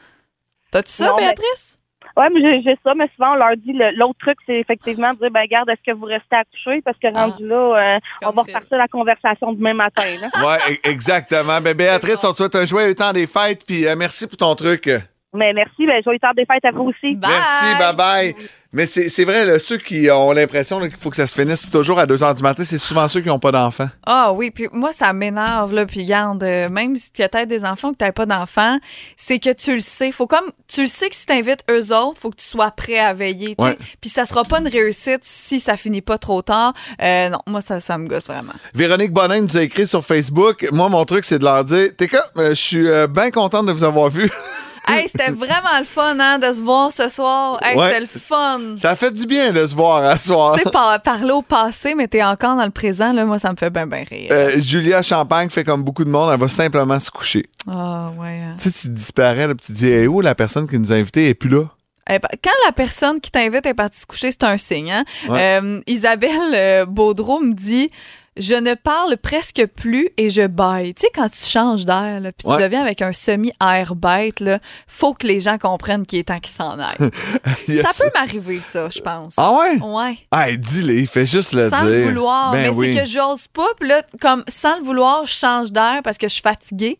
T'as-tu 0.72 0.92
ça, 0.92 1.08
Non, 1.08 1.16
mais- 1.18 1.24
Béatrice? 1.24 1.77
Ouais, 2.18 2.28
mais 2.34 2.42
j'ai- 2.42 2.62
j'ai 2.64 2.78
ça, 2.84 2.94
mais 2.96 3.08
souvent, 3.16 3.34
on 3.34 3.36
leur 3.36 3.56
dit, 3.58 3.74
l'autre 3.96 4.18
truc, 4.20 4.38
c'est 4.46 4.56
effectivement 4.60 5.14
de 5.14 5.20
dire, 5.20 5.30
ben, 5.32 5.46
garde, 5.50 5.70
est-ce 5.70 5.92
que 5.92 5.96
vous 5.96 6.06
restez 6.06 6.36
à 6.36 6.44
coucher? 6.46 6.82
Parce 6.84 6.98
que 6.98 7.08
rendu 7.14 7.48
là, 7.48 7.56
euh, 7.96 8.00
on 8.24 8.32
va 8.32 8.42
repartir 8.56 8.78
la 8.80 8.88
conversation 8.88 9.54
demain 9.54 9.74
matin, 9.76 10.02
là. 10.22 10.28
Ouais, 10.46 10.58
e- 10.74 10.90
exactement. 10.90 11.62
Ben, 11.62 11.76
Béatrice, 11.78 12.24
on 12.24 12.32
te 12.32 12.38
souhaite 12.38 12.56
un 12.56 12.66
joyeux 12.66 12.96
temps 12.96 13.14
des 13.14 13.28
fêtes 13.28 13.64
puis 13.66 13.86
euh, 13.88 13.96
merci 13.96 14.28
pour 14.28 14.38
ton 14.38 14.56
truc. 14.56 14.90
Mais 15.34 15.54
merci, 15.54 15.86
ben, 15.86 16.02
joyeux 16.04 16.20
temps 16.20 16.32
des 16.36 16.46
fêtes 16.46 16.66
à 16.66 16.72
vous 16.72 16.84
aussi. 16.90 17.16
Bye. 17.16 17.30
Merci, 17.30 17.80
bye 17.80 17.96
bye. 17.96 18.36
Mais 18.74 18.86
c'est 18.86 19.10
c'est 19.10 19.24
vrai, 19.24 19.46
là, 19.46 19.60
ceux 19.60 19.78
qui 19.78 20.10
ont 20.12 20.32
l'impression 20.34 20.78
là, 20.78 20.88
qu'il 20.90 20.98
faut 20.98 21.10
que 21.10 21.16
ça 21.16 21.26
se 21.26 21.40
finisse 21.40 21.72
toujours 21.72 22.00
à 22.00 22.06
2 22.06 22.16
h 22.16 22.36
du 22.36 22.44
matin, 22.44 22.64
c'est 22.66 22.78
souvent 22.78 23.08
ceux 23.08 23.22
qui 23.22 23.28
n'ont 23.28 23.40
pas 23.40 23.52
d'enfants. 23.52 23.90
Ah 24.06 24.34
oui, 24.34 24.52
puis 24.52 24.68
moi, 24.74 24.92
ça 24.92 25.14
m'énerve, 25.14 25.74
là. 25.74 25.86
Puis 25.86 26.06
garde, 26.06 26.44
euh, 26.44 26.70
même 26.70 26.96
si 26.96 27.12
tu 27.12 27.24
as 27.24 27.30
peut-être 27.30 27.48
des 27.48 27.64
enfants 27.64 27.90
ou 27.90 27.94
que 27.94 28.06
tu 28.06 28.12
pas 28.12 28.26
d'enfants, 28.26 28.78
c'est 29.16 29.40
que 29.40 29.54
tu 29.54 29.76
le 29.76 29.80
sais. 29.80 30.12
Faut 30.12 30.28
comme, 30.28 30.52
tu 30.68 30.82
le 30.82 30.88
sais 30.88 31.10
que 31.10 31.16
si 31.16 31.26
tu 31.26 31.34
invites 31.34 31.64
eux 31.72 31.96
autres, 31.96 32.20
faut 32.20 32.30
que 32.30 32.36
tu 32.36 32.46
sois 32.46 32.72
prêt 32.72 33.00
à 33.00 33.14
veiller, 33.14 33.56
tu 33.56 33.64
sais. 33.64 33.72
Ouais. 33.72 33.78
Puis 34.02 34.10
ça 34.10 34.26
sera 34.26 34.44
pas 34.44 34.60
une 34.60 34.68
réussite 34.68 35.22
si 35.24 35.60
ça 35.60 35.78
finit 35.78 36.02
pas 36.02 36.18
trop 36.18 36.42
tard. 36.42 36.74
Euh, 37.02 37.30
non, 37.30 37.40
moi, 37.48 37.62
ça, 37.62 37.80
ça 37.80 37.98
me 37.98 38.08
gosse 38.08 38.28
vraiment. 38.28 38.54
Véronique 38.76 39.12
Bonin 39.12 39.42
nous 39.42 39.58
a 39.58 39.62
écrit 39.62 39.88
sur 39.88 40.04
Facebook. 40.04 40.68
Moi, 40.72 40.90
mon 40.90 41.06
truc, 41.06 41.24
c'est 41.24 41.40
de 41.40 41.46
leur 41.46 41.64
dire 41.64 41.90
T'es 41.98 42.08
quoi, 42.08 42.22
euh, 42.38 42.50
je 42.50 42.62
suis 42.62 42.88
euh, 42.88 43.08
bien 43.08 43.32
contente 43.32 43.66
de 43.66 43.72
vous 43.72 43.86
avoir 43.86 44.10
vu. 44.10 44.30
hey, 44.88 45.08
c'était 45.08 45.32
vraiment 45.32 45.78
le 45.80 45.86
fun, 45.86 46.18
hein, 46.20 46.40
de 46.40 46.52
se 46.52 46.62
voir 46.62 46.92
ce 46.92 47.10
soir. 47.10 47.60
Hey, 47.64 47.78
Ouais. 47.78 47.88
c'était 47.90 48.00
le 48.02 48.06
fun. 48.08 48.60
Ça 48.78 48.96
fait 48.96 49.12
du 49.12 49.26
bien 49.26 49.52
de 49.52 49.66
se 49.66 49.76
voir 49.76 50.04
à 50.04 50.18
soir. 50.18 50.56
Tu 50.56 50.64
sais, 50.64 50.70
par- 50.72 51.02
parler 51.02 51.32
au 51.32 51.42
passé, 51.42 51.94
mais 51.96 52.08
t'es 52.08 52.24
encore 52.24 52.56
dans 52.56 52.64
le 52.66 52.72
présent, 52.72 53.14
là, 53.14 53.26
moi, 53.26 53.40
ça 53.40 53.52
me 53.52 53.58
fait 53.58 53.70
bien, 53.70 53.88
bien 53.88 54.04
rire. 54.10 54.30
Euh, 54.32 54.60
Julia 54.60 55.02
Champagne 55.02 55.50
fait 55.50 55.64
comme 55.64 55.84
beaucoup 55.84 56.06
de 56.06 56.10
monde, 56.10 56.30
elle 56.34 56.40
va 56.40 56.48
simplement 56.48 57.00
se 57.00 57.12
coucher. 57.12 57.46
Ah, 57.70 58.12
ouais. 58.20 58.42
hein. 58.44 58.56
Tu 58.62 58.70
sais, 58.70 58.82
tu 58.82 58.90
disparais, 58.90 59.48
là, 59.48 59.56
puis 59.56 59.66
tu 59.68 59.72
dis, 59.74 59.90
hey, 59.92 60.08
où 60.08 60.22
la 60.22 60.36
personne 60.36 60.68
qui 60.68 60.80
nous 60.80 60.92
a 60.92 60.96
invités 60.96 61.28
est 61.30 61.34
plus 61.34 61.50
là? 61.50 61.64
Eh 62.10 62.20
ben, 62.20 62.30
Quand 62.42 62.52
la 62.66 62.72
personne 62.72 63.20
qui 63.20 63.30
t'invite 63.32 63.66
est 63.66 63.74
partie 63.74 64.00
se 64.00 64.06
coucher, 64.06 64.32
c'est 64.32 64.44
un 64.46 64.58
signe. 64.58 64.92
Hein? 64.92 65.04
Ouais. 65.28 65.60
Euh, 65.62 65.82
Isabelle 65.88 66.32
euh, 66.54 66.86
Baudreau 66.86 67.42
me 67.42 67.54
dit 67.54 67.92
Je 68.40 68.54
ne 68.56 68.74
parle 68.74 69.18
presque 69.18 69.66
plus 69.76 70.10
et 70.18 70.30
je 70.30 70.46
baille. 70.48 70.94
Tu 70.94 71.02
sais, 71.04 71.08
quand 71.14 71.30
tu 71.30 71.44
changes 71.44 71.86
d'air, 71.86 72.22
puis 72.38 72.48
Ouais. 72.48 72.58
tu 72.58 72.64
deviens 72.64 72.82
avec 72.82 73.02
un 73.02 73.14
semi-air 73.14 73.96
bête, 73.96 74.40
là, 74.40 74.60
faut 74.88 75.14
que 75.14 75.26
les 75.28 75.40
gens 75.40 75.58
comprennent 75.58 76.06
qu'il 76.06 76.20
est 76.20 76.24
temps 76.26 76.40
qu'ils 76.40 76.56
s'en 76.56 76.78
aillent. 76.80 77.10
Yes. 77.68 77.86
Ça 77.86 78.04
peut 78.04 78.12
m'arriver, 78.16 78.60
ça, 78.62 78.90
je 78.90 79.00
pense. 79.00 79.36
Ah 79.38 79.52
ouais? 79.54 79.80
Ouais. 79.82 80.18
Ah, 80.32 80.52
dis-le, 80.56 80.94
il 81.00 81.08
fait 81.08 81.26
juste 81.26 81.54
le 81.54 81.70
sans 81.70 81.78
dire. 81.82 81.90
le 81.90 82.04
vouloir. 82.04 82.52
Ben 82.52 82.62
mais 82.64 82.70
oui. 82.70 82.94
c'est 82.94 83.02
que 83.02 83.06
j'ose 83.10 83.48
pas. 83.48 83.68
Puis 83.80 83.90
là, 83.90 84.02
comme 84.22 84.44
sans 84.48 84.78
le 84.78 84.84
vouloir, 84.84 85.26
je 85.26 85.34
change 85.34 85.72
d'air 85.72 86.02
parce 86.04 86.18
que 86.18 86.28
je 86.28 86.34
suis 86.34 86.42
fatiguée. 86.42 87.00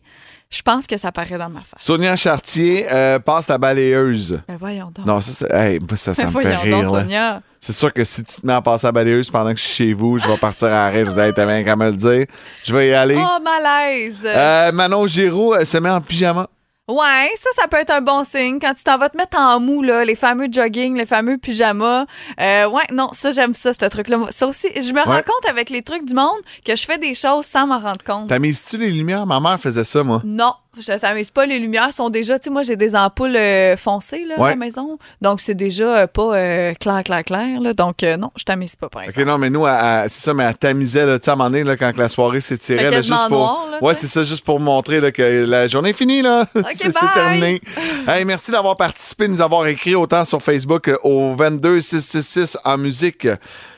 Je 0.50 0.62
pense 0.62 0.86
que 0.86 0.96
ça 0.96 1.12
paraît 1.12 1.36
dans 1.38 1.48
ma 1.50 1.60
face. 1.60 1.82
Sonia 1.82 2.16
Chartier 2.16 2.86
euh, 2.90 3.18
passe 3.18 3.48
la 3.48 3.58
balayeuse. 3.58 4.40
Ben 4.48 4.56
voyons 4.58 4.90
donc. 4.94 5.04
Non, 5.06 5.20
ça, 5.20 5.46
hey, 5.50 5.78
moi, 5.78 5.88
ça, 5.96 6.14
ça 6.14 6.22
Ben 6.24 6.28
me 6.28 6.40
fait 6.40 6.56
voyons 6.56 6.60
rire. 6.78 6.84
donc, 6.84 6.94
là. 6.94 7.00
Sonia. 7.02 7.42
C'est 7.60 7.72
sûr 7.72 7.92
que 7.92 8.04
si 8.04 8.22
tu 8.24 8.40
te 8.40 8.46
mets 8.46 8.52
à 8.52 8.62
passer 8.62 8.86
la 8.86 8.92
balayeuse 8.92 9.30
pendant 9.30 9.52
que 9.52 9.58
je 9.58 9.64
suis 9.64 9.74
chez 9.74 9.92
vous, 9.92 10.18
je 10.18 10.26
vais 10.28 10.36
partir 10.36 10.68
à 10.68 10.86
arrêt. 10.86 11.04
Je 11.04 11.10
vais 11.10 11.28
être 11.28 11.44
bien 11.44 11.64
qu'à 11.64 11.76
me 11.76 11.90
le 11.90 11.96
dire. 11.96 12.26
Je 12.64 12.74
vais 12.74 12.88
y 12.88 12.94
aller. 12.94 13.18
Oh, 13.18 13.42
malaise. 13.42 14.22
Euh, 14.24 14.72
Manon 14.72 15.06
Giroux, 15.06 15.54
elle 15.54 15.66
se 15.66 15.78
met 15.78 15.90
en 15.90 16.00
pyjama. 16.00 16.48
Ouais, 16.88 17.30
ça, 17.36 17.50
ça 17.54 17.68
peut 17.68 17.76
être 17.76 17.90
un 17.90 18.00
bon 18.00 18.24
signe. 18.24 18.58
Quand 18.58 18.72
tu 18.72 18.82
t'en 18.82 18.96
vas 18.96 19.10
te 19.10 19.16
mettre 19.18 19.38
en 19.38 19.60
mou, 19.60 19.82
là, 19.82 20.06
les 20.06 20.14
fameux 20.14 20.46
jogging, 20.50 20.96
les 20.96 21.04
fameux 21.04 21.36
pyjamas. 21.36 22.06
Euh, 22.40 22.66
ouais, 22.66 22.84
non, 22.92 23.10
ça, 23.12 23.30
j'aime 23.30 23.52
ça, 23.52 23.74
ce 23.74 23.84
truc-là. 23.84 24.18
Ça 24.30 24.46
aussi, 24.46 24.68
je 24.74 24.92
me 24.94 25.02
rends 25.02 25.16
compte 25.16 25.50
avec 25.50 25.68
les 25.68 25.82
trucs 25.82 26.06
du 26.06 26.14
monde 26.14 26.40
que 26.64 26.74
je 26.74 26.86
fais 26.86 26.96
des 26.96 27.12
choses 27.12 27.44
sans 27.44 27.66
m'en 27.66 27.78
rendre 27.78 28.02
compte. 28.06 28.28
T'as 28.28 28.38
mis-tu 28.38 28.78
les 28.78 28.90
lumières? 28.90 29.26
Ma 29.26 29.38
mère 29.38 29.60
faisait 29.60 29.84
ça, 29.84 30.02
moi. 30.02 30.22
Non, 30.24 30.54
je 30.80 30.92
t'amuse 30.98 31.30
pas. 31.30 31.46
Les 31.46 31.58
lumières 31.58 31.92
sont 31.92 32.08
déjà, 32.10 32.38
tu 32.38 32.44
sais, 32.44 32.50
moi, 32.50 32.62
j'ai 32.62 32.76
des 32.76 32.94
ampoules 32.96 33.36
euh, 33.36 33.76
foncées, 33.76 34.24
là, 34.26 34.34
à 34.36 34.40
Ouais. 34.40 34.50
la 34.50 34.56
maison. 34.56 34.98
Donc, 35.22 35.40
c'est 35.40 35.54
déjà 35.54 35.98
euh, 36.02 36.06
pas 36.06 36.36
euh, 36.36 36.74
clair, 36.74 37.02
clair, 37.04 37.24
clair, 37.24 37.60
là. 37.60 37.72
Donc, 37.74 38.02
euh, 38.02 38.16
non, 38.16 38.30
je 38.36 38.44
t'amuse 38.44 38.76
pas, 38.76 38.88
par 38.88 39.02
OK, 39.02 39.08
exemple. 39.08 39.26
non, 39.26 39.38
mais 39.38 39.50
nous, 39.50 39.66
elle- 39.66 40.08
c'est 40.08 40.24
ça, 40.24 40.34
mais 40.34 40.44
elle 40.44 40.56
tamisait, 40.56 41.06
là, 41.06 41.18
tu 41.18 41.24
sais, 41.24 41.30
à 41.30 41.34
un 41.34 41.36
moment 41.36 41.50
donné, 41.50 41.64
là, 41.64 41.76
quand 41.76 41.96
la 41.96 42.08
soirée 42.08 42.40
s'étirait, 42.40 42.78
Fait 42.78 42.84
là, 42.84 42.90
quasiment 42.90 43.16
juste 43.16 43.28
pour. 43.28 43.38
noir, 43.38 43.64
là, 43.72 43.78
ouais, 43.82 43.94
tu 43.94 44.00
sais. 44.00 44.06
c'est 44.06 44.12
ça, 44.20 44.24
juste 44.24 44.44
pour 44.44 44.60
montrer 44.60 45.00
là, 45.00 45.10
que 45.12 45.44
la 45.46 45.66
journée 45.66 45.90
est 45.90 45.92
finie, 45.92 46.22
là. 46.22 46.46
c'est 46.72 46.90
c'est 46.90 46.94
bye! 46.94 47.10
terminé. 47.14 47.60
Hey, 48.06 48.24
merci 48.24 48.50
d'avoir 48.50 48.76
participé, 48.76 49.26
de 49.26 49.32
nous 49.32 49.42
avoir 49.42 49.66
écrit 49.66 49.94
autant 49.94 50.24
sur 50.24 50.42
Facebook 50.42 50.88
euh, 50.88 50.96
au 51.02 51.34
22666 51.34 52.56
en 52.64 52.78
musique. 52.78 53.26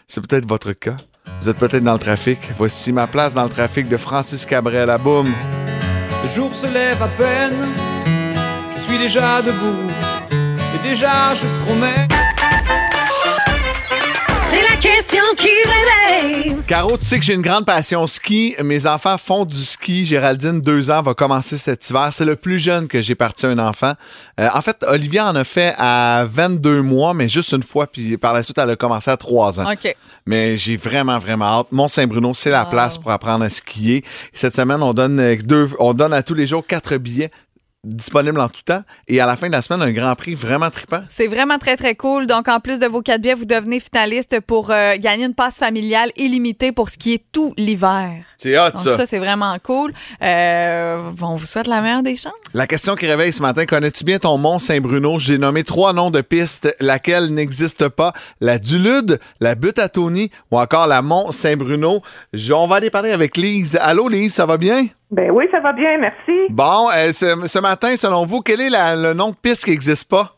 C'est 0.07 0.21
peut-être 0.27 0.47
votre 0.47 0.73
cas. 0.73 0.97
Vous 1.41 1.49
êtes 1.49 1.59
peut-être 1.59 1.85
dans 1.85 1.93
le 1.93 1.99
trafic. 1.99 2.39
Voici 2.59 2.93
ma 2.93 3.07
place 3.07 3.35
dans 3.35 3.45
le 3.45 3.49
trafic 3.51 3.89
de 3.89 3.97
Francis 3.97 4.45
Cabrel 4.45 4.91
à 4.91 4.99
Boum. 4.99 5.33
Le 6.23 6.29
jour 6.29 6.55
se 6.55 6.67
lève 6.67 7.03
à 7.03 7.09
peine, 7.09 7.67
je 8.77 8.81
suis 8.83 8.99
déjà 8.99 9.43
debout, 9.43 9.91
et 10.31 10.89
déjà 10.89 11.35
je 11.35 11.47
promets. 11.65 12.07
Caro, 16.67 16.97
tu 16.97 17.05
sais 17.05 17.19
que 17.19 17.25
j'ai 17.25 17.35
une 17.35 17.43
grande 17.43 17.67
passion 17.67 18.07
ski. 18.07 18.55
Mes 18.63 18.87
enfants 18.87 19.19
font 19.19 19.45
du 19.45 19.57
ski. 19.65 20.07
Géraldine, 20.07 20.61
deux 20.61 20.91
ans, 20.91 21.03
va 21.03 21.15
commencer 21.15 21.59
cet 21.59 21.89
hiver. 21.89 22.11
C'est 22.13 22.25
le 22.25 22.37
plus 22.37 22.59
jeune 22.59 22.87
que 22.89 23.01
j'ai 23.03 23.15
parti 23.15 23.47
un 23.47 23.59
enfant. 23.59 23.95
Euh, 24.39 24.49
en 24.55 24.63
fait, 24.63 24.85
Olivia 24.87 25.27
en 25.29 25.35
a 25.37 25.45
fait 25.45 25.75
à 25.79 26.25
22 26.31 26.83
mois, 26.83 27.15
mais 27.15 27.29
juste 27.29 27.53
une 27.53 27.63
fois. 27.63 27.87
Puis 27.87 28.17
par 28.19 28.33
la 28.33 28.43
suite, 28.43 28.59
elle 28.59 28.71
a 28.71 28.77
commencé 28.77 29.11
à 29.11 29.17
3 29.17 29.61
ans. 29.61 29.71
OK. 29.73 29.95
Mais 30.27 30.57
j'ai 30.57 30.77
vraiment, 30.77 31.19
vraiment 31.19 31.47
hâte. 31.61 31.67
Mont-Saint-Bruno, 31.73 32.33
c'est 32.35 32.51
la 32.51 32.65
Wow. 32.65 32.71
place 32.71 32.99
pour 32.99 33.11
apprendre 33.11 33.45
à 33.45 33.49
skier. 33.49 34.05
Cette 34.33 34.55
semaine, 34.55 34.83
on 34.83 34.93
donne, 34.93 35.19
euh, 35.19 35.37
deux, 35.43 35.71
on 35.79 35.93
donne 35.95 36.13
à 36.13 36.23
tous 36.23 36.35
les 36.35 36.47
jours 36.47 36.65
quatre 36.67 36.97
billets 36.99 37.31
disponibles 37.85 38.41
en 38.41 38.49
tout 38.49 38.63
temps. 38.63 38.83
Et 39.09 39.21
à 39.21 39.27
la 39.27 39.37
fin 39.37 39.47
de 39.47 39.53
la 39.53 39.63
semaine, 39.63 39.83
un 39.83 39.91
grand 39.91 40.15
prix 40.15 40.35
vraiment 40.35 40.71
trippant. 40.71 41.03
C'est 41.09 41.27
vraiment 41.27 41.59
très, 41.59 41.77
très 41.77 41.95
cool. 41.95 42.27
Donc, 42.27 42.49
en 42.49 42.61
plus 42.61 42.79
de 42.79 42.87
vos 42.87 43.01
quatre 43.03 43.21
billets, 43.23 43.35
vous 43.35 43.47
devenez 43.47 43.81
finaliste 43.81 44.41
pour 44.41 44.71
euh, 44.71 44.97
gagner 44.99 45.25
une 45.25 45.35
passe 45.35 45.57
familiale 45.57 46.11
illimitée 46.17 46.73
pour 46.73 46.91
skier 46.91 47.25
tout 47.33 47.55
l'hiver. 47.57 48.25
C'est 48.37 48.59
hot, 48.59 48.71
Donc, 48.73 48.81
ça. 48.81 48.97
ça, 48.97 49.07
c'est 49.07 49.19
vraiment 49.19 49.57
cool. 49.63 49.93
Euh, 50.23 50.99
on 51.23 51.37
vous 51.37 51.47
souhaite 51.47 51.67
la 51.67 51.81
meilleure 51.81 52.03
des 52.03 52.17
chances. 52.17 52.35
La 52.55 52.67
question 52.67 52.95
qui 52.97 53.07
réveille 53.07 53.33
ce 53.33 53.43
matin, 53.43 53.65
connais-tu 53.65 54.05
bien 54.05 54.19
ton 54.19 54.37
Mont 54.37 54.59
Saint-Bruno? 54.59 55.19
J'ai 55.19 55.39
nommé 55.39 55.65
trois 55.65 55.93
noms 55.93 56.11
de 56.11 56.21
pistes, 56.21 56.75
laquelle 56.81 57.33
n'existe 57.33 57.89
pas? 57.89 58.13
La 58.41 58.59
Dulude, 58.59 59.19
la 59.41 59.55
Butte 59.55 59.79
à 59.79 59.89
Tony 59.89 60.31
ou 60.51 60.59
encore 60.59 60.87
la 60.87 61.01
Mont 61.03 61.31
Saint-Bruno? 61.31 62.03
On 62.53 62.67
va 62.67 62.77
aller 62.77 62.91
parler 62.91 63.11
avec 63.11 63.37
Lise. 63.37 63.79
Allô, 63.81 64.09
Lise, 64.09 64.35
ça 64.35 64.45
va 64.45 64.59
bien? 64.59 64.87
Ben 65.11 65.31
oui, 65.33 65.47
ça 65.51 65.61
va 65.61 65.73
bien, 65.73 65.99
merci. 65.99 66.33
Bon, 66.51 66.89
euh, 66.95 67.11
ce, 67.13 67.47
ce 67.47 67.59
matin, 67.59 67.97
selon 67.97 68.25
vous, 68.25 68.41
quel 68.41 68.61
est 68.61 68.71
la- 68.71 68.95
le 68.97 69.13
nom 69.13 69.31
de 69.31 69.35
piste 69.35 69.65
qui 69.65 69.71
n'existe 69.71 70.09
pas? 70.09 70.37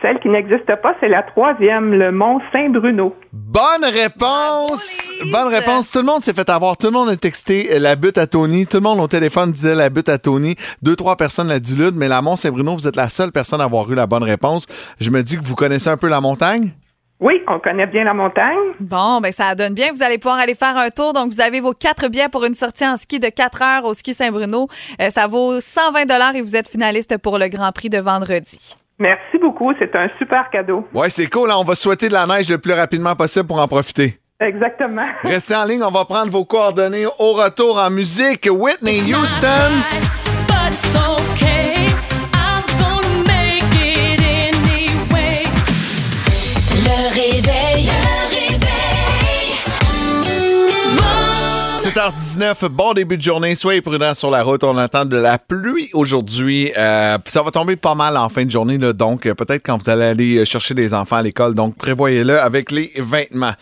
Celle 0.00 0.18
qui 0.18 0.28
n'existe 0.28 0.66
pas, 0.82 0.94
c'est 1.00 1.08
la 1.08 1.22
troisième, 1.22 1.92
le 1.92 2.10
Mont 2.10 2.40
Saint-Bruno. 2.52 3.14
Bonne 3.32 3.84
réponse! 3.84 5.08
Bonne 5.32 5.46
réponse. 5.54 5.92
Tout 5.92 5.98
le 6.00 6.04
monde 6.04 6.22
s'est 6.22 6.32
fait 6.32 6.48
avoir. 6.50 6.76
Tout 6.76 6.86
le 6.88 6.92
monde 6.92 7.08
a 7.08 7.16
texté 7.16 7.72
euh, 7.72 7.78
la 7.78 7.94
butte 7.94 8.18
à 8.18 8.26
Tony. 8.26 8.66
Tout 8.66 8.78
le 8.78 8.82
monde 8.82 8.98
au 8.98 9.06
téléphone 9.06 9.52
disait 9.52 9.76
la 9.76 9.90
butte 9.90 10.08
à 10.08 10.18
Tony. 10.18 10.56
Deux, 10.82 10.96
trois 10.96 11.16
personnes 11.16 11.46
la 11.48 11.60
Dulude, 11.60 11.94
mais 11.96 12.08
la 12.08 12.20
Mont-Saint-Bruno, 12.20 12.72
vous 12.74 12.88
êtes 12.88 12.96
la 12.96 13.08
seule 13.08 13.30
personne 13.30 13.60
à 13.60 13.64
avoir 13.64 13.88
eu 13.92 13.94
la 13.94 14.08
bonne 14.08 14.24
réponse. 14.24 14.66
Je 15.00 15.10
me 15.10 15.22
dis 15.22 15.36
que 15.38 15.44
vous 15.44 15.54
connaissez 15.54 15.88
un 15.88 15.96
peu 15.96 16.08
la 16.08 16.20
montagne. 16.20 16.72
Oui, 17.22 17.40
on 17.46 17.60
connaît 17.60 17.86
bien 17.86 18.02
la 18.02 18.14
montagne. 18.14 18.58
Bon, 18.80 19.20
ben 19.20 19.30
ça 19.30 19.54
donne 19.54 19.74
bien. 19.74 19.92
Vous 19.94 20.02
allez 20.02 20.18
pouvoir 20.18 20.40
aller 20.40 20.56
faire 20.56 20.76
un 20.76 20.90
tour. 20.90 21.12
Donc, 21.12 21.30
vous 21.32 21.40
avez 21.40 21.60
vos 21.60 21.72
quatre 21.72 22.08
billets 22.08 22.28
pour 22.28 22.44
une 22.44 22.54
sortie 22.54 22.84
en 22.84 22.96
ski 22.96 23.20
de 23.20 23.28
4 23.28 23.62
heures 23.62 23.84
au 23.84 23.94
ski 23.94 24.12
Saint-Bruno. 24.12 24.66
Euh, 25.00 25.08
ça 25.08 25.28
vaut 25.28 25.60
120 25.60 26.32
et 26.34 26.42
vous 26.42 26.56
êtes 26.56 26.68
finaliste 26.68 27.16
pour 27.18 27.38
le 27.38 27.46
Grand 27.46 27.70
Prix 27.70 27.90
de 27.90 28.00
vendredi. 28.00 28.76
Merci 28.98 29.38
beaucoup, 29.40 29.72
c'est 29.78 29.94
un 29.94 30.08
super 30.18 30.50
cadeau. 30.50 30.84
Ouais, 30.92 31.10
c'est 31.10 31.28
cool. 31.28 31.50
hein. 31.52 31.56
On 31.58 31.64
va 31.64 31.76
souhaiter 31.76 32.08
de 32.08 32.12
la 32.12 32.26
neige 32.26 32.50
le 32.50 32.58
plus 32.58 32.72
rapidement 32.72 33.14
possible 33.14 33.46
pour 33.46 33.60
en 33.60 33.68
profiter. 33.68 34.18
Exactement. 34.40 35.06
Restez 35.22 35.54
en 35.54 35.64
ligne, 35.64 35.84
on 35.84 35.92
va 35.92 36.04
prendre 36.04 36.32
vos 36.32 36.44
coordonnées 36.44 37.06
au 37.06 37.34
retour 37.34 37.78
en 37.78 37.90
musique. 37.90 38.48
Whitney 38.50 39.14
Houston. 39.14 40.11
7h19, 51.94 52.68
bon 52.68 52.94
début 52.94 53.18
de 53.18 53.22
journée. 53.22 53.54
Soyez 53.54 53.82
prudents 53.82 54.14
sur 54.14 54.30
la 54.30 54.42
route. 54.42 54.64
On 54.64 54.78
attend 54.78 55.04
de 55.04 55.18
la 55.18 55.38
pluie 55.38 55.90
aujourd'hui. 55.92 56.72
Euh, 56.78 57.18
ça 57.26 57.42
va 57.42 57.50
tomber 57.50 57.76
pas 57.76 57.94
mal 57.94 58.16
en 58.16 58.30
fin 58.30 58.46
de 58.46 58.50
journée, 58.50 58.78
là, 58.78 58.94
donc 58.94 59.26
euh, 59.26 59.34
peut-être 59.34 59.62
quand 59.62 59.76
vous 59.76 59.90
allez 59.90 60.04
aller 60.04 60.44
chercher 60.46 60.72
des 60.72 60.94
enfants 60.94 61.16
à 61.16 61.22
l'école. 61.22 61.54
Donc 61.54 61.76
prévoyez-le 61.76 62.40
avec 62.40 62.70
les 62.70 62.90
vêtements. 62.96 63.52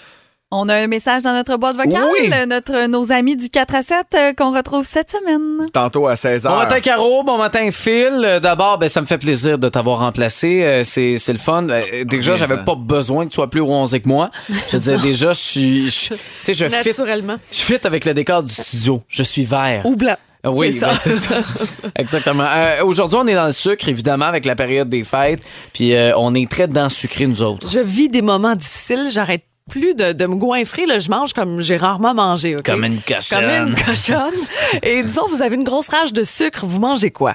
On 0.52 0.68
a 0.68 0.74
un 0.74 0.88
message 0.88 1.22
dans 1.22 1.32
notre 1.32 1.56
boîte 1.58 1.76
vocale. 1.76 2.02
Oui. 2.20 2.28
Notre, 2.48 2.86
nos 2.88 3.12
amis 3.12 3.36
du 3.36 3.48
4 3.48 3.72
à 3.76 3.82
7 3.82 3.96
euh, 4.14 4.32
qu'on 4.36 4.52
retrouve 4.52 4.84
cette 4.84 5.12
semaine. 5.12 5.68
Tantôt 5.72 6.08
à 6.08 6.14
16h. 6.14 6.48
Bon 6.48 6.56
matin, 6.56 6.80
Caro. 6.80 7.22
Bon 7.22 7.38
matin, 7.38 7.68
Phil. 7.70 8.10
Euh, 8.24 8.40
D'abord, 8.40 8.76
ben, 8.78 8.88
ça 8.88 9.00
me 9.00 9.06
fait 9.06 9.18
plaisir 9.18 9.60
de 9.60 9.68
t'avoir 9.68 10.00
remplacé. 10.00 10.64
Euh, 10.64 10.82
c'est, 10.82 11.18
c'est 11.18 11.32
le 11.32 11.38
fun. 11.38 11.68
Euh, 11.68 12.04
déjà, 12.04 12.34
j'avais 12.34 12.56
pas 12.64 12.74
besoin 12.74 13.26
que 13.26 13.30
tu 13.30 13.36
sois 13.36 13.48
plus 13.48 13.60
bronzé 13.60 14.00
que 14.00 14.08
moi. 14.08 14.30
Je 14.72 14.76
veux 14.76 14.82
dire, 14.82 15.00
déjà, 15.02 15.32
je 15.34 15.38
suis. 15.38 15.88
je- 15.88 16.14
Tu 16.14 16.16
sais, 16.42 16.54
je 16.54 16.68
fit, 16.68 16.88
Naturellement. 16.88 17.36
je 17.52 17.58
fit 17.58 17.78
avec 17.86 18.04
le 18.04 18.12
décor 18.12 18.42
du 18.42 18.52
studio. 18.52 19.04
Je 19.06 19.22
suis 19.22 19.44
vert. 19.44 19.82
Ou 19.86 19.94
blanc. 19.94 20.16
Oui, 20.44 20.72
C'est 20.72 20.80
ça. 20.80 20.86
ben, 20.88 20.94
c'est 21.00 21.10
ça. 21.12 21.34
Exactement. 21.96 22.46
Euh, 22.48 22.82
aujourd'hui, 22.84 23.18
on 23.22 23.26
est 23.28 23.34
dans 23.36 23.46
le 23.46 23.52
sucre, 23.52 23.88
évidemment, 23.88 24.24
avec 24.24 24.44
la 24.46 24.56
période 24.56 24.88
des 24.88 25.04
fêtes. 25.04 25.42
Puis 25.72 25.94
euh, 25.94 26.12
on 26.16 26.34
est 26.34 26.50
très 26.50 26.66
dedans 26.66 26.88
sucré, 26.88 27.28
nous 27.28 27.40
autres. 27.40 27.68
Je 27.70 27.78
vis 27.78 28.08
des 28.08 28.22
moments 28.22 28.56
difficiles. 28.56 29.10
J'arrête 29.12 29.44
plus 29.70 29.94
de, 29.94 30.12
de 30.12 30.26
me 30.26 30.34
goinfrer. 30.36 30.84
Là. 30.86 30.98
Je 30.98 31.08
mange 31.08 31.32
comme 31.32 31.60
j'ai 31.60 31.76
rarement 31.76 32.12
mangé. 32.12 32.56
OK? 32.56 32.64
Comme 32.64 32.84
une 32.84 33.00
cochonne. 33.00 33.40
Comme 33.40 33.68
une 33.68 33.74
cochonne. 33.74 34.34
Et 34.82 35.02
disons, 35.02 35.26
vous 35.28 35.40
avez 35.42 35.56
une 35.56 35.64
grosse 35.64 35.88
rage 35.88 36.12
de 36.12 36.24
sucre. 36.24 36.66
Vous 36.66 36.80
mangez 36.80 37.10
quoi? 37.10 37.34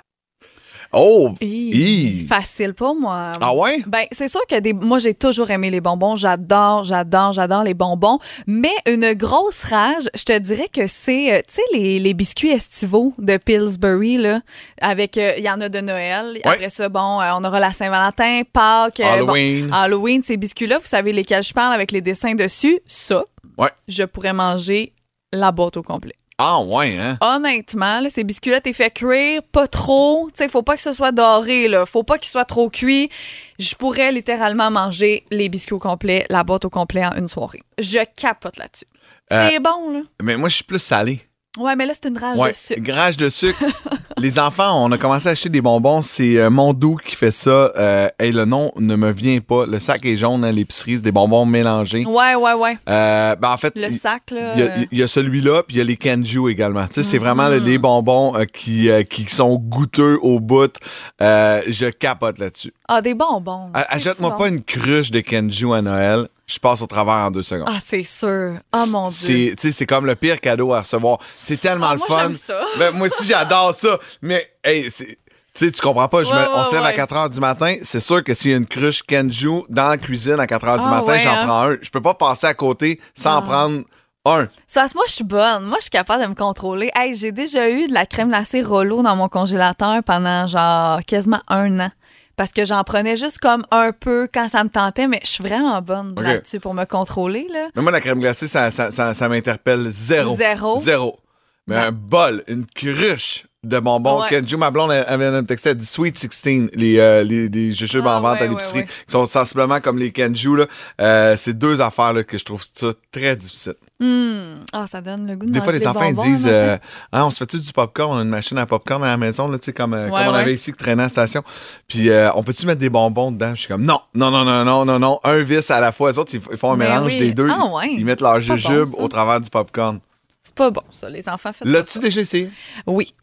Oh! 0.98 1.34
Hi. 1.42 1.72
Hi. 1.74 2.26
Facile 2.26 2.74
pour 2.74 2.96
moi. 2.96 3.34
Ah 3.42 3.54
ouais? 3.54 3.84
Ben, 3.86 4.06
c'est 4.14 4.30
sûr 4.30 4.40
que 4.48 4.58
des... 4.62 4.72
moi, 4.72 4.98
j'ai 5.00 5.14
toujours 5.14 5.52
aimé 5.52 5.70
les 5.70 5.82
bonbons. 5.82 6.16
J'adore, 6.16 6.86
j'adore, 6.86 7.34
j'adore 7.34 7.64
les 7.64 7.74
bonbons. 7.74 8.18
Mais 8.48 8.72
une 8.88 9.12
grosse 9.14 9.64
rage, 9.64 10.10
je 10.16 10.24
te 10.24 10.38
dirais 10.40 10.70
que 10.72 10.88
c'est, 10.88 11.34
euh, 11.36 11.42
tu 11.48 11.56
sais, 11.56 11.62
les, 11.74 12.00
les 12.00 12.14
biscuits 12.14 12.52
estivaux 12.52 13.14
de 13.18 13.36
Pillsbury, 13.36 14.18
là, 14.18 14.40
avec, 14.80 15.18
euh, 15.18 15.34
il 15.38 15.44
y 15.44 15.50
en 15.50 15.60
a 15.60 15.68
de 15.68 15.82
Noël. 15.82 16.40
Après 16.46 16.70
ça, 16.70 16.88
bon, 16.88 17.20
euh, 17.20 17.32
on 17.36 17.44
aura 17.44 17.60
la 17.60 17.72
Saint-Valentin, 17.72 18.44
Pâques. 18.54 19.02
euh, 19.02 19.04
bon, 19.26 19.34
Halloween. 19.34 19.70
Halloween, 19.74 20.22
ces 20.22 20.38
biscuits-là, 20.38 20.78
vous 20.80 20.86
savez 20.88 21.12
lesquels 21.12 21.44
je 21.44 21.54
parle 21.54 21.74
avec 21.74 21.92
les 21.92 22.00
dessins 22.02 22.36
dessus? 22.36 22.80
Ça, 22.86 23.24
Ouais. 23.58 23.70
je 23.90 24.04
pourrais 24.04 24.34
manger 24.34 24.94
la 25.34 25.52
boîte 25.52 25.76
au 25.76 25.84
complet. 25.84 26.16
Ah 26.38 26.60
ouais, 26.62 26.98
hein? 26.98 27.18
Honnêtement, 27.22 28.02
là, 28.02 28.10
ces 28.10 28.26
biscuits-là, 28.26 28.60
t'es 28.60 28.74
fait 28.74 28.92
cuire, 28.92 29.42
pas 29.54 29.68
trop. 29.68 30.28
Tu 30.36 30.44
sais, 30.44 30.50
faut 30.50 30.64
pas 30.64 30.76
que 30.76 30.82
ce 30.82 30.92
soit 30.92 31.14
doré, 31.14 31.70
là. 31.70 31.86
Faut 31.86 32.04
pas 32.04 32.18
qu'ils 32.18 32.30
soient 32.30 32.44
trop 32.44 32.70
cuits. 32.70 33.10
Je 33.58 33.74
pourrais 33.76 34.12
littéralement 34.12 34.70
manger 34.70 35.24
les 35.32 35.48
biscuits 35.48 35.76
au 35.76 35.80
complet, 35.80 36.26
la 36.30 36.44
boîte 36.44 36.66
au 36.66 36.70
complet 36.70 37.06
en 37.06 37.14
une 37.16 37.30
soirée. 37.30 37.64
Je 37.80 38.00
capote 38.18 38.58
là-dessus. 38.58 38.86
Euh, 39.32 39.50
C'est 39.50 39.60
bon, 39.60 39.92
là. 39.94 40.02
Mais 40.22 40.36
moi, 40.36 40.50
je 40.50 40.56
suis 40.56 40.64
plus 40.66 40.80
salé. 40.80 41.22
Ouais, 41.58 41.76
mais 41.78 41.86
là, 41.86 41.94
c'est 41.94 42.10
une 42.10 42.18
rage 42.18 42.38
Ouais, 42.38 42.52
de 42.52 42.56
sucre. 42.56 42.82
grage 42.82 43.16
de 43.16 43.30
sucre. 43.30 43.64
les 44.18 44.40
enfants, 44.40 44.84
on 44.86 44.92
a 44.92 44.98
commencé 44.98 45.28
à 45.28 45.32
acheter 45.32 45.50
des 45.50 45.62
bonbons. 45.62 46.02
C'est 46.02 46.38
euh, 46.38 46.50
Mondou 46.50 46.96
qui 46.96 47.16
fait 47.16 47.32
ça. 47.32 47.72
Euh, 47.78 48.08
et 48.20 48.32
le 48.32 48.46
nom 48.46 48.72
ne 48.78 48.96
me 48.96 49.12
vient 49.12 49.40
pas. 49.40 49.66
Le 49.66 49.80
sac 49.80 50.06
est 50.06 50.16
jaune 50.16 50.44
à 50.46 50.52
l'épicerie. 50.52 50.96
C'est 50.96 51.02
des 51.02 51.12
bonbons 51.12 51.46
mélangés. 51.46 52.06
Ouais, 52.06 52.36
ouais, 52.36 52.54
ouais. 52.54 52.78
Euh, 52.90 53.36
ben 53.36 53.50
en 53.52 53.58
fait, 53.58 53.74
Le 53.76 53.92
sac, 53.92 54.32
là. 54.32 54.54
il 54.56 54.60
y 54.60 54.64
a, 54.64 54.78
il 54.92 54.98
y 55.00 55.04
a 55.04 55.08
celui-là, 55.08 55.64
puis 55.64 55.76
il 55.76 55.80
y 55.80 55.82
a 55.82 55.84
les 55.84 55.98
Kenju 55.98 56.50
également. 56.50 56.88
Tu 56.88 56.96
sais, 56.96 57.04
c'est 57.04 57.18
vraiment 57.18 57.46
Mm-hmm. 57.46 57.64
les 57.64 57.78
bonbons 57.78 58.36
euh, 58.38 58.46
qui, 58.46 58.90
euh, 58.90 59.04
qui 59.04 59.26
sont 59.26 59.56
goûteux 59.58 60.18
au 60.22 60.40
bout. 60.40 60.74
Euh, 61.22 61.62
je 61.68 61.88
capote 61.88 62.40
là-dessus. 62.40 62.74
Ah, 62.88 63.02
des 63.02 63.14
bonbons. 63.14 63.70
Achète-moi 63.74 64.32
bon? 64.32 64.38
pas 64.38 64.48
une 64.48 64.64
cruche 64.64 65.12
de 65.12 65.20
Kenju 65.20 65.74
à 65.74 65.82
Noël. 65.82 66.28
Je 66.48 66.60
passe 66.60 66.82
au 66.82 66.88
travers 66.88 67.14
en 67.16 67.32
deux 67.32 67.42
secondes. 67.42 67.68
Ah, 67.72 67.80
c'est 67.84 68.04
sûr. 68.04 68.54
Ah, 68.72 68.86
mon 68.88 69.08
Dieu. 69.08 69.56
C'est, 69.58 69.86
comme 69.88 70.06
le 70.06 70.16
pire 70.16 70.40
cadeau 70.40 70.74
à 70.74 70.82
recevoir. 70.82 71.18
C'est 71.36 71.60
tellement 71.60 71.88
Ah, 71.90 71.94
le 71.94 72.00
moi, 72.00 72.08
fun. 72.08 72.32
ça. 72.34 72.60
Ben, 72.78 72.92
moi 72.92 73.08
aussi, 73.08 73.26
j'adore 73.26 73.74
ça. 73.74 73.98
Mais, 74.22 74.48
hey, 74.64 74.90
c'est. 74.92 75.18
Tu 75.56 75.66
sais, 75.68 75.72
tu 75.72 75.82
comprends 75.82 76.08
pas, 76.10 76.24
je 76.24 76.32
me- 76.34 76.38
Ouais, 76.38 76.48
on 76.54 76.60
ouais, 76.60 76.66
se 76.66 76.72
lève 76.74 76.84
à 76.84 76.88
ouais. 76.88 76.94
4 76.94 77.16
h 77.16 77.30
du 77.30 77.40
matin. 77.40 77.76
C'est 77.82 78.02
sûr 78.02 78.22
que 78.24 78.34
s'il 78.34 78.52
y 78.52 78.54
a 78.54 78.58
une 78.58 78.68
cruche 78.68 79.02
Kenju 79.04 79.62
dans 79.70 79.88
la 79.88 79.98
cuisine 79.98 80.38
à 80.40 80.46
4 80.48 80.66
h 80.68 80.80
du 80.82 80.86
Ah, 80.86 80.90
matin, 80.90 81.18
j'en 81.18 81.32
hein? 81.34 81.46
prends 81.46 81.62
un. 81.70 81.78
Je 81.82 81.90
peux 81.90 82.02
pas 82.02 82.14
passer 82.14 82.46
à 82.48 82.54
côté 82.54 83.00
sans 83.16 83.36
en 83.36 83.38
Ah. 83.38 83.42
prendre 83.42 83.82
un. 84.26 84.48
Ça, 84.68 84.86
moi, 84.94 85.06
je 85.08 85.14
suis 85.14 85.24
bonne. 85.24 85.64
Moi, 85.66 85.78
je 85.80 85.84
suis 85.84 85.90
capable 85.92 86.24
de 86.24 86.28
me 86.28 86.36
contrôler. 86.36 86.92
Hey, 86.94 87.16
j'ai 87.16 87.32
déjà 87.32 87.70
eu 87.70 87.88
de 87.88 87.94
la 87.94 88.06
crème 88.06 88.28
glacée 88.30 88.62
Rollo 88.62 89.02
dans 89.02 89.16
mon 89.16 89.30
congélateur 89.30 90.04
pendant 90.04 90.46
genre 90.46 91.00
quasiment 91.08 91.42
un 91.48 91.80
an. 91.80 91.92
Parce 92.36 92.52
que 92.52 92.66
j'en 92.66 92.84
prenais 92.84 93.16
juste 93.18 93.40
comme 93.40 93.64
un 93.72 93.92
peu 93.92 94.28
quand 94.32 94.50
ça 94.50 94.64
me 94.64 94.70
tentait, 94.70 95.08
mais 95.08 95.20
je 95.24 95.30
suis 95.30 95.44
vraiment 95.44 95.82
bonne 95.82 96.16
là-dessus 96.20 96.60
pour 96.60 96.74
me 96.74 96.86
contrôler. 96.86 97.48
Là. 97.52 97.70
Mais 97.76 97.82
moi, 97.82 97.92
la 97.92 98.02
crème 98.02 98.20
glacée, 98.20 98.48
ça, 98.48 98.72
ça, 98.72 98.92
ça, 98.92 99.14
ça 99.14 99.30
m'interpelle 99.30 99.90
zéro. 99.90 100.36
Zéro? 100.36 100.78
Zéro. 100.78 101.20
Mais 101.68 101.78
un 101.78 101.92
bol, 101.92 102.44
une 102.48 102.66
cruche 102.66 103.46
de 103.66 103.80
bonbons. 103.80 104.22
Ouais. 104.22 104.30
Kenju, 104.30 104.58
ma 104.58 104.72
blonde, 104.72 104.92
elle 104.92 105.22
elle 105.22 105.46
texter, 105.46 105.70
elle 105.70 105.78
dit 105.78 105.86
Sweet 105.86 106.18
16, 106.18 106.70
les, 106.74 107.00
euh, 107.00 107.24
les, 107.24 107.50
les 107.50 107.72
jujubes 107.72 108.06
Ah, 108.06 108.18
en 108.18 108.22
vente 108.22 108.40
ouais, 108.40 108.46
à 108.46 108.48
l'épicerie, 108.48 108.80
ouais, 108.80 108.86
qui 108.86 109.12
sont 109.12 109.26
sensiblement 109.26 109.80
comme 109.82 109.98
les 109.98 110.12
Kenju. 110.12 110.62
Euh, 111.02 111.36
c'est 111.38 111.58
deux 111.58 111.82
affaires 111.82 112.14
là, 112.14 112.24
que 112.24 112.38
je 112.38 112.46
trouve 112.46 112.64
ça 112.74 112.88
très 113.12 113.36
difficile. 113.36 113.76
Hum. 114.02 114.60
Ah, 114.74 114.88
ça 114.88 115.00
donne 115.00 115.26
le 115.26 115.36
goût 115.38 115.46
de 115.46 115.52
Des 115.52 115.62
fois, 115.62 115.72
les 115.72 115.88
enfants, 115.88 116.04
ils 116.04 116.16
disent 116.16 116.48
euh, 116.50 116.78
ah, 117.12 117.26
On 117.26 117.30
se 117.30 117.38
fait-tu 117.38 117.60
du 117.60 117.72
popcorn? 117.72 118.12
On 118.14 118.20
a 118.20 118.22
une 118.24 118.30
machine 118.30 118.58
à 118.58 118.66
popcorn 118.66 119.04
à 119.04 119.08
la 119.08 119.18
maison, 119.18 119.48
là, 119.48 119.58
tu 119.58 119.66
sais, 119.66 119.74
comme, 119.74 119.94
Ouais, 119.94 120.10
comme 120.10 120.28
on 120.28 120.34
ouais. 120.34 120.40
avait 120.42 120.54
ici 120.54 120.72
qui 120.72 120.78
traînait 120.78 121.04
à 121.04 121.06
la 121.06 121.10
station. 121.10 121.44
Puis, 121.88 122.10
euh, 122.10 122.30
on 122.36 122.44
peut-tu 122.44 122.66
mettre 122.66 122.80
des 122.80 122.90
bonbons 122.90 123.32
dedans? 123.32 123.52
Je 123.56 123.62
suis 123.62 123.68
comme 123.70 123.84
Non, 123.84 124.02
non, 124.14 124.32
non, 124.32 124.44
non, 124.44 124.66
non, 124.66 124.86
non, 124.86 125.00
non. 125.00 125.20
Un 125.24 125.40
vis 125.44 125.72
à 125.72 125.80
la 125.80 125.92
fois. 125.92 126.12
Les 126.12 126.20
autres, 126.20 126.34
ils, 126.36 126.58
font 126.58 126.74
un 126.74 126.76
Mais 126.76 126.90
mélange 126.90 127.14
oui. 127.14 127.20
des 127.20 127.34
deux. 127.34 127.48
Ah, 127.50 127.64
Ils- 127.66 127.72
ouais. 127.74 127.94
Ils 127.98 128.06
mettent 128.06 128.22
leur 128.22 128.34
bon, 128.34 128.40
jujube 128.40 128.88
au 128.98 129.08
travers 129.08 129.40
du 129.40 129.50
popcorn. 129.50 130.00
C'est 130.44 130.54
pas 130.54 130.70
bon, 130.70 130.84
ça, 130.92 131.10
les 131.10 131.28
enfants. 131.28 131.52
L'as-tu 131.64 132.00
déjà 132.00 132.22
essayé? 132.22 132.52
Oui. 132.86 133.14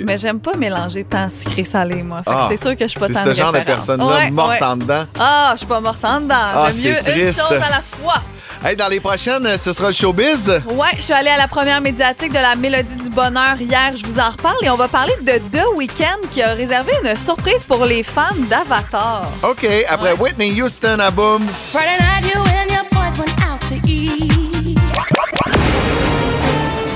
Mais 0.00 0.18
j'aime 0.18 0.40
pas 0.40 0.56
mélanger 0.56 1.04
tant 1.04 1.28
sucré-salé, 1.28 2.02
moi. 2.02 2.18
Fait 2.24 2.30
que 2.30 2.36
Ah, 2.36 2.46
c'est 2.50 2.56
sûr 2.56 2.74
que 2.74 2.82
je 2.84 2.88
suis 2.88 2.98
pas 2.98 3.06
C'est 3.06 3.12
tant 3.12 3.24
ce 3.24 3.28
de 3.28 3.34
genre 3.34 3.52
de 3.52 3.60
personne-là 3.60 4.06
Ouais, 4.06 4.30
morte 4.32 4.50
ouais. 4.60 4.64
en 4.64 4.76
dedans. 4.76 5.04
Ah, 5.20 5.50
je 5.52 5.58
suis 5.58 5.66
pas 5.68 5.78
morte 5.80 6.04
en 6.04 6.20
dedans. 6.20 6.34
Ah, 6.36 6.68
J'aime 6.76 6.94
mieux 7.06 7.26
une 7.26 7.32
chose 7.32 7.52
à 7.52 7.70
la 7.70 7.80
fois. 7.80 8.20
Hey, 8.64 8.74
dans 8.74 8.88
les 8.88 8.98
prochaines, 8.98 9.56
ce 9.56 9.72
sera 9.72 9.86
le 9.86 9.92
showbiz? 9.92 10.48
Ouais, 10.70 10.88
je 10.96 11.02
suis 11.02 11.12
allée 11.12 11.30
à 11.30 11.36
la 11.36 11.46
première 11.46 11.80
médiatique 11.80 12.30
de 12.32 12.40
la 12.40 12.56
Mélodie 12.56 12.96
du 12.96 13.08
Bonheur 13.08 13.54
hier. 13.60 13.92
Je 13.96 14.04
vous 14.04 14.18
en 14.18 14.30
reparle 14.30 14.56
et 14.64 14.68
on 14.70 14.74
va 14.74 14.88
parler 14.88 15.14
de 15.22 15.38
The 15.56 15.62
Weeknd 15.76 16.26
qui 16.32 16.42
a 16.42 16.54
réservé 16.54 16.90
une 17.04 17.14
surprise 17.14 17.62
pour 17.64 17.84
les 17.84 18.02
fans 18.02 18.34
d'Avatar. 18.50 19.28
OK, 19.44 19.64
après 19.88 20.12
Whitney 20.14 20.60
Houston 20.60 20.98
à 20.98 21.12
Boom. 21.12 21.46
Friday 21.70 21.98
night, 22.00 22.34
you 22.34 22.40
and 22.40 22.68
your 22.68 22.84
boys 22.90 23.16
went 23.20 23.44
out 23.48 23.60
to 23.60 23.76
eat. 23.88 24.76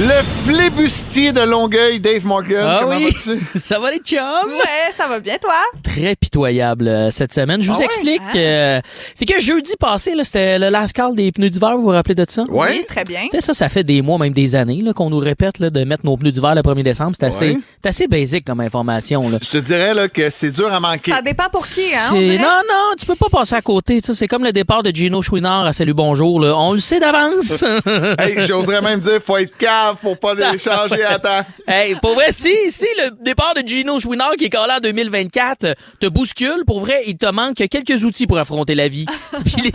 Le 0.00 0.22
flibustier 0.44 1.32
de 1.32 1.40
Longueuil, 1.40 1.98
Dave 1.98 2.24
Morgan. 2.24 2.64
Ah 2.64 2.78
Comment 2.82 2.96
oui. 2.98 3.10
vas-tu? 3.12 3.40
Ça 3.58 3.80
va 3.80 3.90
les 3.90 3.98
chums? 3.98 4.20
Ouais, 4.46 4.92
ça 4.96 5.08
va 5.08 5.18
bien, 5.18 5.36
toi? 5.42 5.54
Très 5.82 6.14
pitoyable 6.14 6.86
euh, 6.86 7.10
cette 7.10 7.34
semaine. 7.34 7.60
Je 7.62 7.68
vous 7.68 7.74
Ah 7.74 7.80
ouais? 7.80 7.84
explique. 7.86 8.20
euh, 8.36 8.80
c'est 9.16 9.24
que 9.26 9.40
jeudi 9.40 9.72
passé, 9.80 10.14
là, 10.14 10.24
c'était 10.24 10.60
le 10.60 10.68
last 10.68 10.92
call 10.92 11.16
des 11.16 11.32
pneus 11.32 11.50
d'hiver, 11.50 11.76
vous 11.76 11.82
vous 11.82 11.88
rappelez 11.88 12.14
de 12.14 12.24
ça? 12.28 12.44
Ouais. 12.44 12.68
Oui, 12.70 12.84
très 12.86 13.02
bien. 13.02 13.22
Tu 13.24 13.30
sais, 13.32 13.40
ça, 13.40 13.54
ça 13.54 13.68
fait 13.68 13.82
des 13.82 14.00
mois, 14.00 14.18
même 14.18 14.32
des 14.32 14.54
années, 14.54 14.80
là, 14.82 14.92
qu'on 14.92 15.10
nous 15.10 15.18
répète 15.18 15.58
là, 15.58 15.68
de 15.70 15.82
mettre 15.82 16.06
nos 16.06 16.16
pneus 16.16 16.30
d'hiver 16.30 16.54
le 16.54 16.62
1er 16.62 16.84
décembre. 16.84 17.16
C'est 17.18 17.26
assez, 17.26 17.48
Ouais. 17.50 17.58
c'est 17.82 17.88
assez 17.88 18.06
basique 18.06 18.44
comme 18.44 18.60
information. 18.60 19.20
Là. 19.20 19.38
Je 19.42 19.50
te 19.50 19.56
dirais 19.58 19.94
là, 19.94 20.08
que 20.08 20.30
c'est 20.30 20.50
dur 20.52 20.72
à 20.72 20.78
manquer. 20.78 21.10
Ça 21.10 21.22
dépend 21.22 21.48
pour 21.50 21.66
qui, 21.66 21.92
hein? 21.96 22.10
on 22.12 22.20
non, 22.20 22.60
non, 22.68 22.94
tu 22.96 23.04
peux 23.04 23.16
pas 23.16 23.28
passer 23.32 23.56
à 23.56 23.62
côté. 23.62 23.98
C'est 24.00 24.28
comme 24.28 24.44
le 24.44 24.52
départ 24.52 24.84
de 24.84 24.90
Gino 24.94 25.22
Chouinard 25.22 25.64
à 25.66 25.72
Salut 25.72 25.94
Bonjour. 25.94 26.38
Là. 26.40 26.54
On 26.56 26.72
le 26.74 26.78
sait 26.80 27.00
d'avance. 27.00 27.64
Hey, 28.18 28.40
j'oserais 28.42 28.80
même 28.82 29.00
dire, 29.00 29.20
faut 29.20 29.36
être 29.38 29.56
cave 29.88 30.00
pour 30.00 30.18
pas 30.18 30.34
les 30.34 30.58
changer 30.58 31.04
à 31.04 31.18
temps. 31.18 31.40
Hey, 31.66 31.94
pour 32.00 32.14
vrai, 32.14 32.32
si, 32.32 32.70
si 32.70 32.86
le 32.96 33.22
départ 33.22 33.52
de 33.54 33.60
Gino 33.66 34.00
Chouinard 34.00 34.36
qui 34.36 34.46
est 34.46 34.48
collé 34.50 34.72
en 34.74 34.80
2024 34.80 35.64
euh, 35.64 35.74
te 36.00 36.06
bouscule, 36.06 36.64
pour 36.66 36.80
vrai, 36.80 37.02
il 37.06 37.16
te 37.18 37.30
manque 37.30 37.56
quelques 37.56 38.04
outils 38.04 38.26
pour 38.26 38.38
affronter 38.38 38.74
la 38.74 38.88
vie. 38.88 39.04
Puis 39.44 39.56
les 39.62 39.72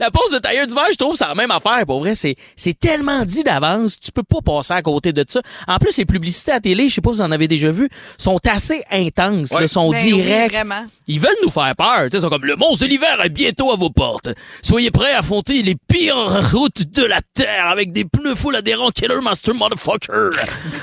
la 0.00 0.10
pose 0.10 0.32
de 0.32 0.38
tailleur 0.38 0.66
d'hiver, 0.66 0.82
je 0.90 0.96
trouve, 0.96 1.14
c'est 1.16 1.26
la 1.26 1.34
même 1.36 1.52
affaire. 1.52 1.86
Pour 1.86 2.00
vrai, 2.00 2.14
c'est, 2.16 2.34
c'est 2.56 2.76
tellement 2.78 3.24
dit 3.24 3.44
d'avance, 3.44 3.98
tu 4.00 4.10
peux 4.10 4.24
pas 4.24 4.40
passer 4.44 4.72
à 4.72 4.82
côté 4.82 5.12
de 5.12 5.24
ça. 5.28 5.40
En 5.68 5.78
plus, 5.78 5.96
les 5.98 6.04
publicités 6.04 6.50
à 6.52 6.58
télé, 6.60 6.88
je 6.88 6.94
sais 6.96 7.00
pas 7.00 7.10
si 7.10 7.16
vous 7.18 7.22
en 7.22 7.30
avez 7.30 7.46
déjà 7.48 7.70
vu, 7.70 7.88
sont 8.18 8.40
assez 8.48 8.82
intenses, 8.90 9.52
Ouais. 9.52 9.60
là, 9.62 9.68
sont 9.68 9.90
Ben 9.92 9.98
oui, 9.98 10.12
directes. 10.14 10.52
vraiment. 10.54 10.84
Ils 11.06 11.20
veulent 11.20 11.30
nous 11.44 11.50
faire 11.50 11.74
peur. 11.76 12.04
tu 12.06 12.10
sais, 12.10 12.16
Ils 12.18 12.20
sont 12.22 12.28
comme 12.28 12.44
le 12.44 12.56
monstre 12.56 12.80
de 12.84 12.86
l'hiver 12.90 13.20
est 13.24 13.28
bientôt 13.28 13.70
à 13.70 13.76
vos 13.76 13.90
portes. 13.90 14.30
Soyez 14.62 14.90
prêts 14.90 15.12
à 15.12 15.20
affronter 15.20 15.62
les 15.62 15.76
pires 15.76 16.50
routes 16.52 16.82
de 16.92 17.04
la 17.04 17.20
Terre 17.34 17.66
avec 17.68 17.92
des 17.92 18.04
pneus 18.04 18.34
full 18.34 18.56
adhérents 18.56 18.90
Killer 18.90 19.20
Master 19.22 19.54
Motherfucker. 19.56 20.30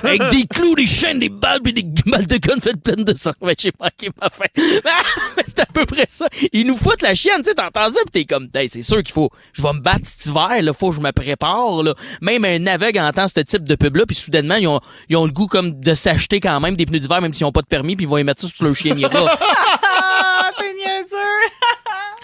avec 0.04 0.30
des 0.30 0.46
clous, 0.46 0.76
des 0.76 0.86
chaînes, 0.86 1.20
des 1.20 1.30
balles 1.30 1.62
et 1.66 1.72
des 1.72 1.84
balles 2.06 2.28
de 2.28 2.38
gun 2.38 2.60
faites 2.62 2.82
pleines 2.82 3.04
de 3.04 3.14
sang. 3.16 3.34
Ouais, 3.42 3.56
j'ai 3.58 3.72
manqué 3.80 4.10
ma 4.22 4.30
fin. 4.30 4.46
Mais 4.56 5.44
c'est 5.46 5.60
à 5.60 5.66
peu 5.66 5.86
près 5.86 6.06
ça. 6.08 6.28
Ils 6.52 6.66
nous 6.68 6.78
foutent 6.78 7.02
la 7.02 7.16
chienne. 7.16 7.42
Tu 7.44 7.50
sais, 7.50 7.56
t'entends 7.56 7.92
ça 7.92 8.00
pis 8.06 8.12
t'es 8.12 8.26
comme, 8.26 8.50
Hey, 8.54 8.70
c'est 8.70 8.82
sûr 8.82 9.04
qu'il 9.04 9.14
faut, 9.14 9.30
je 9.54 9.62
vais 9.62 9.74
me 9.74 9.80
battre 9.80 10.06
cet 10.06 10.26
hiver, 10.26 10.62
là. 10.62 10.74
Faut 10.74 10.90
que 10.90 10.96
je 10.96 11.02
me 11.02 11.12
prépare, 11.12 11.84
là. 11.84 11.94
Même 12.22 12.46
un 12.46 12.68
aveugle 12.68 13.00
entend 13.00 13.28
ce 13.28 13.40
type 13.42 13.64
de 13.64 13.76
pub-là 13.76 14.06
puis 14.06 14.16
soudainement, 14.16 14.56
ils 14.56 14.68
ont, 14.68 14.80
ils 15.10 15.18
ont 15.18 15.26
le 15.26 15.32
goût 15.32 15.48
comme 15.48 15.80
de 15.80 15.94
s'acheter 15.94 16.40
quand 16.40 16.60
même 16.60 16.76
des 16.76 16.86
pneus 16.86 17.00
d'hiver 17.00 17.22
même 17.22 17.34
s'ils 17.34 17.46
ont 17.46 17.52
pas 17.52 17.62
de 17.62 17.68
permis 17.68 17.96
puis 17.96 18.06
ils 18.06 18.10
vont 18.10 18.18
y 18.18 18.24
mettre 18.24 18.42
ça 18.42 18.48
sur 18.48 18.66
leur 18.66 18.76
chien 18.76 18.96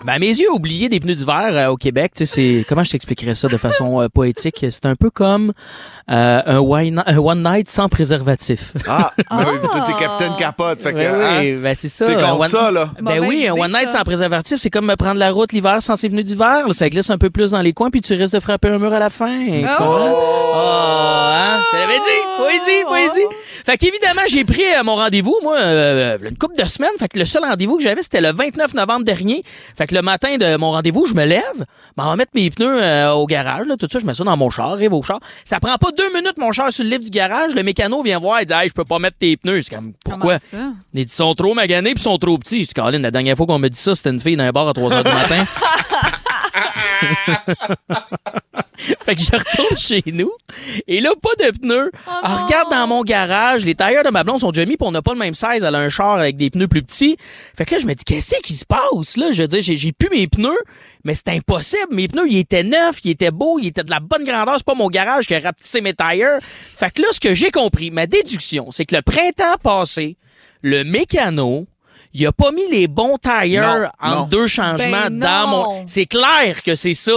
Ben, 0.06 0.14
à 0.14 0.20
mes 0.20 0.28
yeux, 0.28 0.50
oublier 0.52 0.88
des 0.88 1.00
pneus 1.02 1.16
d'hiver 1.16 1.50
euh, 1.52 1.68
au 1.68 1.76
Québec, 1.76 2.14
tu 2.16 2.26
sais, 2.26 2.34
c'est 2.60 2.66
comment 2.70 2.86
je 2.86 2.92
t'expliquerais 2.92 3.36
ça 3.36 3.50
de 3.50 3.58
façon 3.58 4.02
euh, 4.02 4.08
poétique? 4.08 4.66
C'est 4.70 4.86
un 4.86 4.96
peu 4.96 5.10
comme 5.10 5.52
euh, 6.10 6.42
un, 6.46 6.60
wine- 6.60 7.04
un 7.06 7.18
one 7.18 7.44
night 7.44 7.68
sans 7.70 7.90
préservatif. 7.90 8.72
Ah, 8.88 9.12
ben 9.30 9.46
oui, 9.52 9.60
toi, 9.70 9.84
t'es 9.86 9.94
capitaine 10.02 10.32
capote. 10.38 10.82
Fait 10.82 10.94
que, 10.94 10.98
Ben 11.00 11.14
hein, 11.14 11.40
oui, 11.42 11.54
ben 11.58 11.76
c'est 11.76 11.90
ça. 11.90 12.06
T'es 12.06 12.14
un 12.16 12.20
contre 12.30 12.42
one- 12.42 12.50
ça, 12.50 12.72
là? 12.72 12.92
Ben 13.02 13.16
Mauvaise 13.18 13.30
oui, 13.30 13.48
un 13.48 13.54
one 13.54 13.72
night 13.74 13.90
ça. 13.92 13.98
sans 13.98 14.04
préservatif, 14.06 14.58
c'est 14.62 14.70
comme 14.70 14.86
me 14.86 14.96
prendre 14.96 15.20
la 15.20 15.32
route 15.32 15.52
l'hiver 15.52 15.82
sans 15.82 15.98
ses 15.98 16.08
pneus 16.10 16.24
d'hiver. 16.24 16.68
là. 16.68 16.74
Ça 16.74 16.90
glisse 16.90 17.10
un 17.10 17.18
peu 17.18 17.30
plus 17.30 17.52
dans 17.52 17.62
les 17.62 17.74
coins, 17.74 17.90
puis 17.90 18.00
tu 18.02 18.14
risques 18.14 18.34
de 18.34 18.40
frapper 18.40 18.70
un 18.70 18.80
mur 18.80 18.94
à 18.94 19.00
la 19.00 19.10
fin. 19.10 19.28
Tu 19.38 19.66
Oh! 19.66 19.76
comprends? 19.78 20.16
Oh, 20.54 21.30
hein? 21.34 21.62
Tu 21.72 21.78
l'avais 21.78 22.00
dit? 22.00 22.20
Poésie, 22.38 22.84
poésie. 22.88 23.26
Fait 23.66 23.78
qu'évidemment, 23.78 24.22
j'ai 24.30 24.46
pris 24.46 24.64
euh, 24.80 24.84
mon 24.84 24.96
rendez-vous, 24.96 25.38
moi, 25.44 25.58
euh, 25.60 26.18
une 26.24 26.38
couple 26.38 26.56
de 26.62 26.68
semaines. 26.68 26.90
Fait 26.98 27.10
que 27.10 27.20
le 27.20 27.26
seul 27.26 27.44
rendez-vous 27.44 27.76
que 27.78 27.84
j'avais, 27.84 28.02
c'était 28.02 28.22
le 28.22 28.32
29 28.32 28.74
novembre 28.76 29.04
dernier. 29.06 29.44
Fait 29.78 29.86
que 29.90 29.96
le 29.96 30.02
matin 30.02 30.38
de 30.38 30.56
mon 30.58 30.72
rendez-vous, 30.72 31.06
je 31.06 31.14
me 31.14 31.26
lève, 31.26 31.66
m'en 31.98 32.12
vais 32.12 32.18
mettre 32.18 32.32
mes 32.36 32.50
pneus 32.50 32.82
euh, 32.82 33.12
au 33.12 33.26
garage, 33.26 33.68
là, 33.68 33.76
tout 33.76 33.88
ça, 33.92 34.00
je 34.00 34.06
mets 34.06 34.14
ça 34.14 34.24
dans 34.24 34.38
mon 34.38 34.50
char, 34.50 34.72
arrive 34.72 34.94
au 34.94 35.02
char. 35.02 35.20
Ça 35.44 35.60
prend 35.60 35.76
pas 35.78 35.92
deux 35.92 36.14
minutes, 36.14 36.38
mon 36.38 36.52
char 36.52 36.72
sur 36.72 36.84
le 36.84 36.92
lift 36.92 37.04
du 37.06 37.10
garage. 37.10 37.56
Le 37.56 37.64
mécano 37.64 38.04
vient 38.04 38.20
voir, 38.20 38.42
il 38.42 38.46
dit, 38.46 38.54
hey, 38.54 38.70
je 38.70 38.74
peux 38.74 38.86
pas 38.86 39.00
mettre 39.00 39.18
tes 39.18 39.36
pneus. 39.36 39.64
C'est 39.64 39.76
comme, 39.76 39.94
pourquoi? 40.06 40.38
Comment 40.40 40.64
ça? 40.64 40.72
Il 40.94 41.06
dit, 41.06 41.12
ils 41.12 41.16
sont 41.16 41.34
trop 41.34 41.54
maganés 41.54 41.94
puis 41.94 42.02
ils 42.02 42.04
sont 42.04 42.18
trop 42.18 42.38
petits. 42.38 42.62
Je 42.62 42.68
dis, 42.68 42.74
Caroline, 42.74 43.02
la 43.02 43.12
dernière 43.12 43.36
fois 43.36 43.48
qu'on 43.48 43.60
me 43.60 43.70
dit 43.70 43.80
ça, 43.80 43.96
c'était 43.96 44.12
une 44.12 44.22
fille 44.22 44.38
dans 44.38 44.44
un 44.44 44.52
bar 44.52 44.68
à 44.68 44.74
3 44.74 44.92
h 44.92 45.04
du 45.04 45.12
matin. 45.12 45.46
fait 49.00 49.16
que 49.16 49.22
je 49.22 49.32
retourne 49.32 49.78
chez 49.78 50.04
nous. 50.08 50.32
Et 50.88 51.02
là, 51.02 51.12
pas 51.22 51.36
de 51.44 51.52
pneus. 51.58 51.92
Alors, 52.24 52.46
regarde 52.46 52.72
dans 52.72 52.88
mon 52.88 53.04
garage, 53.04 53.66
les 53.66 53.76
tailleurs 53.76 54.04
de 54.04 54.10
ma 54.10 54.24
blonde 54.24 54.40
sont 54.40 54.52
déjà 54.52 54.66
mis, 54.66 54.78
puis 54.78 54.88
on 54.88 54.92
n'a 54.92 55.02
pas 55.02 55.14
le 55.14 55.20
même 55.20 55.36
size. 55.36 55.64
Elle 55.64 55.76
a 55.76 55.80
un 55.80 55.90
char 55.90 56.18
avec 56.18 56.38
des 56.38 56.50
pneus 56.50 56.68
plus 56.68 56.84
petits. 56.84 57.18
Fait 57.58 57.66
que 57.66 57.76
là, 57.76 57.82
je 57.82 57.86
me 57.86 57.94
dis, 57.94 58.04
qu'est-ce 58.04 58.40
qui 58.42 58.54
se 58.54 58.66
passe, 58.66 59.18
là? 59.18 59.32
Je 59.32 59.42
veux 59.42 59.48
dire, 59.48 59.62
j'ai, 59.62 59.92
plus 59.92 60.10
mes 60.10 60.28
pneus, 60.28 60.60
mais 61.04 61.16
c'est 61.16 61.30
impossible. 61.30 61.94
Mes 61.94 62.08
pneus, 62.08 62.28
ils 62.30 62.38
étaient 62.40 62.64
neufs, 62.64 63.04
ils 63.04 63.12
étaient 63.12 63.32
beaux, 63.32 63.60
ils 63.60 63.68
étaient 63.68 63.84
de 63.84 63.92
la 63.92 64.00
bonne 64.00 64.24
grandeur. 64.24 64.56
C'est 64.58 64.66
pas 64.66 64.76
mon 64.76 64.90
garage 64.90 65.28
qui 65.28 65.36
a 65.36 65.40
rapetissé 65.40 65.82
mes 65.82 65.94
tailleurs. 65.94 66.40
Fait 66.42 66.92
que 66.92 67.02
là, 67.02 67.08
ce 67.12 67.20
que 67.20 67.34
j'ai 67.36 67.52
compris, 67.52 67.92
ma 67.92 68.08
déduction, 68.08 68.72
c'est 68.72 68.86
que 68.86 68.96
le 68.96 69.02
printemps 69.02 69.58
passé, 69.62 70.18
le 70.62 70.84
mécano, 70.84 71.68
il 72.14 72.26
a 72.26 72.32
pas 72.32 72.52
mis 72.52 72.68
les 72.70 72.88
bons 72.88 73.18
tailleurs 73.18 73.92
en 74.02 74.26
deux 74.26 74.48
changements 74.48 75.10
Ben 75.10 75.20
dans 75.20 75.48
non. 75.48 75.48
mon. 75.48 75.88
C'est 75.88 76.06
clair 76.06 76.64
que 76.64 76.76
c'est 76.76 76.94
ça. 76.94 77.14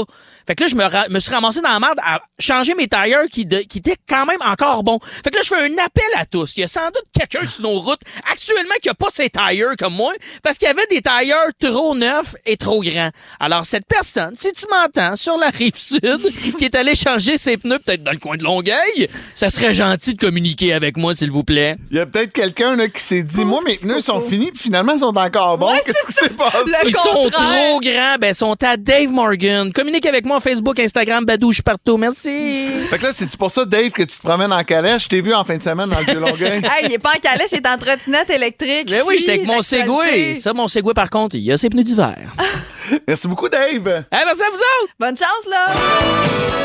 Fait 0.47 0.55
que 0.55 0.64
là, 0.64 0.68
je 0.68 0.74
me, 0.74 1.09
me 1.12 1.18
suis 1.20 1.30
ramassé 1.32 1.61
dans 1.61 1.70
la 1.72 1.80
merde 1.80 1.99
à 2.05 2.20
changer 2.38 2.74
mes 2.74 2.88
tailleurs 2.88 3.26
qui, 3.30 3.45
de- 3.45 3.61
qui 3.61 3.78
étaient 3.78 3.97
quand 4.09 4.26
même 4.26 4.40
encore 4.45 4.82
bons. 4.82 4.99
Fait 5.24 5.30
que 5.30 5.36
là, 5.36 5.43
je 5.43 5.49
fais 5.49 5.62
un 5.62 5.84
appel 5.84 6.05
à 6.16 6.26
tous. 6.26 6.53
Il 6.57 6.61
y 6.61 6.64
a 6.64 6.68
sans 6.68 6.86
doute 6.86 7.05
quelqu'un 7.18 7.47
sur 7.47 7.62
nos 7.62 7.80
routes 7.80 8.01
actuellement 8.30 8.74
qui 8.82 8.88
a 8.88 8.95
pas 8.95 9.09
ses 9.12 9.30
tailleurs 9.30 9.76
comme 9.78 9.95
moi 9.95 10.12
parce 10.43 10.59
qu'il 10.59 10.68
y 10.68 10.70
avait 10.70 10.86
des 10.90 11.01
tailleurs 11.01 11.49
trop 11.61 11.95
neufs 11.95 12.34
et 12.47 12.57
trop 12.57 12.82
grands. 12.82 13.11
Alors, 13.40 13.64
cette 13.66 13.86
personne, 13.86 14.34
si 14.36 14.53
tu 14.53 14.64
m'entends 14.70 15.16
sur 15.16 15.36
la 15.36 15.49
rive 15.51 15.76
sud, 15.76 16.01
qui 16.59 16.64
est 16.64 16.74
allé 16.74 16.95
changer 16.95 17.38
ses 17.38 17.57
pneus 17.57 17.78
peut-être 17.78 18.03
dans 18.03 18.12
le 18.12 18.18
coin 18.18 18.36
de 18.36 18.45
Longueuil, 18.45 19.09
ça 19.34 19.51
serait 19.51 19.74
gentil 19.74 20.14
de 20.14 20.20
communiquer 20.20 20.72
avec 20.72 20.97
moi, 20.97 21.14
s'il 21.14 21.30
vous 21.30 21.45
plaît. 21.45 21.76
Il 21.90 21.97
y 21.97 22.01
a 22.01 22.07
peut-être 22.07 22.32
quelqu'un 22.32 22.76
là, 22.76 22.88
qui 22.88 23.03
s'est 23.03 23.22
dit 23.22 23.45
Moi, 23.45 23.61
mes 23.66 23.76
pneus 23.76 24.01
sont 24.01 24.20
finis, 24.20 24.51
puis 24.51 24.62
finalement, 24.64 24.93
ils 24.95 25.01
sont 25.01 25.16
encore 25.16 25.59
bons. 25.59 25.74
Qu'est-ce 25.84 26.07
qui 26.07 26.12
s'est 26.12 26.28
passé? 26.30 26.59
Ils 26.86 26.93
sont 26.93 27.30
trop 27.30 27.80
grands. 27.80 28.16
Ben, 28.20 28.28
ils 28.28 28.34
sont 28.34 28.57
à 28.62 28.76
Dave 28.76 29.09
Morgan. 29.11 29.72
Communique 29.72 30.07
avec 30.07 30.24
moi 30.24 30.32
Facebook, 30.41 30.78
Instagram, 30.80 31.24
Badouche 31.24 31.62
partout. 31.62 31.97
Merci. 31.97 32.68
Fait 32.91 32.99
que 32.99 33.05
là, 33.05 33.12
c'est-tu 33.12 33.37
pour 33.37 33.51
ça, 33.51 33.64
Dave, 33.64 33.91
que 33.91 34.03
tu 34.03 34.16
te 34.16 34.22
promènes 34.22 34.53
en 34.53 34.62
calèche? 34.64 35.05
Je 35.05 35.09
t'ai 35.09 35.20
vu 35.20 35.35
en 35.35 35.45
fin 35.45 35.57
de 35.57 35.62
semaine 35.62 35.89
dans 35.89 35.99
le 35.99 36.05
vieux 36.05 36.20
Longueuil. 36.20 36.62
Hey, 36.72 36.87
il 36.87 36.93
est 36.93 36.99
pas 36.99 37.11
en 37.16 37.20
calèche, 37.20 37.51
il 37.53 37.59
est 37.59 37.66
en 37.68 37.76
trottinette 37.76 38.30
électrique. 38.30 38.89
Ben 38.91 39.03
oui, 39.07 39.16
j'étais 39.18 39.33
avec 39.33 39.47
mon 39.47 39.62
Segway. 39.62 40.37
Ça, 40.37 40.53
mon 40.53 40.68
Segway, 40.68 40.95
par 40.95 41.11
contre, 41.11 41.37
il 41.37 41.51
a 41.53 41.59
ses 41.59 41.68
pneus 41.68 41.83
d'hiver. 41.83 42.16
Merci 43.09 43.28
beaucoup, 43.28 43.49
Dave. 43.49 43.83
merci 43.85 44.43
à 44.43 44.51
vous 44.51 44.57
autres. 44.57 44.93
Bonne 44.99 45.16
chance, 45.16 45.47
là. 45.49 45.66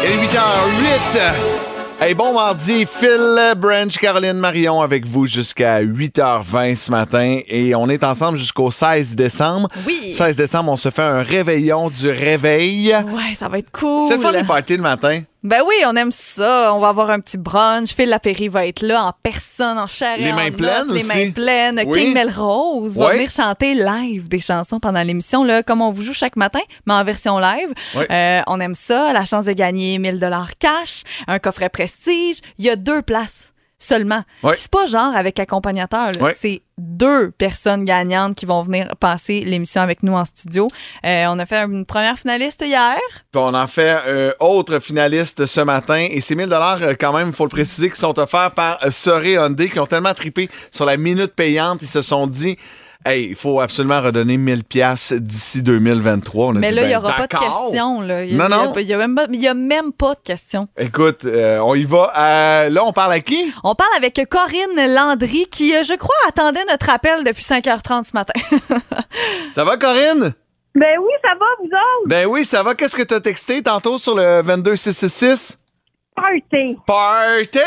Il 0.03 0.11
est 0.11 0.27
8h08. 0.27 1.76
Hey, 1.99 2.13
bon 2.13 2.31
mardi, 2.31 2.85
Phil 2.85 3.53
Branch, 3.57 3.97
Caroline 3.97 4.37
Marion 4.37 4.81
avec 4.81 5.07
vous 5.07 5.25
jusqu'à 5.25 5.81
8h20 5.81 6.75
ce 6.75 6.91
matin 6.91 7.39
et 7.47 7.73
on 7.73 7.89
est 7.89 8.03
ensemble 8.03 8.37
jusqu'au 8.37 8.69
16 8.69 9.15
décembre. 9.15 9.67
Oui. 9.87 10.13
16 10.13 10.35
décembre, 10.37 10.71
on 10.71 10.75
se 10.75 10.91
fait 10.91 11.01
un 11.01 11.23
réveillon 11.23 11.89
du 11.89 12.09
réveil. 12.09 12.93
Ouais, 12.93 13.33
ça 13.33 13.49
va 13.49 13.57
être 13.57 13.71
cool. 13.71 14.05
C'est 14.07 14.17
le 14.17 14.21
fun 14.21 14.31
les 14.31 14.43
parties 14.43 14.77
le 14.77 14.83
matin. 14.83 15.21
Ben 15.47 15.61
oui, 15.65 15.75
on 15.85 15.95
aime 15.95 16.11
ça. 16.11 16.73
On 16.73 16.79
va 16.79 16.89
avoir 16.89 17.09
un 17.09 17.21
petit 17.21 17.37
brunch. 17.37 17.93
Phil 17.95 18.09
Lapéry 18.09 18.49
va 18.49 18.67
être 18.67 18.81
là 18.81 19.05
en 19.05 19.13
personne, 19.23 19.79
en 19.79 19.87
chair 19.87 20.19
et 20.19 20.23
Les 20.23 20.33
en 20.33 20.35
mains 20.35 20.49
os, 20.49 20.55
pleines 20.57 20.87
Les 20.91 21.05
aussi. 21.05 21.17
mains 21.25 21.31
pleines. 21.31 21.83
Oui. 21.85 21.97
King 21.97 22.13
Melrose 22.13 22.97
va 22.99 23.13
venir 23.13 23.29
chanter 23.29 23.73
live 23.73 24.27
des 24.27 24.41
chansons 24.41 24.81
pendant 24.81 25.01
l'émission, 25.03 25.45
là, 25.45 25.63
comme 25.63 25.81
on 25.81 25.89
vous 25.89 26.03
joue 26.03 26.13
chaque 26.13 26.35
matin, 26.35 26.59
mais 26.85 26.93
en 26.95 27.03
version 27.05 27.39
live. 27.39 27.69
Ouais. 27.95 28.07
Euh, 28.11 28.41
on 28.47 28.59
aime 28.59 28.75
ça. 28.75 29.13
La 29.13 29.23
chance 29.23 29.45
de 29.45 29.53
gagner 29.53 29.97
1000 29.99 30.19
dollars 30.19 30.51
cash, 30.59 31.03
un 31.27 31.39
coffret 31.39 31.69
prestige. 31.69 32.39
Il 32.57 32.65
y 32.65 32.69
a 32.69 32.75
deux 32.75 33.01
places 33.01 33.53
seulement. 33.77 34.23
Ouais. 34.43 34.51
Puis 34.51 34.61
C'est 34.61 34.71
pas 34.71 34.85
genre 34.85 35.15
avec 35.15 35.39
accompagnateur. 35.39 36.11
Ouais. 36.19 36.35
C'est 36.37 36.61
deux 36.77 37.31
personnes 37.31 37.85
gagnantes 37.85 38.35
qui 38.35 38.45
vont 38.45 38.63
venir 38.63 38.95
passer 38.99 39.41
l'émission 39.41 39.81
avec 39.81 40.03
nous 40.03 40.13
en 40.13 40.25
studio. 40.25 40.67
Euh, 41.05 41.25
on 41.27 41.39
a 41.39 41.45
fait 41.45 41.63
une 41.63 41.85
première 41.85 42.17
finaliste 42.17 42.63
hier. 42.65 42.97
Puis 43.31 43.41
on 43.41 43.53
en 43.53 43.67
fait 43.67 43.97
euh, 44.05 44.31
autre 44.39 44.79
finaliste 44.79 45.45
ce 45.45 45.61
matin. 45.61 46.07
Et 46.09 46.21
ces 46.21 46.35
1000 46.35 46.47
dollars, 46.47 46.79
quand 46.99 47.13
même, 47.13 47.29
il 47.29 47.33
faut 47.33 47.45
le 47.45 47.49
préciser, 47.49 47.89
qui 47.89 47.99
sont 47.99 48.17
offerts 48.19 48.51
par 48.51 48.83
euh, 48.83 48.91
Soré 48.91 49.33
Hyundai, 49.33 49.69
qui 49.69 49.79
ont 49.79 49.85
tellement 49.87 50.13
trippé 50.13 50.49
sur 50.71 50.85
la 50.85 50.97
minute 50.97 51.33
payante. 51.33 51.81
Ils 51.81 51.87
se 51.87 52.01
sont 52.01 52.27
dit, 52.27 52.57
hey, 53.07 53.27
il 53.29 53.35
faut 53.35 53.59
absolument 53.59 54.01
redonner 54.01 54.37
1000 54.37 54.63
pièces 54.63 55.13
d'ici 55.13 55.61
2023. 55.63 56.47
On 56.47 56.55
a 56.55 56.59
Mais 56.59 56.69
dit, 56.69 56.75
là, 56.75 56.81
il 56.83 56.87
n'y 56.87 56.93
ben, 56.93 56.99
aura 56.99 57.13
pas 57.13 57.27
de. 57.27 58.07
Là. 58.07 58.25
Y 58.25 58.33
a- 58.33 58.37
Non, 58.37 58.49
non. 58.49 58.73
Il 58.77 58.85
n'y 58.85 58.93
a, 58.93 58.97
même 58.97 59.15
pas- 59.15 59.25
il 59.31 59.41
y 59.41 59.47
a 59.47 59.53
même 59.53 59.91
pas 59.93 60.13
de 60.13 60.19
questions. 60.23 60.67
Écoute, 60.77 61.25
euh, 61.25 61.59
on 61.59 61.75
y 61.75 61.83
va. 61.83 62.11
Euh, 62.17 62.69
là, 62.69 62.83
on 62.85 62.91
parle 62.93 63.13
à 63.13 63.19
qui? 63.19 63.51
On 63.63 63.75
parle 63.75 63.91
avec 63.97 64.19
Corinne 64.29 64.93
Landry 64.93 65.47
qui, 65.51 65.75
euh, 65.75 65.83
je 65.83 65.93
crois, 65.95 66.15
attendait 66.27 66.65
notre 66.69 66.89
appel 66.89 67.23
depuis 67.23 67.43
5h30 67.43 68.05
ce 68.05 68.11
matin. 68.13 68.33
Ça 69.53 69.63
va, 69.63 69.77
Corinne? 69.77 70.33
Ben 70.75 70.95
oui, 71.01 71.11
ça 71.23 71.29
va, 71.39 71.45
vous 71.59 71.65
autres? 71.65 72.07
Ben 72.07 72.27
oui, 72.27 72.45
ça 72.45 72.61
va. 72.61 72.75
Qu'est-ce 72.75 72.95
que 72.95 73.01
t'as 73.01 73.19
texté 73.19 73.63
tantôt 73.63 73.97
sur 73.97 74.13
le 74.13 74.43
22666? 74.43 75.57
Party! 76.15 76.77
Party! 76.85 77.59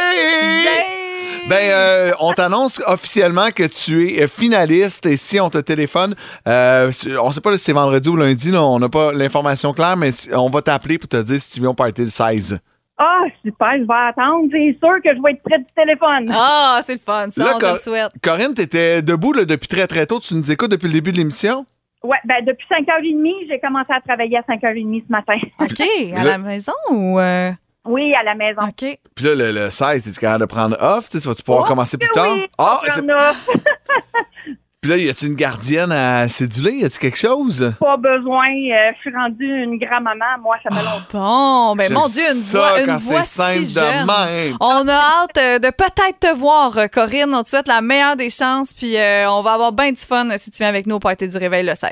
Ben, 1.48 1.70
euh, 1.70 2.12
on 2.20 2.32
t'annonce 2.32 2.80
officiellement 2.86 3.50
que 3.50 3.64
tu 3.64 4.08
es 4.14 4.22
euh, 4.22 4.28
finaliste 4.28 5.06
et 5.06 5.16
si 5.16 5.40
on 5.40 5.50
te 5.50 5.58
téléphone, 5.58 6.14
euh, 6.46 6.90
on 7.20 7.30
sait 7.32 7.40
pas 7.40 7.56
si 7.56 7.64
c'est 7.64 7.72
vendredi 7.72 8.08
ou 8.08 8.16
lundi, 8.16 8.50
là, 8.50 8.62
on 8.62 8.78
n'a 8.78 8.88
pas 8.88 9.12
l'information 9.12 9.72
claire, 9.72 9.96
mais 9.96 10.12
si- 10.12 10.28
on 10.34 10.48
va 10.50 10.62
t'appeler 10.62 10.98
pour 10.98 11.08
te 11.08 11.16
dire 11.22 11.40
si 11.40 11.50
tu 11.52 11.60
viens 11.60 11.70
au 11.70 11.74
party 11.74 12.02
le 12.02 12.08
16. 12.08 12.60
Ah, 12.98 13.22
super, 13.42 13.72
je 13.78 13.86
vais 13.86 14.08
attendre. 14.10 14.48
C'est 14.52 14.76
sûr 14.78 14.96
que 15.02 15.16
je 15.16 15.22
vais 15.22 15.30
être 15.32 15.42
près 15.42 15.58
du 15.58 15.64
téléphone. 15.74 16.30
Ah, 16.32 16.80
c'est 16.84 16.92
le 16.92 16.98
fun, 16.98 17.28
ça, 17.30 17.44
Là, 17.44 17.52
on 17.54 17.58
te 17.58 17.64
Cor- 17.64 17.72
le 17.72 17.78
souhaite. 17.78 18.12
Corinne, 18.22 18.52
t'étais 18.54 19.00
debout 19.00 19.32
là, 19.32 19.46
depuis 19.46 19.68
très 19.68 19.86
très 19.86 20.04
tôt. 20.06 20.20
Tu 20.20 20.34
nous 20.34 20.52
écoutes 20.52 20.70
depuis 20.70 20.86
le 20.88 20.92
début 20.92 21.10
de 21.10 21.16
l'émission? 21.16 21.64
Ouais, 22.02 22.18
ben 22.26 22.44
depuis 22.46 22.66
5h30, 22.70 23.46
j'ai 23.48 23.58
commencé 23.58 23.90
à 23.92 24.00
travailler 24.00 24.36
à 24.36 24.42
5h30 24.42 25.02
ce 25.06 25.10
matin. 25.12 25.34
OK, 25.60 25.80
à 26.16 26.24
la 26.24 26.38
maison 26.38 26.72
ou... 26.90 27.18
euh? 27.18 27.50
Oui, 27.86 28.14
à 28.14 28.22
la 28.22 28.34
maison. 28.34 28.60
OK. 28.62 28.98
Puis 29.14 29.24
là, 29.24 29.34
le, 29.34 29.52
le 29.52 29.70
16, 29.70 30.06
es-tu 30.08 30.20
capable 30.20 30.40
de 30.42 30.46
prendre 30.46 30.76
off? 30.80 31.08
Tu 31.08 31.18
sais, 31.18 31.26
vas-tu 31.28 31.42
pouvoir 31.42 31.64
Oh, 31.64 31.68
commencer 31.68 31.96
plus 31.98 32.10
tard? 32.10 32.32
oui, 32.34 32.46
Ah, 32.58 32.80
on 32.82 32.90
c'est- 32.90 33.00
puis 34.82 34.90
là, 34.90 34.96
y 34.96 35.08
a-tu 35.10 35.26
une 35.26 35.34
gardienne 35.34 35.92
à 35.92 36.26
céduler? 36.28 36.72
Y 36.72 36.84
a-tu 36.86 36.98
quelque 36.98 37.18
chose? 37.18 37.74
pas 37.80 37.96
besoin. 37.98 38.48
euh, 38.48 38.92
je 38.96 39.00
suis 39.00 39.14
rendue 39.14 39.44
une 39.64 39.78
grand-maman. 39.78 40.24
Moi, 40.42 40.56
ça 40.62 40.74
fait 40.74 40.84
longtemps. 40.84 41.70
Bon, 41.72 41.76
ben 41.76 41.92
mon 41.92 42.06
Dieu, 42.06 42.22
une 42.30 42.34
ça 42.40 42.58
voix, 42.58 42.80
une 42.80 42.86
quand 42.86 42.96
voix 42.98 43.22
si 43.22 43.38
de 43.60 43.64
jeune. 43.80 44.06
même. 44.06 44.56
On 44.60 44.88
a 44.88 44.92
hâte 44.94 45.38
euh, 45.38 45.58
de 45.58 45.68
peut-être 45.70 46.20
te 46.20 46.34
voir, 46.34 46.76
euh, 46.78 46.86
Corinne. 46.86 47.34
On 47.34 47.42
te 47.42 47.48
souhaite 47.50 47.68
la 47.68 47.80
meilleure 47.82 48.16
des 48.16 48.30
chances, 48.30 48.72
puis 48.72 48.96
euh, 48.96 49.30
on 49.30 49.42
va 49.42 49.52
avoir 49.52 49.72
bien 49.72 49.90
du 49.92 50.00
fun 50.00 50.26
si 50.38 50.50
tu 50.50 50.58
viens 50.58 50.68
avec 50.68 50.86
nous 50.86 50.96
au 50.96 51.00
party 51.00 51.28
du 51.28 51.36
réveil 51.36 51.64
le 51.64 51.74
16. 51.74 51.90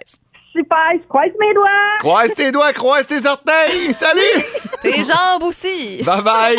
Super, 0.53 0.76
je 0.94 1.07
croise 1.09 1.30
mes 1.38 1.55
doigts. 1.55 1.99
Croise 2.01 2.34
tes 2.34 2.51
doigts, 2.51 2.72
croise 2.72 3.07
tes 3.07 3.26
orteils! 3.26 3.92
Salut! 3.92 4.20
Tes 4.82 4.99
jambes 5.03 5.42
aussi. 5.42 6.05
Bye 6.05 6.22
bye! 6.22 6.57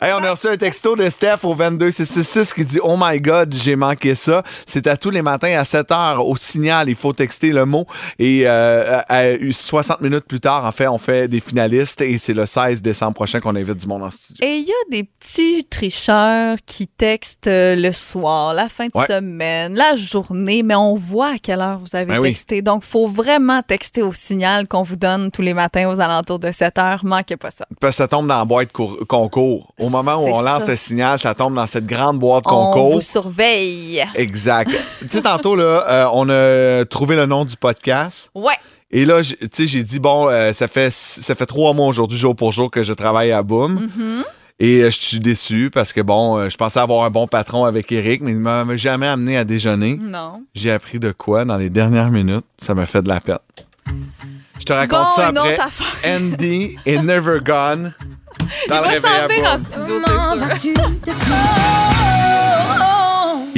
Hey, 0.00 0.12
on 0.12 0.22
a 0.22 0.30
reçu 0.30 0.46
un 0.46 0.56
texto 0.56 0.94
de 0.94 1.08
Steph 1.10 1.38
au 1.42 1.52
22666 1.52 2.54
qui 2.54 2.64
dit 2.64 2.78
Oh 2.80 2.94
my 2.96 3.20
God, 3.20 3.52
j'ai 3.52 3.74
manqué 3.74 4.14
ça. 4.14 4.44
C'est 4.64 4.86
à 4.86 4.96
tous 4.96 5.10
les 5.10 5.20
matins 5.20 5.58
à 5.58 5.64
7 5.64 5.88
h 5.88 6.18
au 6.18 6.36
signal. 6.36 6.88
Il 6.88 6.94
faut 6.94 7.12
texter 7.12 7.50
le 7.50 7.64
mot. 7.66 7.84
Et 8.20 8.42
euh, 8.46 9.00
à- 9.08 9.16
à 9.18 9.34
60 9.50 10.00
minutes 10.00 10.26
plus 10.28 10.38
tard, 10.38 10.64
en 10.64 10.70
fait, 10.70 10.86
on 10.86 10.98
fait 10.98 11.26
des 11.26 11.40
finalistes 11.40 12.00
et 12.02 12.18
c'est 12.18 12.34
le 12.34 12.46
16 12.46 12.82
décembre 12.82 13.14
prochain 13.14 13.40
qu'on 13.40 13.56
invite 13.56 13.78
du 13.78 13.86
monde 13.88 14.04
en 14.04 14.10
studio. 14.10 14.46
Et 14.46 14.58
il 14.58 14.64
y 14.64 14.70
a 14.70 14.90
des 14.90 15.02
petits 15.02 15.64
tricheurs 15.68 16.58
qui 16.66 16.86
textent 16.86 17.48
euh, 17.48 17.74
le 17.74 17.90
soir, 17.90 18.54
la 18.54 18.68
fin 18.68 18.86
de 18.86 18.92
Ouais. 18.94 19.06
semaine, 19.06 19.74
la 19.74 19.96
journée, 19.96 20.62
mais 20.62 20.76
on 20.76 20.94
voit 20.94 21.30
à 21.34 21.38
quelle 21.42 21.60
heure 21.60 21.78
vous 21.78 21.96
avez 21.96 22.06
Ben 22.14 22.20
oui. 22.20 22.28
texté. 22.28 22.62
Donc, 22.62 22.84
il 22.86 22.90
faut 22.90 23.08
vraiment 23.08 23.35
texter 23.66 24.02
au 24.02 24.12
signal 24.12 24.66
qu'on 24.68 24.82
vous 24.82 24.96
donne 24.96 25.30
tous 25.30 25.42
les 25.42 25.54
matins 25.54 25.88
aux 25.88 26.00
alentours 26.00 26.38
de 26.38 26.50
7 26.50 26.78
heures. 26.78 27.00
Manquez 27.04 27.36
pas 27.36 27.50
ça. 27.50 27.66
Parce 27.80 27.94
que 27.94 27.96
ça 27.98 28.08
tombe 28.08 28.26
dans 28.26 28.38
la 28.38 28.44
boîte 28.44 28.72
cour- 28.72 28.98
concours. 29.08 29.72
Au 29.78 29.88
moment 29.88 30.16
où 30.16 30.28
on 30.28 30.40
lance 30.40 30.64
ça. 30.64 30.72
le 30.72 30.76
signal, 30.76 31.18
ça 31.18 31.34
tombe 31.34 31.54
dans 31.54 31.66
cette 31.66 31.86
grande 31.86 32.18
boîte 32.18 32.44
On 32.46 32.50
concours. 32.72 32.94
vous 32.94 33.00
surveille. 33.00 34.02
Exact. 34.14 34.70
tu 35.00 35.08
sais, 35.08 35.22
tantôt, 35.22 35.56
là, 35.56 35.84
euh, 35.88 36.08
on 36.12 36.28
a 36.28 36.84
trouvé 36.84 37.16
le 37.16 37.26
nom 37.26 37.44
du 37.44 37.56
podcast. 37.56 38.30
Ouais. 38.34 38.54
Et 38.90 39.04
là, 39.04 39.20
tu 39.22 39.36
sais, 39.52 39.66
j'ai 39.66 39.82
dit, 39.82 39.98
bon, 39.98 40.28
euh, 40.28 40.52
ça, 40.52 40.68
fait, 40.68 40.92
ça 40.92 41.34
fait 41.34 41.46
trois 41.46 41.72
mois 41.72 41.86
aujourd'hui, 41.88 42.16
jour 42.18 42.36
pour 42.36 42.52
jour, 42.52 42.70
que 42.70 42.82
je 42.82 42.92
travaille 42.92 43.32
à 43.32 43.42
Boom. 43.42 43.74
Mhm. 43.96 44.24
Et 44.58 44.82
euh, 44.82 44.90
je 44.90 44.96
suis 44.96 45.20
déçu 45.20 45.70
parce 45.72 45.92
que, 45.92 46.00
bon, 46.00 46.38
euh, 46.38 46.48
je 46.48 46.56
pensais 46.56 46.80
avoir 46.80 47.04
un 47.04 47.10
bon 47.10 47.26
patron 47.26 47.64
avec 47.64 47.92
Eric, 47.92 48.22
mais 48.22 48.32
il 48.32 48.38
m'a 48.38 48.64
m'a 48.64 48.76
jamais 48.76 49.06
amené 49.06 49.36
à 49.36 49.44
déjeuner. 49.44 49.98
Non. 50.00 50.44
J'ai 50.54 50.70
appris 50.70 50.98
de 50.98 51.12
quoi 51.12 51.44
dans 51.44 51.58
les 51.58 51.68
dernières 51.68 52.10
minutes? 52.10 52.46
Ça 52.58 52.74
m'a 52.74 52.86
fait 52.86 53.02
de 53.02 53.08
la 53.08 53.20
peine. 53.20 53.38
Je 54.58 54.64
te 54.64 54.72
raconte 54.72 55.00
Bon, 55.00 55.14
ça 55.14 55.28
après. 55.28 55.58
Andy 56.04 56.76
est 56.86 57.02
Never 57.02 57.40
Gone. 57.44 57.92
Dans 58.68 58.82
Il 58.84 58.94
le 58.94 58.98
va 59.00 59.28
s'en 59.28 59.54
en 59.54 59.58
studio, 59.58 60.00
c'est 60.38 60.72
sûr. 60.72 60.90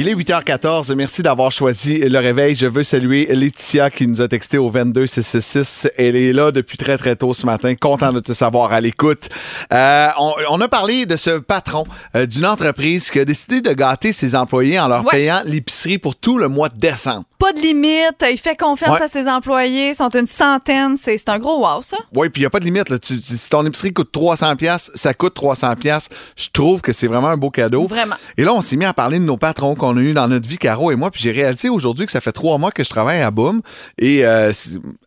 Il 0.01 0.07
est 0.07 0.15
8h14. 0.15 0.95
Merci 0.95 1.23
d'avoir 1.23 1.51
choisi 1.51 1.97
le 1.99 2.17
réveil. 2.19 2.55
Je 2.55 2.67
veux 2.67 2.83
saluer 2.83 3.25
Laetitia 3.35 3.89
qui 3.89 4.07
nous 4.07 4.21
a 4.21 4.29
texté 4.29 4.57
au 4.57 4.69
22666. 4.69 5.89
Elle 5.97 6.15
est 6.15 6.31
là 6.31 6.53
depuis 6.53 6.77
très, 6.77 6.97
très 6.97 7.17
tôt 7.17 7.33
ce 7.33 7.45
matin. 7.45 7.75
Content 7.75 8.13
de 8.13 8.21
te 8.21 8.31
savoir 8.31 8.71
à 8.71 8.79
l'écoute. 8.79 9.27
Euh, 9.73 10.07
on, 10.17 10.31
on 10.51 10.61
a 10.61 10.69
parlé 10.69 11.05
de 11.05 11.17
ce 11.17 11.31
patron 11.39 11.83
euh, 12.15 12.25
d'une 12.25 12.45
entreprise 12.45 13.09
qui 13.11 13.19
a 13.19 13.25
décidé 13.25 13.59
de 13.59 13.73
gâter 13.73 14.13
ses 14.13 14.35
employés 14.35 14.79
en 14.79 14.87
leur 14.87 14.99
Ouais. 15.03 15.11
payant 15.11 15.41
l'épicerie 15.43 15.97
pour 15.97 16.15
tout 16.15 16.37
le 16.37 16.47
mois 16.47 16.69
de 16.69 16.79
décembre. 16.79 17.25
Pas 17.39 17.53
de 17.53 17.59
limite. 17.61 18.23
Il 18.29 18.37
fait 18.37 18.55
confiance 18.55 18.97
Ouais. 18.99 19.05
à 19.05 19.07
ses 19.07 19.27
employés. 19.27 19.89
Ils 19.89 19.95
sont 19.95 20.09
une 20.09 20.27
centaine. 20.27 20.95
C'est 21.01 21.27
un 21.29 21.39
gros 21.39 21.59
wow, 21.65 21.81
ça. 21.81 21.97
Oui, 22.13 22.29
puis 22.29 22.41
il 22.41 22.43
n'y 22.43 22.47
a 22.47 22.49
pas 22.49 22.59
de 22.59 22.65
limite. 22.65 22.89
Là. 22.89 22.99
Tu- 22.99 23.19
tu- 23.21 23.37
si 23.37 23.49
ton 23.49 23.65
épicerie 23.65 23.93
coûte 23.93 24.11
300$, 24.11 24.55
piastres, 24.55 24.91
ça 24.95 25.13
coûte 25.13 25.33
300$. 25.35 25.75
piastres. 25.77 26.15
Je 26.35 26.49
trouve 26.51 26.81
que 26.81 26.91
c'est 26.91 27.07
vraiment 27.07 27.29
un 27.29 27.37
beau 27.37 27.49
cadeau. 27.49 27.87
Vraiment. 27.87 28.15
Et 28.37 28.43
là, 28.43 28.53
on 28.53 28.61
s'est 28.61 28.75
mis 28.75 28.85
à 28.85 28.93
parler 28.93 29.19
de 29.19 29.23
nos 29.23 29.37
patrons 29.37 29.73
qu'on 29.75 29.95
a 29.97 30.01
eu 30.01 30.13
dans 30.13 30.27
notre 30.27 30.47
vie, 30.47 30.57
Caro 30.57 30.91
et 30.91 30.95
moi. 30.95 31.09
Puis 31.11 31.21
j'ai 31.21 31.31
réalisé 31.31 31.69
aujourd'hui 31.69 32.05
que 32.05 32.11
ça 32.11 32.21
fait 32.21 32.31
trois 32.33 32.57
mois 32.57 32.71
que 32.71 32.83
je 32.83 32.89
travaille 32.89 33.21
à 33.21 33.31
Boom. 33.31 33.61
Et 33.97 34.25
euh, 34.25 34.51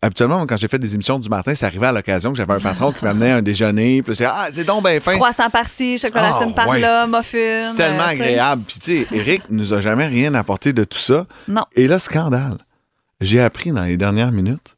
habituellement, 0.01 0.45
quand 0.47 0.57
j'ai 0.57 0.67
fait 0.67 0.79
des 0.79 0.93
émissions 0.95 1.19
du 1.19 1.29
matin, 1.29 1.53
ça 1.55 1.67
arrivait 1.67 1.87
à 1.87 1.91
l'occasion 1.91 2.31
que 2.31 2.37
j'avais 2.37 2.53
un 2.53 2.59
patron 2.59 2.91
qui 2.91 3.03
m'amenait 3.05 3.31
un 3.31 3.41
déjeuner. 3.41 4.01
Puis 4.01 4.15
c'est 4.15 4.25
Ah, 4.25 4.47
c'est 4.51 4.63
donc 4.63 4.83
bien 4.87 4.99
fin. 4.99 5.13
Croissant 5.13 5.49
par-ci, 5.51 5.97
chocolatine 5.97 6.49
Ah, 6.51 6.55
par 6.55 6.67
ouais. 6.69 6.79
là, 6.79 7.05
muffin. 7.05 7.71
C'est 7.71 7.77
tellement 7.77 8.03
euh, 8.03 8.07
agréable. 8.07 8.63
Puis, 8.67 8.79
tu 8.79 8.97
sais, 9.03 9.07
Eric 9.15 9.43
nous 9.49 9.73
a 9.73 9.81
jamais 9.81 10.07
rien 10.07 10.33
apporté 10.33 10.73
de 10.73 10.83
tout 10.83 10.97
ça. 10.97 11.25
Non. 11.47 11.61
Et 11.75 11.87
là, 11.87 11.99
scandale. 12.23 12.57
J'ai 13.21 13.41
appris 13.41 13.71
dans 13.71 13.83
les 13.83 13.97
dernières 13.97 14.31
minutes 14.31 14.75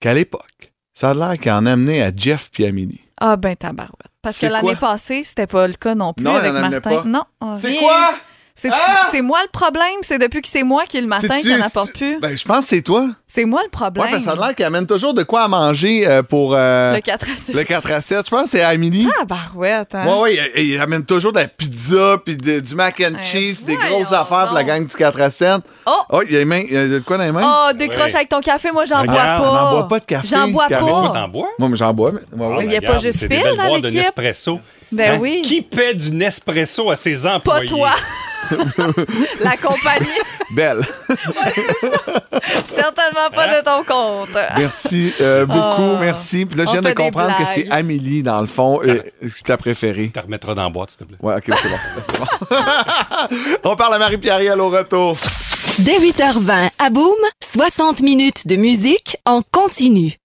qu'à 0.00 0.14
l'époque, 0.14 0.72
ça 0.94 1.10
a 1.10 1.14
l'air 1.14 1.38
qu'il 1.38 1.52
en 1.52 1.66
amenait 1.66 2.02
à 2.02 2.10
Jeff 2.14 2.50
puis 2.52 2.64
Amélie. 2.66 3.00
Ah, 3.20 3.36
ben, 3.36 3.54
tabarouette. 3.54 3.92
Parce 4.22 4.38
que 4.38 4.46
l'année 4.46 4.76
passée, 4.76 5.24
c'était 5.24 5.46
pas 5.46 5.66
le 5.66 5.74
cas 5.74 5.94
non 5.94 6.12
plus 6.14 6.24
Non, 6.24 6.34
avec 6.36 6.52
Martin. 6.52 6.80
pas. 6.80 7.04
Non. 7.04 7.24
C'est 7.60 7.76
quoi? 7.76 8.14
C'est 8.54 8.70
Ah! 8.72 9.08
c'est 9.10 9.22
moi 9.22 9.40
le 9.42 9.48
problème? 9.50 9.84
C'est 10.02 10.18
depuis 10.18 10.42
que 10.42 10.48
c'est 10.48 10.62
moi 10.62 10.84
qui 10.86 11.00
le 11.00 11.06
matin 11.06 11.40
qui 11.40 11.56
n'apporte 11.56 11.94
plus? 11.94 12.18
Ben, 12.20 12.36
je 12.36 12.44
pense 12.44 12.60
que 12.64 12.68
c'est 12.76 12.82
toi. 12.82 13.08
C'est 13.32 13.44
moi 13.44 13.60
le 13.62 13.70
problème. 13.70 14.04
Ouais, 14.06 14.10
parce 14.10 14.24
que 14.24 14.28
ça 14.30 14.36
a 14.42 14.46
l'air 14.46 14.56
qu'il 14.56 14.64
amène 14.64 14.86
toujours 14.88 15.14
de 15.14 15.22
quoi 15.22 15.42
à 15.42 15.48
manger 15.48 16.04
euh, 16.08 16.22
pour. 16.24 16.54
euh, 16.56 16.94
Le 16.96 17.00
4 17.00 17.22
à 17.30 17.36
7. 17.36 17.54
Le 17.54 17.62
4 17.62 17.92
à 17.92 18.00
7. 18.00 18.24
Je 18.26 18.30
pense 18.30 18.42
que 18.44 18.48
c'est 18.50 18.62
Amélie. 18.62 19.06
Ah, 19.20 19.24
barouette, 19.24 19.94
hein? 19.94 20.04
Ouais, 20.04 20.20
ouais, 20.20 20.50
il, 20.56 20.70
il 20.70 20.80
amène 20.80 21.04
toujours 21.04 21.32
de 21.32 21.38
la 21.38 21.46
pizza, 21.46 22.16
puis 22.24 22.36
de- 22.36 22.58
du 22.58 22.74
mac 22.74 23.00
and 23.00 23.20
cheese, 23.22 23.62
puis 23.64 23.76
des 23.76 23.76
grosses 23.76 24.12
affaires 24.12 24.46
pour 24.46 24.54
la 24.54 24.64
gang 24.64 24.84
du 24.84 24.94
4 24.96 25.20
à 25.20 25.30
7. 25.30 25.60
Oh! 25.86 26.20
il 26.28 26.32
y 26.34 26.38
a, 26.38 26.44
mains- 26.44 26.64
il 26.66 26.72
y 26.72 26.76
a 26.76 26.88
de 26.88 26.98
quoi 26.98 27.18
dans 27.18 27.24
les 27.24 27.30
mains? 27.30 27.68
Oh, 27.70 27.72
décroche 27.72 28.14
avec 28.16 28.28
ton 28.28 28.40
café, 28.40 28.72
moi 28.72 28.84
j'en 28.84 29.04
bois 29.04 29.14
pas. 29.14 29.40
on 29.40 29.54
n'en 29.54 29.70
boit 29.70 29.88
pas 29.88 30.00
de 30.00 30.04
café. 30.06 30.26
J'en 30.26 30.48
bois 30.48 30.66
pas. 30.68 30.78
Toi, 30.80 31.10
t'en 31.14 31.28
bois? 31.28 31.48
Moi, 31.58 31.68
mais 31.68 31.76
j'en 31.76 31.94
bois. 31.94 32.10
mais- 32.12 32.38
ouais, 32.44 32.56
ouais. 32.56 32.64
Il 32.66 32.72
y 32.72 32.76
a 32.76 32.80
pas 32.82 32.98
juste 32.98 33.20
c'est 33.20 33.28
des 33.28 33.36
Phil 33.36 33.56
dans 33.56 33.68
boîtes 33.68 33.82
de 33.82 33.86
l'équipe. 33.88 34.00
Nespresso. 34.02 34.60
Ben 34.90 35.14
Hein? 35.14 35.18
oui. 35.20 35.42
Qui 35.44 35.62
paie 35.62 35.94
du 35.94 36.10
Nespresso 36.10 36.90
à 36.90 36.96
ses 36.96 37.14
Pas 37.22 37.36
employés? 37.36 37.66
toi. 37.68 37.90
La 39.40 39.56
compagnie. 39.56 40.08
Belle. 40.56 40.80
Certainement 42.64 43.19
pas 43.28 43.48
de 43.58 43.64
ton 43.64 43.84
compte. 43.84 44.36
Merci 44.56 45.12
euh, 45.20 45.44
beaucoup, 45.44 45.60
Oh. 45.80 45.96
merci. 46.00 46.46
Puis 46.46 46.58
là, 46.58 46.64
je 46.66 46.72
viens 46.72 46.82
de 46.82 46.92
comprendre 46.92 47.36
que 47.36 47.44
c'est 47.44 47.70
Amélie, 47.70 48.22
dans 48.22 48.40
le 48.40 48.46
fond, 48.46 48.80
euh, 48.84 49.00
ta 49.44 49.56
préférée. 49.56 50.10
Tu 50.12 50.18
remettras 50.20 50.54
dans 50.54 50.64
la 50.64 50.70
boîte, 50.70 50.90
s'il 50.90 51.00
te 51.00 51.04
plaît. 51.04 51.16
Ouais, 51.20 51.34
OK, 51.34 51.44
c'est 51.46 51.68
bon. 51.68 51.76
C'est 52.48 52.56
bon. 52.56 53.70
On 53.70 53.76
parle 53.76 53.94
à 53.94 53.98
Marie-Pierre 53.98 54.58
au 54.58 54.68
retour. 54.70 55.16
Dès 55.80 55.98
8h20 55.98 56.70
à 56.78 56.90
Boom, 56.90 57.14
60 57.42 58.02
minutes 58.02 58.46
de 58.46 58.56
musique 58.56 59.16
en 59.26 59.42
continu. 59.50 60.19